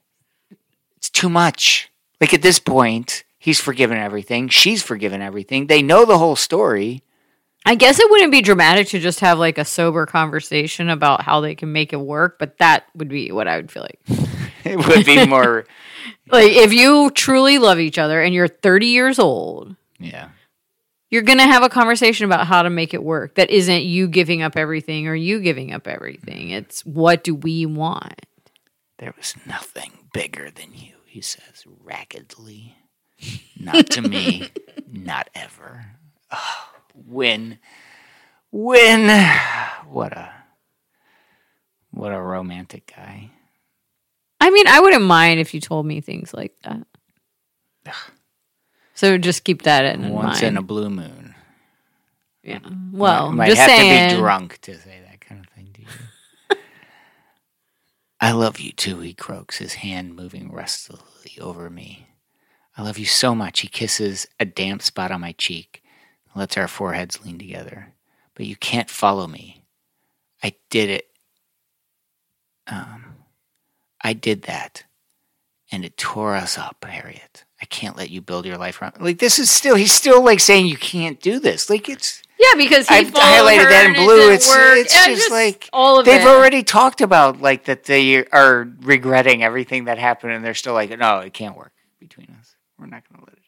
it's 0.97 1.09
too 1.11 1.29
much 1.31 1.91
like 2.21 2.35
at 2.35 2.43
this 2.43 2.59
point 2.59 3.25
he's 3.39 3.61
forgiven 3.61 3.97
everything 3.97 4.49
she's 4.49 4.83
forgiven 4.83 5.23
everything 5.23 5.67
they 5.69 5.83
know 5.83 6.05
the 6.05 6.19
whole 6.19 6.37
story 6.37 7.03
I 7.67 7.75
guess 7.75 7.99
it 7.99 8.11
wouldn't 8.11 8.33
be 8.33 8.41
dramatic 8.41 8.87
to 8.89 8.99
just 8.99 9.21
have 9.21 9.39
like 9.39 9.59
a 9.59 9.65
sober 9.65 10.07
conversation 10.07 10.89
about 10.89 11.23
how 11.23 11.41
they 11.41 11.55
can 11.55 11.71
make 11.71 11.93
it 11.93 12.01
work, 12.01 12.39
but 12.39 12.57
that 12.59 12.85
would 12.95 13.09
be 13.09 13.31
what 13.31 13.47
I 13.47 13.57
would 13.57 13.71
feel 13.71 13.83
like. 13.83 14.28
it 14.65 14.77
would 14.77 15.07
be 15.07 15.27
more 15.29 15.67
Like, 16.31 16.53
if 16.53 16.73
you 16.73 17.11
truly 17.11 17.59
love 17.59 17.79
each 17.79 17.99
other 17.99 18.21
and 18.21 18.35
you're 18.35 18.49
30 18.49 18.87
years 18.87 19.19
old, 19.19 19.77
yeah 19.99 20.31
you're 21.11 21.23
going 21.23 21.39
to 21.39 21.45
have 21.45 21.63
a 21.63 21.71
conversation 21.71 22.27
about 22.27 22.47
how 22.47 22.63
to 22.63 22.69
make 22.69 22.93
it 22.93 23.03
work. 23.03 23.37
That 23.37 23.49
isn't 23.49 23.85
you 23.85 24.09
giving 24.09 24.43
up 24.43 24.59
everything 24.59 25.09
or 25.09 25.15
you 25.15 25.41
giving 25.41 25.73
up 25.73 25.89
everything. 25.89 26.49
Mm-hmm. 26.49 26.57
It's 26.57 26.85
what 26.85 27.25
do 27.25 27.35
we 27.35 27.65
want? 27.65 28.27
there 28.99 29.15
was 29.17 29.35
nothing 29.47 29.93
bigger 30.13 30.51
than 30.51 30.75
you 30.75 30.95
he 31.07 31.21
says 31.21 31.65
raggedly 31.83 32.77
not 33.59 33.89
to 33.91 34.03
me 34.03 34.51
not 34.93 35.31
ever 35.35 35.87
oh, 36.31 36.69
when 36.95 37.59
when 38.51 39.09
what 39.89 40.13
a 40.13 40.33
what 41.91 42.13
a 42.13 42.21
romantic 42.21 42.93
guy 42.95 43.31
I 44.49 44.51
mean, 44.51 44.67
I 44.67 44.81
wouldn't 44.81 45.05
mind 45.05 45.41
if 45.41 45.53
you 45.53 45.61
told 45.61 45.85
me 45.85 46.01
things 46.01 46.33
like 46.33 46.55
that. 46.65 46.87
So 48.95 49.17
just 49.17 49.45
keep 49.45 49.63
that 49.63 49.85
in 49.85 50.01
mind. 50.03 50.15
once 50.15 50.43
mind. 50.43 50.45
in 50.45 50.57
a 50.57 50.63
blue 50.63 50.91
moon 50.91 51.37
Yeah. 52.43 52.59
Well, 52.91 53.29
You 53.31 53.37
might 53.37 53.47
just 53.47 53.61
have 53.61 53.71
saying. 53.71 54.09
to 54.09 54.17
be 54.17 54.21
drunk 54.21 54.59
to 54.63 54.77
say 54.77 55.01
that 55.09 55.21
kind 55.21 55.41
of 55.41 55.49
thing 55.55 55.71
to 55.75 55.83
you. 55.83 55.87
I 58.21 58.33
love 58.33 58.59
you 58.59 58.73
too, 58.73 58.99
he 58.99 59.15
croaks, 59.15 59.59
his 59.59 59.75
hand 59.75 60.17
moving 60.17 60.51
restlessly 60.51 61.41
over 61.41 61.71
me. 61.71 62.09
I 62.77 62.83
love 62.83 62.99
you 62.99 63.05
so 63.05 63.37
much. 63.37 63.61
He 63.61 63.69
kisses 63.69 64.27
a 64.41 64.45
damp 64.45 64.83
spot 64.83 65.13
on 65.13 65.21
my 65.21 65.31
cheek, 65.31 65.81
lets 66.35 66.57
our 66.57 66.67
foreheads 66.67 67.25
lean 67.25 67.39
together. 67.39 67.93
But 68.35 68.47
you 68.47 68.57
can't 68.57 68.91
follow 68.91 69.29
me. 69.29 69.65
I 70.43 70.55
did 70.71 70.91
it. 70.91 71.07
Um, 72.67 73.08
I 74.03 74.13
did 74.13 74.43
that. 74.43 74.85
And 75.71 75.85
it 75.85 75.97
tore 75.99 76.35
us 76.35 76.57
up, 76.57 76.85
Harriet. 76.89 77.45
I 77.61 77.67
can't 77.67 77.97
let 77.97 78.09
you 78.11 78.21
build 78.23 78.47
your 78.47 78.57
life 78.57 78.81
around. 78.81 78.95
Like 79.01 79.19
this 79.19 79.39
is 79.39 79.51
still. 79.51 79.75
He's 79.75 79.93
still 79.93 80.25
like 80.25 80.41
saying 80.41 80.67
you 80.67 80.77
can't 80.79 81.21
do 81.21 81.39
this. 81.41 81.69
Like 81.69 81.89
it's. 81.89 82.23
Yeah, 82.39 82.57
because 82.57 82.89
he 82.89 82.95
I've 82.95 83.11
followed 83.11 83.25
highlighted 83.49 83.69
that 83.69 83.85
in 83.87 83.95
and 83.95 83.97
it 83.97 84.05
blue. 84.07 84.31
It's 84.31 84.49
it's 84.49 84.95
Yeah, 84.95 85.15
just, 85.15 85.31
like 85.31 85.69
all 85.73 85.99
of 85.99 86.07
they've 86.07 86.21
it. 86.23 86.27
already 86.27 86.63
talked 86.63 87.01
about 87.01 87.41
like 87.43 87.65
that 87.65 87.85
they 87.85 88.25
are 88.27 88.69
regretting 88.81 89.43
everything 89.43 89.87
that 89.87 89.99
happened, 89.99 90.33
and 90.33 90.45
they're 90.45 90.55
still 90.55 90.73
like, 90.75 90.97
no, 90.97 91.19
it 91.19 91.35
can't 91.35 91.57
work 91.57 91.73
between 91.99 92.29
us. 92.41 92.55
We're 92.79 92.87
not 92.87 93.03
going 93.09 93.21
to 93.21 93.27
let 93.27 93.37
it 93.37 93.43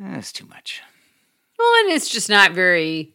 happen. 0.00 0.12
Eh, 0.12 0.14
That's 0.16 0.32
too 0.32 0.46
much. 0.46 0.82
Well, 1.58 1.72
and 1.84 1.92
it's 1.92 2.08
just 2.08 2.28
not 2.28 2.52
very. 2.52 3.14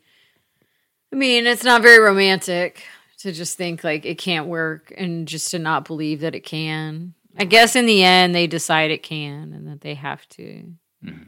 I 1.12 1.18
mean, 1.18 1.46
it's 1.46 1.66
not 1.66 1.82
very 1.82 2.00
romantic 2.00 2.84
to 3.22 3.32
just 3.32 3.58
think 3.58 3.84
like 3.84 4.06
it 4.06 4.18
can't 4.18 4.48
work 4.48 4.94
and 4.98 5.28
just 5.28 5.52
to 5.52 5.60
not 5.60 5.86
believe 5.86 6.22
that 6.22 6.36
it 6.36 6.42
can. 6.42 7.14
I 7.38 7.46
guess 7.46 7.76
in 7.76 7.86
the 7.86 8.04
end 8.04 8.36
they 8.36 8.48
decide 8.48 8.92
it 8.92 9.04
can 9.04 9.54
and 9.54 9.68
that 9.68 9.82
they 9.82 9.94
have 9.96 10.28
to. 10.30 10.74
Mhm. 11.04 11.28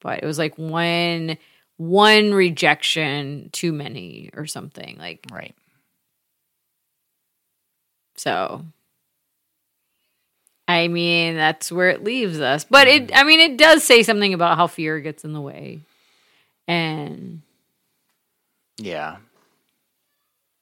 But 0.00 0.22
it 0.22 0.26
was 0.26 0.38
like 0.38 0.56
one 0.58 1.36
one 1.76 2.34
rejection 2.34 3.48
too 3.52 3.72
many 3.72 4.30
or 4.34 4.46
something 4.46 4.96
like 4.98 5.24
Right. 5.32 5.54
so. 8.16 8.64
I 10.68 10.86
mean, 10.88 11.34
that's 11.36 11.72
where 11.72 11.88
it 11.90 12.04
leaves 12.04 12.38
us. 12.40 12.64
But 12.64 12.86
it 12.86 13.10
I 13.14 13.24
mean, 13.24 13.40
it 13.40 13.56
does 13.56 13.82
say 13.82 14.02
something 14.02 14.34
about 14.34 14.56
how 14.56 14.66
fear 14.68 15.00
gets 15.00 15.24
in 15.24 15.32
the 15.32 15.40
way. 15.40 15.80
And 16.68 17.42
Yeah. 18.78 19.16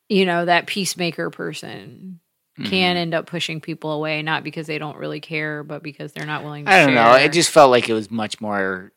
You 0.09 0.25
know 0.27 0.45
that 0.45 0.67
peacemaker 0.67 1.31
person 1.31 2.21
can 2.57 2.97
Mhm. 2.97 3.01
end 3.01 3.15
up 3.15 3.27
pushing 3.27 3.61
people 3.61 3.93
away 3.93 4.21
not 4.23 4.43
because 4.43 4.67
they 4.67 4.79
don't 4.79 4.97
really 4.97 5.21
care 5.21 5.63
but 5.63 5.83
because 5.83 6.13
they're 6.13 6.27
not 6.27 6.43
willing 6.43 6.65
to 6.65 6.71
I 6.73 6.85
don't 6.85 6.95
know. 6.95 7.13
It 7.15 7.33
just 7.33 7.51
felt 7.51 7.71
like 7.71 7.89
it 7.89 7.93
was 7.95 8.11
much 8.11 8.41
more 8.41 8.93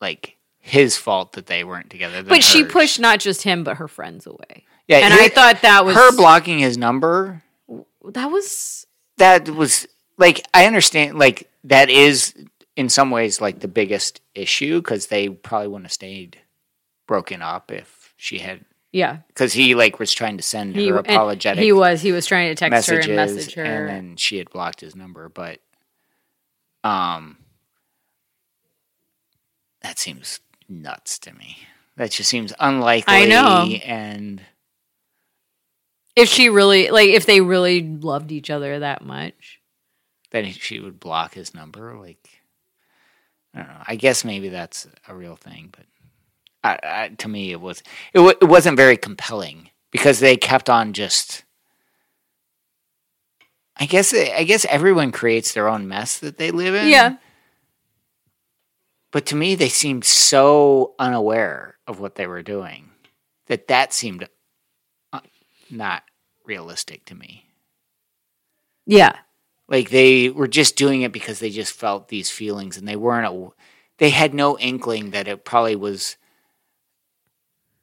like 0.00 0.36
his 0.58 0.96
fault 0.96 1.32
that 1.32 1.46
they 1.46 1.64
weren't 1.64 1.90
together. 1.90 2.22
But 2.22 2.42
she 2.42 2.64
pushed 2.64 3.00
not 3.00 3.20
just 3.20 3.42
him 3.42 3.64
but 3.64 3.76
her 3.78 3.88
friends 3.88 4.26
away 4.26 4.64
Yeah, 4.88 4.98
and 4.98 5.12
he- 5.14 5.20
i 5.24 5.28
thought 5.28 5.62
that 5.62 5.84
was 5.84 5.94
her 5.96 6.16
blocking 6.16 6.58
his 6.58 6.76
number. 6.78 7.42
that 8.04 8.26
was 8.30 8.86
that 9.18 9.48
was 9.48 9.86
like 10.18 10.44
I 10.54 10.66
understand 10.66 11.18
like 11.18 11.50
that 11.64 11.90
is 11.90 12.34
in 12.76 12.88
some 12.88 13.10
ways 13.10 13.40
like 13.40 13.60
the 13.60 13.68
biggest 13.68 14.20
issue 14.34 14.80
because 14.80 15.06
they 15.08 15.28
probably 15.28 15.68
wouldn't 15.68 15.86
have 15.86 15.92
stayed 15.92 16.38
broken 17.06 17.42
up 17.42 17.70
if 17.70 18.14
she 18.16 18.38
had 18.38 18.64
yeah 18.94 19.18
because 19.28 19.52
he 19.52 19.74
like 19.74 19.98
was 19.98 20.12
trying 20.12 20.36
to 20.36 20.42
send 20.42 20.74
he, 20.74 20.88
her 20.88 20.98
apologetic 20.98 21.62
he 21.62 21.72
was 21.72 22.00
he 22.00 22.12
was 22.12 22.26
trying 22.26 22.48
to 22.48 22.54
text 22.54 22.70
messages 22.70 23.06
her 23.06 23.12
and 23.12 23.16
message 23.16 23.54
her 23.54 23.64
and 23.64 23.88
then 23.88 24.16
she 24.16 24.38
had 24.38 24.48
blocked 24.50 24.80
his 24.80 24.96
number 24.96 25.28
but 25.28 25.60
um 26.82 27.36
that 29.82 29.98
seems 29.98 30.40
nuts 30.68 31.18
to 31.18 31.32
me 31.34 31.58
that 31.96 32.10
just 32.10 32.30
seems 32.30 32.52
unlikely 32.58 33.14
I 33.14 33.26
know. 33.26 33.66
and 33.84 34.40
if 36.16 36.28
she 36.28 36.48
really 36.48 36.90
like 36.90 37.10
if 37.10 37.26
they 37.26 37.40
really 37.40 37.82
loved 37.82 38.32
each 38.32 38.48
other 38.48 38.78
that 38.78 39.04
much 39.04 39.60
then 40.34 40.50
she 40.50 40.80
would 40.80 40.98
block 40.98 41.34
his 41.34 41.54
number. 41.54 41.96
Like, 41.96 42.28
I 43.54 43.58
don't 43.58 43.68
know. 43.68 43.82
I 43.86 43.94
guess 43.94 44.24
maybe 44.24 44.48
that's 44.48 44.88
a 45.06 45.14
real 45.14 45.36
thing, 45.36 45.68
but 45.70 45.86
I, 46.64 46.78
I, 46.82 47.08
to 47.18 47.28
me, 47.28 47.52
it 47.52 47.60
was 47.60 47.80
it, 48.14 48.18
w- 48.18 48.36
it 48.40 48.46
wasn't 48.46 48.76
very 48.78 48.96
compelling 48.96 49.70
because 49.92 50.18
they 50.20 50.36
kept 50.36 50.68
on 50.70 50.92
just. 50.94 51.44
I 53.76 53.86
guess 53.86 54.14
I 54.14 54.44
guess 54.44 54.64
everyone 54.66 55.12
creates 55.12 55.52
their 55.52 55.68
own 55.68 55.88
mess 55.88 56.18
that 56.20 56.38
they 56.38 56.50
live 56.52 56.74
in. 56.74 56.88
yeah 56.88 57.16
But 59.12 59.26
to 59.26 59.36
me, 59.36 59.54
they 59.56 59.68
seemed 59.68 60.04
so 60.04 60.94
unaware 60.98 61.76
of 61.86 62.00
what 62.00 62.14
they 62.14 62.26
were 62.26 62.42
doing 62.42 62.90
that 63.46 63.68
that 63.68 63.92
seemed 63.92 64.28
uh, 65.12 65.20
not 65.70 66.04
realistic 66.44 67.04
to 67.06 67.14
me. 67.14 67.50
yeah 68.86 69.16
like 69.68 69.90
they 69.90 70.28
were 70.28 70.46
just 70.48 70.76
doing 70.76 71.02
it 71.02 71.12
because 71.12 71.38
they 71.40 71.50
just 71.50 71.72
felt 71.72 72.08
these 72.08 72.30
feelings 72.30 72.76
and 72.76 72.86
they 72.86 72.96
weren't 72.96 73.26
a, 73.26 73.48
they 73.98 74.10
had 74.10 74.34
no 74.34 74.58
inkling 74.58 75.10
that 75.10 75.26
it 75.26 75.44
probably 75.44 75.74
was 75.76 76.16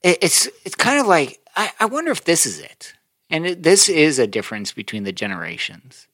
it's 0.03 0.47
it's 0.65 0.75
kind 0.75 0.99
of 0.99 1.07
like 1.07 1.39
I, 1.55 1.71
I 1.79 1.85
wonder 1.85 2.11
if 2.11 2.23
this 2.23 2.45
is 2.45 2.59
it. 2.59 2.93
And 3.29 3.45
it, 3.45 3.63
this 3.63 3.87
is 3.87 4.19
a 4.19 4.27
difference 4.27 4.73
between 4.73 5.03
the 5.03 5.11
generations. 5.11 6.07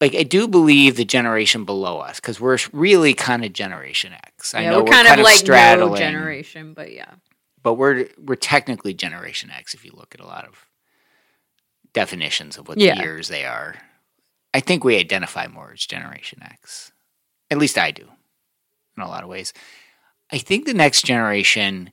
Like 0.00 0.14
i 0.14 0.22
do 0.22 0.46
believe 0.46 0.96
the 0.96 1.04
generation 1.04 1.64
below 1.64 1.98
us 1.98 2.20
because 2.20 2.40
we're 2.40 2.58
really 2.72 3.14
kind 3.14 3.44
of 3.44 3.52
generation 3.52 4.12
x. 4.12 4.54
I 4.54 4.62
yeah 4.62 4.70
know 4.70 4.84
we're, 4.84 4.92
kind, 4.92 5.08
of 5.08 5.18
like 5.24 5.36
straddling 5.36 5.92
no 5.92 5.96
generation 5.98 6.72
but 6.74 6.92
yeah. 6.92 7.14
But 7.62 7.74
we're 7.74 8.08
we're 8.16 8.36
technically 8.36 8.94
generation 8.94 9.50
x 9.50 9.74
if 9.74 9.84
you 9.84 9.90
look 9.92 10.14
at 10.14 10.20
a 10.20 10.26
lot 10.26 10.46
of 10.46 10.66
definitions 11.92 12.56
of 12.56 12.68
what 12.68 12.78
Yeah. 12.78 12.94
the 12.94 13.02
years 13.02 13.28
they 13.28 13.44
are. 13.44 13.74
I 14.54 14.60
think 14.60 14.84
we 14.84 14.96
identify 14.96 15.48
more 15.48 15.72
as 15.72 15.84
generation 15.84 16.42
x. 16.42 16.92
At 17.50 17.58
least 17.58 17.76
i 17.76 17.90
do 17.90 18.06
in 18.96 19.02
a 19.02 19.08
lot 19.08 19.24
of 19.24 19.28
ways 19.28 19.52
i 20.32 20.38
think 20.38 20.64
the 20.66 20.74
next 20.74 21.04
generation 21.04 21.90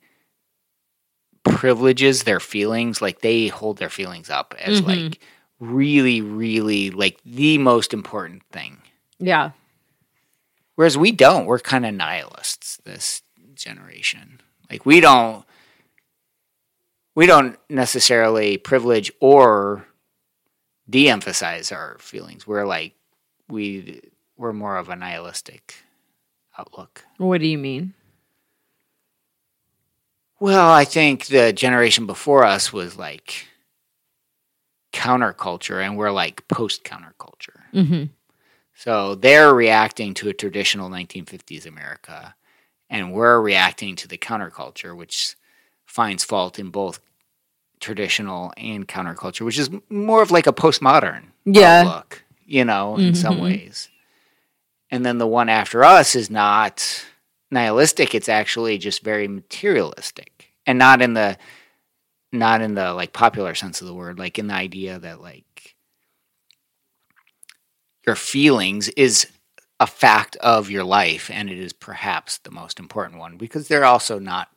privileges 1.44 2.24
their 2.24 2.40
feelings 2.40 3.02
like 3.02 3.22
they 3.22 3.48
hold 3.48 3.78
their 3.78 3.90
feelings 3.90 4.30
up 4.30 4.56
as 4.60 4.82
Mhm. 4.82 4.88
like 4.88 5.20
really 5.60 6.22
really 6.22 6.90
like 6.92 7.20
the 7.26 7.58
most 7.58 7.94
important 7.94 8.44
thing 8.52 8.82
yeah 9.20 9.52
Whereas 10.78 10.98
we 10.98 11.14
don't. 11.14 11.46
We're 11.46 11.60
kind 11.60 11.86
of 11.86 11.94
nihilists, 11.94 12.76
this 12.84 13.22
generation. 13.54 14.42
Like 14.70 14.86
we 14.86 15.00
don't 15.00 15.46
we 17.16 17.26
don't 17.28 17.58
necessarily 17.70 18.58
privilege 18.58 19.10
or 19.22 19.86
de-emphasize 20.90 21.72
our 21.72 21.96
feelings. 22.00 22.46
We're 22.46 22.66
like 22.66 22.94
we 23.48 24.02
we're 24.36 24.52
more 24.52 24.76
of 24.76 24.90
a 24.90 24.98
nihilistic 24.98 25.76
outlook. 26.58 27.06
what 27.20 27.40
do 27.40 27.48
you 27.48 27.58
mean 27.58 27.94
Well, 30.46 30.70
I 30.70 30.86
think 30.86 31.26
the 31.26 31.52
generation 31.52 32.06
before 32.06 32.44
us 32.46 32.72
was 32.72 32.96
like 33.00 33.48
counterculture 34.94 35.84
and 35.84 35.98
we're 35.98 36.12
like 36.12 36.48
post 36.48 36.84
counterculture. 36.84 37.64
mm-hmm. 37.74 38.04
So 38.76 39.16
they're 39.16 39.56
reacting 39.56 40.14
to 40.16 40.30
a 40.30 40.34
traditional 40.34 40.88
1950s 40.92 41.66
America, 41.66 42.36
and 42.92 43.12
we're 43.12 43.42
reacting 43.42 43.96
to 43.96 44.08
the 44.08 44.20
counterculture, 44.20 44.96
which 44.96 45.36
finds 45.88 46.24
fault 46.24 46.60
in 46.60 46.70
both 46.70 47.00
traditional 47.80 48.54
and 48.56 48.88
counterculture, 48.88 49.42
which 49.42 49.58
is 49.58 49.72
more 49.90 50.22
of 50.22 50.30
like 50.30 50.46
a 50.46 50.54
postmodern 50.54 51.24
Yeah. 51.46 51.80
outlook, 51.88 52.24
you 52.46 52.64
know, 52.66 52.98
in 52.98 53.16
some 53.16 53.38
Mhm. 53.38 53.42
ways. 53.42 53.90
And 54.92 55.04
then 55.04 55.18
the 55.18 55.26
one 55.28 55.50
after 55.50 55.84
us 55.84 56.14
is 56.16 56.30
not 56.30 57.04
nihilistic; 57.50 58.14
it's 58.14 58.28
actually 58.30 58.78
just 58.78 59.04
very 59.04 59.28
materialistic, 59.28 60.35
and 60.66 60.78
not 60.80 61.02
in 61.02 61.14
the 61.14 61.38
not 62.32 62.62
in 62.62 62.74
the 62.76 62.94
like 62.94 63.14
popular 63.14 63.56
sense 63.56 63.80
of 63.82 63.88
the 63.88 63.94
word, 63.94 64.20
like 64.20 64.38
in 64.40 64.48
the 64.48 64.54
idea 64.54 65.00
that 65.00 65.22
like 65.22 65.76
your 68.06 68.16
feelings 68.16 68.88
is 68.90 69.28
a 69.80 69.88
fact 69.88 70.36
of 70.38 70.70
your 70.70 70.84
life 70.84 71.30
and 71.34 71.50
it 71.50 71.58
is 71.58 71.74
perhaps 71.74 72.38
the 72.40 72.52
most 72.52 72.80
important 72.80 73.20
one 73.20 73.38
because 73.38 73.68
they're 73.68 73.86
also 73.86 74.20
not 74.20 74.50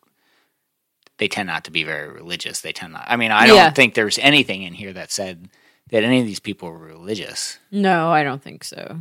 they 1.19 1.27
tend 1.29 1.49
not 1.49 1.65
to 1.65 1.73
be 1.73 1.83
very 1.83 2.09
religious. 2.09 2.61
They 2.61 2.73
tend 2.73 2.93
not 2.93 3.05
i 3.09 3.17
mean 3.17 3.31
i 3.33 3.47
don't 3.47 3.57
Yeah. 3.57 3.71
think 3.71 3.95
there's 3.95 4.19
anything 4.19 4.63
in 4.63 4.75
here 4.75 4.93
that 4.93 5.11
said 5.11 5.49
that 5.91 6.05
any 6.05 6.21
of 6.21 6.27
these 6.27 6.41
people 6.41 6.71
were 6.71 6.79
religious. 6.79 7.59
No 7.71 8.11
i 8.11 8.23
don't 8.23 8.43
think 8.43 8.65
so. 8.65 8.99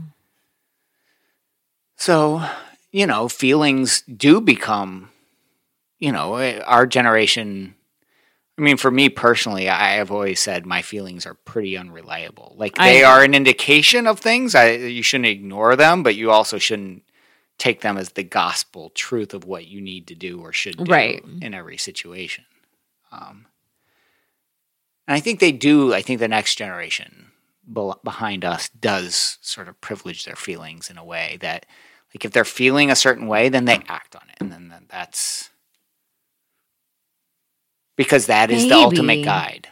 So 1.95 2.43
you 2.91 3.05
know 3.08 3.28
feelings 3.28 4.01
do 4.01 4.39
become 4.41 5.10
you 6.00 6.12
know 6.12 6.36
eh, 6.36 6.60
our 6.66 6.86
generation 6.86 7.76
i 8.58 8.62
mean 8.62 8.78
for 8.78 8.91
me 8.91 9.10
personally 9.10 9.68
i 9.70 9.91
have 9.95 10.12
always 10.12 10.39
said 10.39 10.66
my 10.66 10.82
feelings 10.82 11.26
are 11.26 11.34
pretty 11.34 11.78
unreliable 11.78 12.54
like 12.58 12.76
they 12.76 13.04
are 13.04 13.24
an 13.24 13.34
indication 13.34 14.08
of 14.08 14.20
things 14.20 14.56
i 14.56 14.72
you 14.72 15.02
shouldn't 15.04 15.28
ignore 15.28 15.76
them 15.76 16.04
but 16.04 16.16
you 16.16 16.32
also 16.32 16.58
shouldn't 16.58 17.04
take 17.58 17.82
them 17.82 17.98
as 17.98 18.10
the 18.12 18.24
gospel 18.24 18.91
truth 18.91 19.34
of 19.34 19.43
what 19.45 19.66
you 19.68 19.82
need 19.82 20.06
to 20.08 20.14
do 20.16 20.39
or 20.39 20.54
should 20.54 20.78
do 20.78 20.91
Right. 20.91 21.24
in 21.41 21.56
every 21.56 21.76
situation. 21.78 22.45
Um, 23.12 23.48
and 25.08 25.16
I 25.18 25.20
think 25.20 25.39
they 25.39 25.52
do. 25.52 25.91
I 25.91 26.04
think 26.04 26.20
the 26.20 26.28
next 26.28 26.54
generation 26.56 27.32
bel- 27.66 28.00
behind 28.04 28.45
us 28.45 28.70
does 28.70 29.39
sort 29.41 29.68
of 29.68 29.82
privilege 29.82 30.24
their 30.24 30.36
feelings 30.36 30.91
in 30.91 31.00
a 31.00 31.04
way 31.04 31.38
that, 31.41 31.66
like, 32.14 32.26
if 32.26 32.32
they're 32.32 32.45
feeling 32.45 32.91
a 32.91 32.95
certain 32.95 33.26
way, 33.26 33.50
then 33.50 33.66
they 33.66 33.80
act 33.88 34.16
on 34.16 34.22
it, 34.30 34.36
and 34.39 34.52
then 34.52 34.72
that's 34.88 35.50
because 37.98 38.28
that 38.28 38.50
is 38.52 38.64
the 38.64 38.76
ultimate 38.76 39.26
guide. 39.26 39.68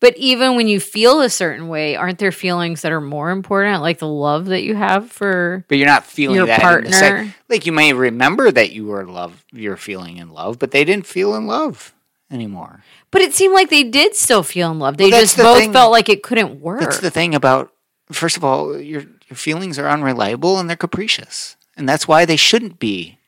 But 0.00 0.16
even 0.16 0.54
when 0.54 0.68
you 0.68 0.78
feel 0.78 1.20
a 1.20 1.28
certain 1.28 1.66
way, 1.68 1.96
aren't 1.96 2.18
there 2.18 2.30
feelings 2.30 2.82
that 2.82 2.92
are 2.92 3.00
more 3.00 3.30
important, 3.30 3.82
like 3.82 3.98
the 3.98 4.06
love 4.06 4.46
that 4.46 4.62
you 4.62 4.76
have 4.76 5.10
for 5.10 5.64
But 5.68 5.78
you're 5.78 5.88
not 5.88 6.06
feeling 6.06 6.36
your 6.36 6.46
that 6.46 6.62
in 6.62 6.84
the 6.84 6.92
sec- 6.92 7.12
partner? 7.12 7.34
like 7.48 7.66
you 7.66 7.72
may 7.72 7.92
remember 7.92 8.52
that 8.52 8.70
you 8.70 8.86
were 8.86 9.04
love, 9.04 9.44
you're 9.50 9.76
feeling 9.76 10.18
in 10.18 10.30
love, 10.30 10.60
but 10.60 10.70
they 10.70 10.84
didn't 10.84 11.06
feel 11.06 11.34
in 11.34 11.48
love 11.48 11.92
anymore. 12.30 12.84
But 13.10 13.22
it 13.22 13.34
seemed 13.34 13.54
like 13.54 13.70
they 13.70 13.82
did 13.82 14.14
still 14.14 14.44
feel 14.44 14.70
in 14.70 14.78
love. 14.78 14.98
They 14.98 15.10
Well, 15.10 15.20
just 15.20 15.36
the 15.36 15.42
both 15.42 15.58
thing. 15.58 15.72
felt 15.72 15.90
like 15.90 16.08
it 16.08 16.22
couldn't 16.22 16.60
work. 16.60 16.78
That's 16.80 17.00
the 17.00 17.10
thing 17.10 17.34
about 17.34 17.72
first 18.12 18.36
of 18.36 18.44
all, 18.44 18.78
your 18.78 19.02
your 19.28 19.36
feelings 19.36 19.80
are 19.80 19.88
unreliable 19.88 20.58
and 20.60 20.68
they're 20.70 20.76
capricious, 20.76 21.56
and 21.76 21.88
that's 21.88 22.06
why 22.06 22.24
they 22.24 22.36
shouldn't 22.36 22.78
be 22.78 23.18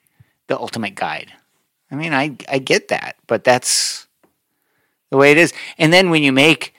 the 0.46 0.56
ultimate 0.56 0.94
guide. 0.94 1.32
I 1.90 1.96
mean, 1.96 2.12
I 2.14 2.36
I 2.48 2.58
get 2.58 2.88
that, 2.88 3.16
but 3.26 3.44
that's 3.44 4.06
the 5.10 5.16
way 5.16 5.32
it 5.32 5.38
is. 5.38 5.52
And 5.78 5.92
then 5.92 6.10
when 6.10 6.22
you 6.22 6.32
make 6.32 6.74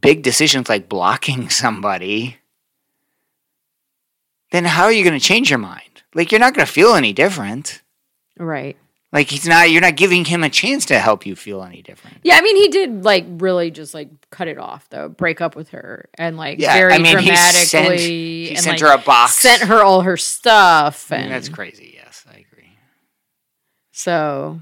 big 0.00 0.22
decisions 0.22 0.68
like 0.68 0.88
blocking 0.88 1.48
somebody, 1.50 2.38
then 4.50 4.64
how 4.64 4.84
are 4.84 4.92
you 4.92 5.04
going 5.04 5.18
to 5.18 5.24
change 5.24 5.50
your 5.50 5.58
mind? 5.58 6.02
Like 6.14 6.30
you're 6.32 6.40
not 6.40 6.54
going 6.54 6.66
to 6.66 6.72
feel 6.72 6.94
any 6.94 7.12
different. 7.12 7.82
right. 8.38 8.76
Like 9.12 9.30
he's 9.30 9.46
not. 9.46 9.70
You're 9.70 9.80
not 9.80 9.94
giving 9.94 10.24
him 10.24 10.42
a 10.42 10.50
chance 10.50 10.86
to 10.86 10.98
help 10.98 11.24
you 11.24 11.36
feel 11.36 11.62
any 11.62 11.82
different. 11.82 12.16
Yeah, 12.24 12.34
I 12.36 12.40
mean, 12.40 12.56
he 12.56 12.66
did 12.66 13.04
like 13.04 13.24
really 13.28 13.70
just 13.70 13.94
like 13.94 14.08
cut 14.30 14.48
it 14.48 14.58
off 14.58 14.88
though, 14.88 15.08
break 15.08 15.40
up 15.40 15.54
with 15.54 15.68
her, 15.68 16.08
and 16.14 16.36
like 16.36 16.58
Yeah, 16.58 16.74
very 16.74 16.94
I 16.94 16.98
mean, 16.98 17.18
he 17.18 17.26
dramatically. 17.26 17.64
sent- 17.68 18.00
he 18.00 18.48
and, 18.48 18.58
sent 18.58 18.80
like, 18.82 18.90
her 18.90 18.92
a 18.96 18.98
box. 18.98 19.36
sent 19.36 19.62
her 19.62 19.84
all 19.84 20.00
her 20.00 20.16
stuff, 20.16 21.12
I 21.12 21.14
and 21.14 21.24
mean, 21.26 21.32
that's 21.32 21.48
crazy. 21.48 21.93
Yes, 23.94 24.06
I 24.08 24.12
agree. 24.12 24.58
so 24.58 24.60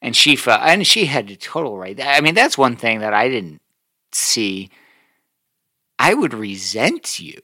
and 0.00 0.16
she 0.16 0.36
felt 0.36 0.60
and 0.62 0.86
she 0.86 1.06
had 1.06 1.30
a 1.30 1.36
total 1.36 1.78
right 1.78 1.98
i 2.02 2.20
mean 2.20 2.34
that's 2.34 2.58
one 2.58 2.76
thing 2.76 3.00
that 3.00 3.14
i 3.14 3.28
didn't 3.28 3.60
see 4.12 4.70
i 5.98 6.14
would 6.14 6.34
resent 6.34 7.18
you 7.20 7.40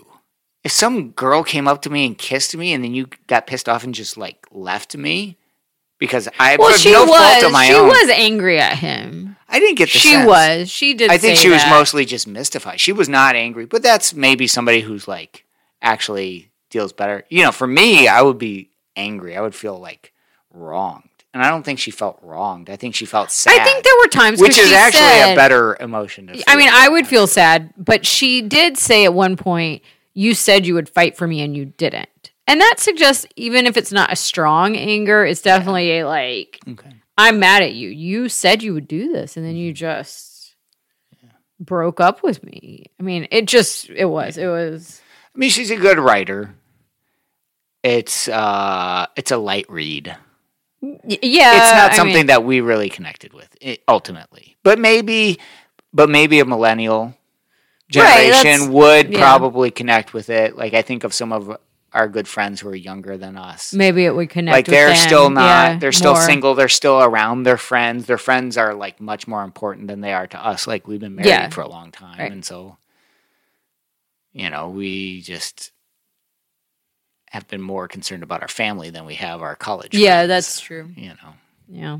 if 0.64 0.72
some 0.72 1.10
girl 1.10 1.42
came 1.44 1.68
up 1.68 1.82
to 1.82 1.90
me 1.90 2.06
and 2.06 2.18
kissed 2.18 2.56
me 2.56 2.72
and 2.72 2.82
then 2.84 2.94
you 2.94 3.06
got 3.26 3.46
pissed 3.46 3.68
off 3.68 3.84
and 3.84 3.94
just 3.94 4.16
like 4.16 4.46
left 4.50 4.96
me 4.96 5.36
because 5.98 6.28
i 6.38 6.56
well, 6.56 6.72
she 6.76 6.92
no 6.92 7.04
was 7.04 7.16
fault 7.16 7.44
of 7.44 7.52
my 7.52 7.66
she 7.66 7.74
own 7.74 7.88
was 7.88 8.10
angry 8.10 8.58
at 8.58 8.78
him. 8.78 9.36
i 9.48 9.58
didn't 9.60 9.76
get 9.78 9.86
the 9.92 9.98
She 9.98 10.10
sense. 10.10 10.26
was. 10.28 10.70
She 10.70 10.94
did. 10.94 11.10
i 11.10 11.18
think 11.18 11.38
she 11.38 11.48
was 11.50 11.62
mostly 11.70 12.04
just 12.04 12.26
mystified 12.26 12.80
she 12.80 12.92
was 12.92 13.08
not 13.08 13.36
angry 13.36 13.66
but 13.66 13.82
that's 13.82 14.12
maybe 14.14 14.46
somebody 14.46 14.80
who's 14.80 15.06
like 15.08 15.44
actually 15.80 16.50
deals 16.70 16.92
better 16.92 17.24
you 17.30 17.42
know 17.44 17.52
for 17.52 17.66
me 17.66 18.08
i 18.08 18.20
would 18.20 18.36
be 18.38 18.68
angry 18.96 19.36
i 19.36 19.40
would 19.40 19.54
feel 19.54 19.78
like 19.78 20.12
wronged 20.52 21.07
and 21.34 21.42
i 21.42 21.48
don't 21.50 21.62
think 21.62 21.78
she 21.78 21.90
felt 21.90 22.18
wronged 22.22 22.70
i 22.70 22.76
think 22.76 22.94
she 22.94 23.04
felt 23.04 23.30
sad 23.30 23.60
I 23.60 23.64
think 23.64 23.84
there 23.84 23.92
were 24.02 24.08
times 24.08 24.40
which 24.40 24.58
is 24.58 24.72
actually 24.72 25.00
said- 25.00 25.32
a 25.32 25.36
better 25.36 25.76
emotion. 25.80 26.26
To 26.28 26.50
I 26.50 26.56
mean. 26.56 26.68
I 26.72 26.88
would 26.88 27.06
feel 27.06 27.26
sad, 27.26 27.72
but 27.76 28.06
she 28.06 28.40
did 28.42 28.78
say 28.78 29.04
at 29.04 29.12
one 29.14 29.36
point, 29.36 29.82
"You 30.14 30.34
said 30.34 30.66
you 30.66 30.74
would 30.74 30.88
fight 30.88 31.16
for 31.16 31.26
me, 31.26 31.40
and 31.42 31.56
you 31.56 31.66
didn't." 31.66 32.08
And 32.46 32.60
that 32.60 32.76
suggests, 32.78 33.26
even 33.36 33.66
if 33.66 33.76
it's 33.76 33.92
not 33.92 34.10
a 34.12 34.16
strong 34.16 34.74
anger, 34.76 35.24
it's 35.26 35.42
definitely 35.42 35.98
a 35.98 36.06
like, 36.06 36.58
Okay. 36.68 36.90
"I'm 37.18 37.38
mad 37.38 37.62
at 37.62 37.74
you. 37.74 37.88
You 37.90 38.28
said 38.30 38.62
you 38.62 38.72
would 38.74 38.88
do 38.88 39.12
this, 39.12 39.36
and 39.36 39.44
then 39.44 39.56
you 39.56 39.72
just 39.72 40.54
broke 41.60 42.00
up 42.00 42.22
with 42.22 42.42
me." 42.44 42.86
I 42.98 43.02
mean, 43.02 43.28
it 43.30 43.46
just 43.46 43.90
it 43.90 44.06
was 44.06 44.38
it 44.38 44.46
was 44.46 45.00
I 45.34 45.38
mean, 45.38 45.50
she's 45.50 45.70
a 45.70 45.76
good 45.76 45.98
writer. 45.98 46.54
It's 47.82 48.28
uh, 48.28 49.06
it's 49.16 49.30
a 49.30 49.36
light 49.36 49.66
read. 49.68 50.16
Yeah. 50.80 50.96
It's 51.02 51.72
not 51.72 51.92
I 51.92 51.96
something 51.96 52.14
mean, 52.14 52.26
that 52.26 52.44
we 52.44 52.60
really 52.60 52.88
connected 52.88 53.32
with 53.32 53.56
ultimately, 53.88 54.56
but 54.62 54.78
maybe, 54.78 55.38
but 55.92 56.08
maybe 56.08 56.40
a 56.40 56.44
millennial 56.44 57.14
Right, 57.96 58.30
generation 58.32 58.72
would 58.74 59.12
yeah. 59.12 59.18
probably 59.18 59.70
connect 59.70 60.12
with 60.12 60.28
it. 60.28 60.56
Like 60.56 60.74
I 60.74 60.82
think 60.82 61.04
of 61.04 61.14
some 61.14 61.32
of 61.32 61.56
our 61.94 62.06
good 62.06 62.28
friends 62.28 62.60
who 62.60 62.68
are 62.68 62.74
younger 62.74 63.16
than 63.16 63.36
us. 63.38 63.72
maybe 63.72 64.04
it 64.04 64.14
would 64.14 64.28
connect. 64.28 64.52
like 64.54 64.66
with 64.66 64.74
they're 64.74 64.88
them. 64.88 64.96
still 64.96 65.30
not 65.30 65.42
Yeah, 65.72 65.78
they're 65.78 65.90
still 65.92 66.12
more. 66.12 66.22
single 66.22 66.54
they're 66.54 66.68
still 66.68 67.00
around 67.02 67.44
their 67.44 67.56
friends 67.56 68.04
their 68.04 68.18
friends 68.18 68.58
are 68.58 68.74
like 68.74 69.00
much 69.00 69.26
more 69.26 69.42
important 69.42 69.88
than 69.88 70.02
they 70.02 70.12
are 70.12 70.26
to 70.26 70.38
us 70.46 70.66
like 70.66 70.86
we've 70.86 71.00
been 71.00 71.14
married 71.14 71.28
Yeah. 71.28 71.48
for 71.48 71.62
a 71.62 71.68
long 71.68 71.90
time 71.90 72.18
Right. 72.18 72.30
and 72.30 72.44
so 72.44 72.76
you 74.34 74.50
know 74.50 74.68
we 74.68 75.22
just 75.22 75.72
have 77.30 77.46
been 77.48 77.60
more 77.62 77.88
concerned 77.88 78.22
about 78.22 78.42
our 78.42 78.48
family 78.48 78.90
than 78.90 79.04
we 79.06 79.14
have 79.16 79.42
our 79.42 79.54
college 79.56 79.94
Yeah, 79.94 80.18
friends, 80.20 80.28
that's 80.28 80.60
true. 80.60 80.90
you 80.96 81.08
know 81.10 81.34
Yeah. 81.68 81.98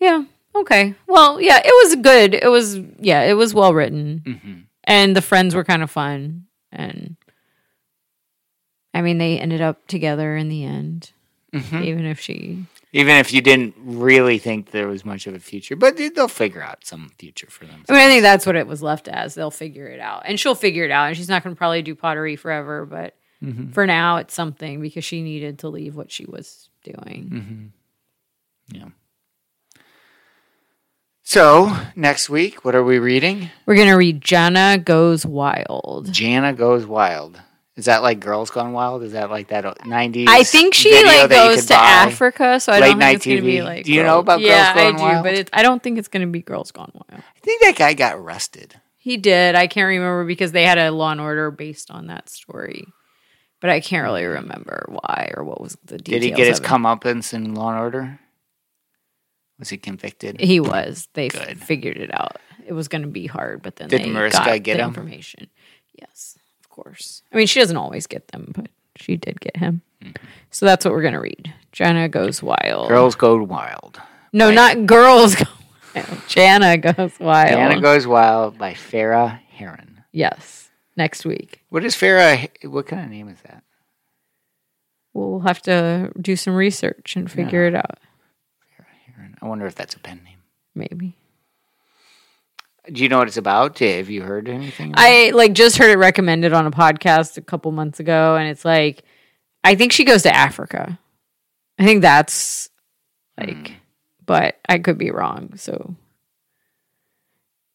Yeah. 0.00 0.24
Okay. 0.54 0.94
Well, 1.06 1.40
yeah, 1.40 1.58
it 1.62 1.72
was 1.84 1.96
good. 1.96 2.34
It 2.34 2.48
was 2.48 2.78
yeah, 2.98 3.22
it 3.22 3.34
was 3.34 3.52
well 3.54 3.74
written. 3.74 4.22
hmm 4.42 4.58
And 4.84 5.14
the 5.16 5.22
friends 5.22 5.54
were 5.54 5.64
kind 5.64 5.82
of 5.82 5.90
fun 5.90 6.46
and 6.72 7.16
I 8.94 9.02
mean 9.02 9.18
they 9.18 9.38
ended 9.38 9.60
up 9.60 9.86
together 9.86 10.36
in 10.36 10.48
the 10.48 10.64
end, 10.64 11.12
hmm 11.52 11.82
even 11.82 12.06
if 12.06 12.20
she 12.20 12.64
even 12.92 13.16
if 13.16 13.32
you 13.34 13.42
didn't 13.42 13.74
really 13.78 14.38
think 14.38 14.70
there 14.70 14.88
was 14.88 15.04
much 15.04 15.26
of 15.26 15.34
a 15.34 15.38
future 15.38 15.76
but 15.76 15.96
they- 15.98 16.08
they'll 16.08 16.26
figure 16.28 16.62
out 16.62 16.84
some 16.86 17.10
future 17.18 17.46
for 17.50 17.66
them 17.66 17.84
I 17.88 17.92
mean, 17.92 18.00
I 18.00 18.06
think 18.08 18.22
that's 18.22 18.46
what 18.46 18.56
it 18.56 18.66
was 18.66 18.82
left 18.82 19.08
as. 19.08 19.34
They'll 19.34 19.50
figure 19.50 19.86
it 19.88 20.00
out. 20.00 20.22
And 20.24 20.40
she'll 20.40 20.54
figure 20.54 20.84
it 20.84 20.90
out. 20.90 21.08
And 21.08 21.16
she's 21.16 21.28
not 21.28 21.42
going 21.44 21.54
to 21.54 21.58
probably 21.58 21.82
do 21.82 21.94
pottery 21.94 22.36
forever, 22.36 22.86
but 22.86 23.14
Mhm. 23.42 23.72
for 23.72 23.86
now 23.86 24.16
it's 24.16 24.34
something 24.34 24.80
because 24.80 25.04
she 25.04 25.22
needed 25.22 25.60
to 25.60 25.68
leave 25.68 25.94
what 25.94 26.10
she 26.10 26.24
was 26.26 26.70
doing. 26.82 27.30
Mm-hmm. 27.32 28.76
Yeah. 28.76 28.88
So 31.22 31.76
next 31.94 32.30
week, 32.30 32.64
what 32.64 32.74
are 32.74 32.82
we 32.82 32.98
reading? 32.98 33.50
We're 33.66 33.74
going 33.76 33.88
to 33.88 33.94
read 33.94 34.20
Jana 34.22 34.78
Goes 34.78 35.26
Wild. 35.26 36.10
Jana 36.10 36.52
goes 36.54 36.86
wild. 36.86 37.40
Is 37.76 37.84
that 37.84 38.02
like 38.02 38.18
Girls 38.18 38.50
Gone 38.50 38.72
Wild? 38.72 39.04
Is 39.04 39.12
that 39.12 39.30
like 39.30 39.48
that 39.48 39.86
nineties? 39.86 40.26
I 40.28 40.42
think 40.42 40.74
she 40.74 40.92
like 41.04 41.30
goes 41.30 41.66
to 41.66 41.74
Africa, 41.74 42.58
so 42.58 42.72
I 42.72 42.80
don't 42.80 42.88
think 42.88 42.98
night 42.98 43.16
it's 43.16 43.24
going 43.26 43.36
to 43.36 43.42
be 43.44 43.62
like. 43.62 43.84
Do 43.84 43.92
you 43.92 44.02
know 44.02 44.18
about 44.18 44.38
Girls 44.40 44.48
yeah, 44.48 44.74
Gone 44.74 44.94
I 44.94 44.96
do, 44.96 45.02
Wild? 45.04 45.24
but 45.24 45.34
it, 45.34 45.50
I 45.52 45.62
don't 45.62 45.80
think 45.80 45.96
it's 45.96 46.08
going 46.08 46.26
to 46.26 46.32
be 46.32 46.42
Girls 46.42 46.72
Gone 46.72 46.90
Wild. 46.92 47.22
I 47.22 47.40
think 47.40 47.62
that 47.62 47.76
guy 47.76 47.94
got 47.94 48.16
arrested. 48.16 48.74
He 48.96 49.16
did. 49.16 49.54
I 49.54 49.68
can't 49.68 49.86
remember 49.86 50.24
because 50.24 50.50
they 50.50 50.64
had 50.64 50.76
a 50.76 50.90
Law 50.90 51.12
and 51.12 51.20
Order 51.20 51.52
based 51.52 51.92
on 51.92 52.08
that 52.08 52.28
story, 52.28 52.84
but 53.60 53.70
I 53.70 53.80
can't 53.80 54.04
really 54.04 54.24
remember 54.24 54.86
why 54.88 55.32
or 55.36 55.44
what 55.44 55.60
was 55.60 55.76
the 55.84 55.98
details. 55.98 56.20
Did 56.20 56.22
he 56.22 56.30
get 56.30 56.46
his 56.48 56.60
it. 56.60 56.64
comeuppance 56.64 57.32
in 57.34 57.54
Law 57.54 57.70
and 57.70 57.78
Order? 57.80 58.20
Was 59.58 59.68
he 59.70 59.76
convicted? 59.76 60.40
He 60.40 60.60
was. 60.60 61.08
They 61.14 61.26
f- 61.28 61.58
figured 61.58 61.96
it 61.96 62.10
out. 62.14 62.36
It 62.66 62.72
was 62.74 62.86
going 62.88 63.02
to 63.02 63.08
be 63.08 63.26
hard, 63.26 63.62
but 63.62 63.76
then 63.76 63.88
Did 63.88 64.02
they 64.02 64.10
Mariska 64.10 64.44
got 64.44 64.62
get 64.62 64.76
the 64.76 64.82
him? 64.84 64.88
information. 64.90 65.48
Yes, 65.98 66.38
of 66.62 66.68
course. 66.70 67.22
I 67.32 67.36
mean, 67.36 67.46
she 67.48 67.58
doesn't 67.60 67.76
always 67.76 68.06
get 68.06 68.28
them, 68.28 68.52
but 68.54 68.68
she 68.96 69.16
did 69.16 69.40
get 69.40 69.56
him. 69.56 69.82
So 70.50 70.64
that's 70.64 70.84
what 70.84 70.94
we're 70.94 71.02
going 71.02 71.14
to 71.14 71.20
read. 71.20 71.52
Jana 71.72 72.08
goes 72.08 72.40
wild. 72.42 72.84
Mm-hmm. 72.84 72.88
Girls 72.94 73.14
go 73.16 73.42
wild. 73.42 74.00
no, 74.32 74.46
Right. 74.46 74.54
not 74.54 74.86
girls 74.86 75.34
go 75.34 75.44
wild. 75.96 76.06
Jana 76.28 76.76
goes 76.78 77.18
wild. 77.18 77.48
Jana 77.48 77.80
goes 77.80 78.06
wild 78.06 78.56
by 78.58 78.74
Farah 78.74 79.40
Heron. 79.50 80.04
yes, 80.12 80.67
next 80.98 81.24
week. 81.24 81.64
What 81.70 81.84
is 81.84 81.94
Farah? 81.94 82.50
What 82.68 82.86
kind 82.86 83.04
of 83.04 83.10
name 83.10 83.28
is 83.28 83.40
that? 83.42 83.62
We'll 85.14 85.40
have 85.40 85.62
to 85.62 86.12
do 86.20 86.36
some 86.36 86.54
research 86.54 87.16
and 87.16 87.30
figure 87.30 87.64
it 87.64 87.74
out. 87.74 87.98
Heron. 89.16 89.36
I 89.40 89.46
wonder 89.46 89.64
if 89.66 89.74
that's 89.74 89.94
a 89.94 89.98
pen 89.98 90.20
name. 90.24 90.38
Maybe. 90.74 91.16
Do 92.92 93.02
you 93.02 93.08
know 93.08 93.18
what 93.18 93.28
it's 93.28 93.36
about? 93.36 93.78
Have 93.78 94.10
you 94.10 94.22
heard 94.22 94.48
anything? 94.48 94.94
I 94.96 95.30
like 95.34 95.52
just 95.54 95.78
heard 95.78 95.90
it 95.90 95.98
recommended 95.98 96.52
on 96.52 96.66
a 96.66 96.70
podcast 96.70 97.36
a 97.36 97.42
couple 97.42 97.72
months 97.72 98.00
ago, 98.00 98.36
and 98.36 98.48
it's 98.48 98.64
like, 98.64 99.02
I 99.64 99.74
think 99.74 99.92
she 99.92 100.04
goes 100.04 100.22
to 100.22 100.34
Africa. 100.34 100.98
I 101.78 101.84
think 101.84 102.02
that's 102.02 102.70
like, 103.38 103.68
hmm. 103.68 103.74
but 104.24 104.58
I 104.68 104.78
could 104.78 104.98
be 104.98 105.10
wrong. 105.10 105.52
So 105.56 105.96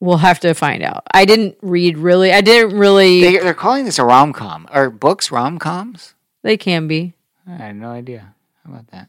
we'll 0.04 0.18
have 0.18 0.42
to 0.42 0.54
find 0.54 0.84
out. 0.84 1.04
I 1.12 1.24
didn't 1.26 1.58
read 1.62 1.98
really. 1.98 2.34
I 2.34 2.42
didn't 2.42 2.78
really. 2.78 3.22
they, 3.22 3.38
they're 3.38 3.54
calling 3.54 3.86
this 3.86 3.98
a 3.98 4.04
rom 4.04 4.34
com. 4.34 4.68
Are 4.70 4.90
books 4.90 5.32
rom 5.32 5.58
coms? 5.58 6.14
They 6.44 6.58
can 6.58 6.88
be. 6.88 7.14
I 7.48 7.52
had 7.52 7.76
no 7.78 7.90
idea. 7.90 8.36
How 8.64 8.74
about 8.74 8.88
that? 8.88 9.08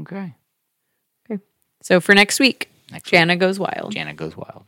Okay. 0.00 0.34
Okay. 1.30 1.42
So 1.82 2.00
for 2.00 2.14
next 2.14 2.38
week, 2.38 2.70
Next 2.92 3.06
week, 3.06 3.18
Jana 3.18 3.36
goes 3.36 3.58
wild. 3.58 3.92
Jana 3.92 4.14
goes 4.14 4.36
wild. 4.36 4.64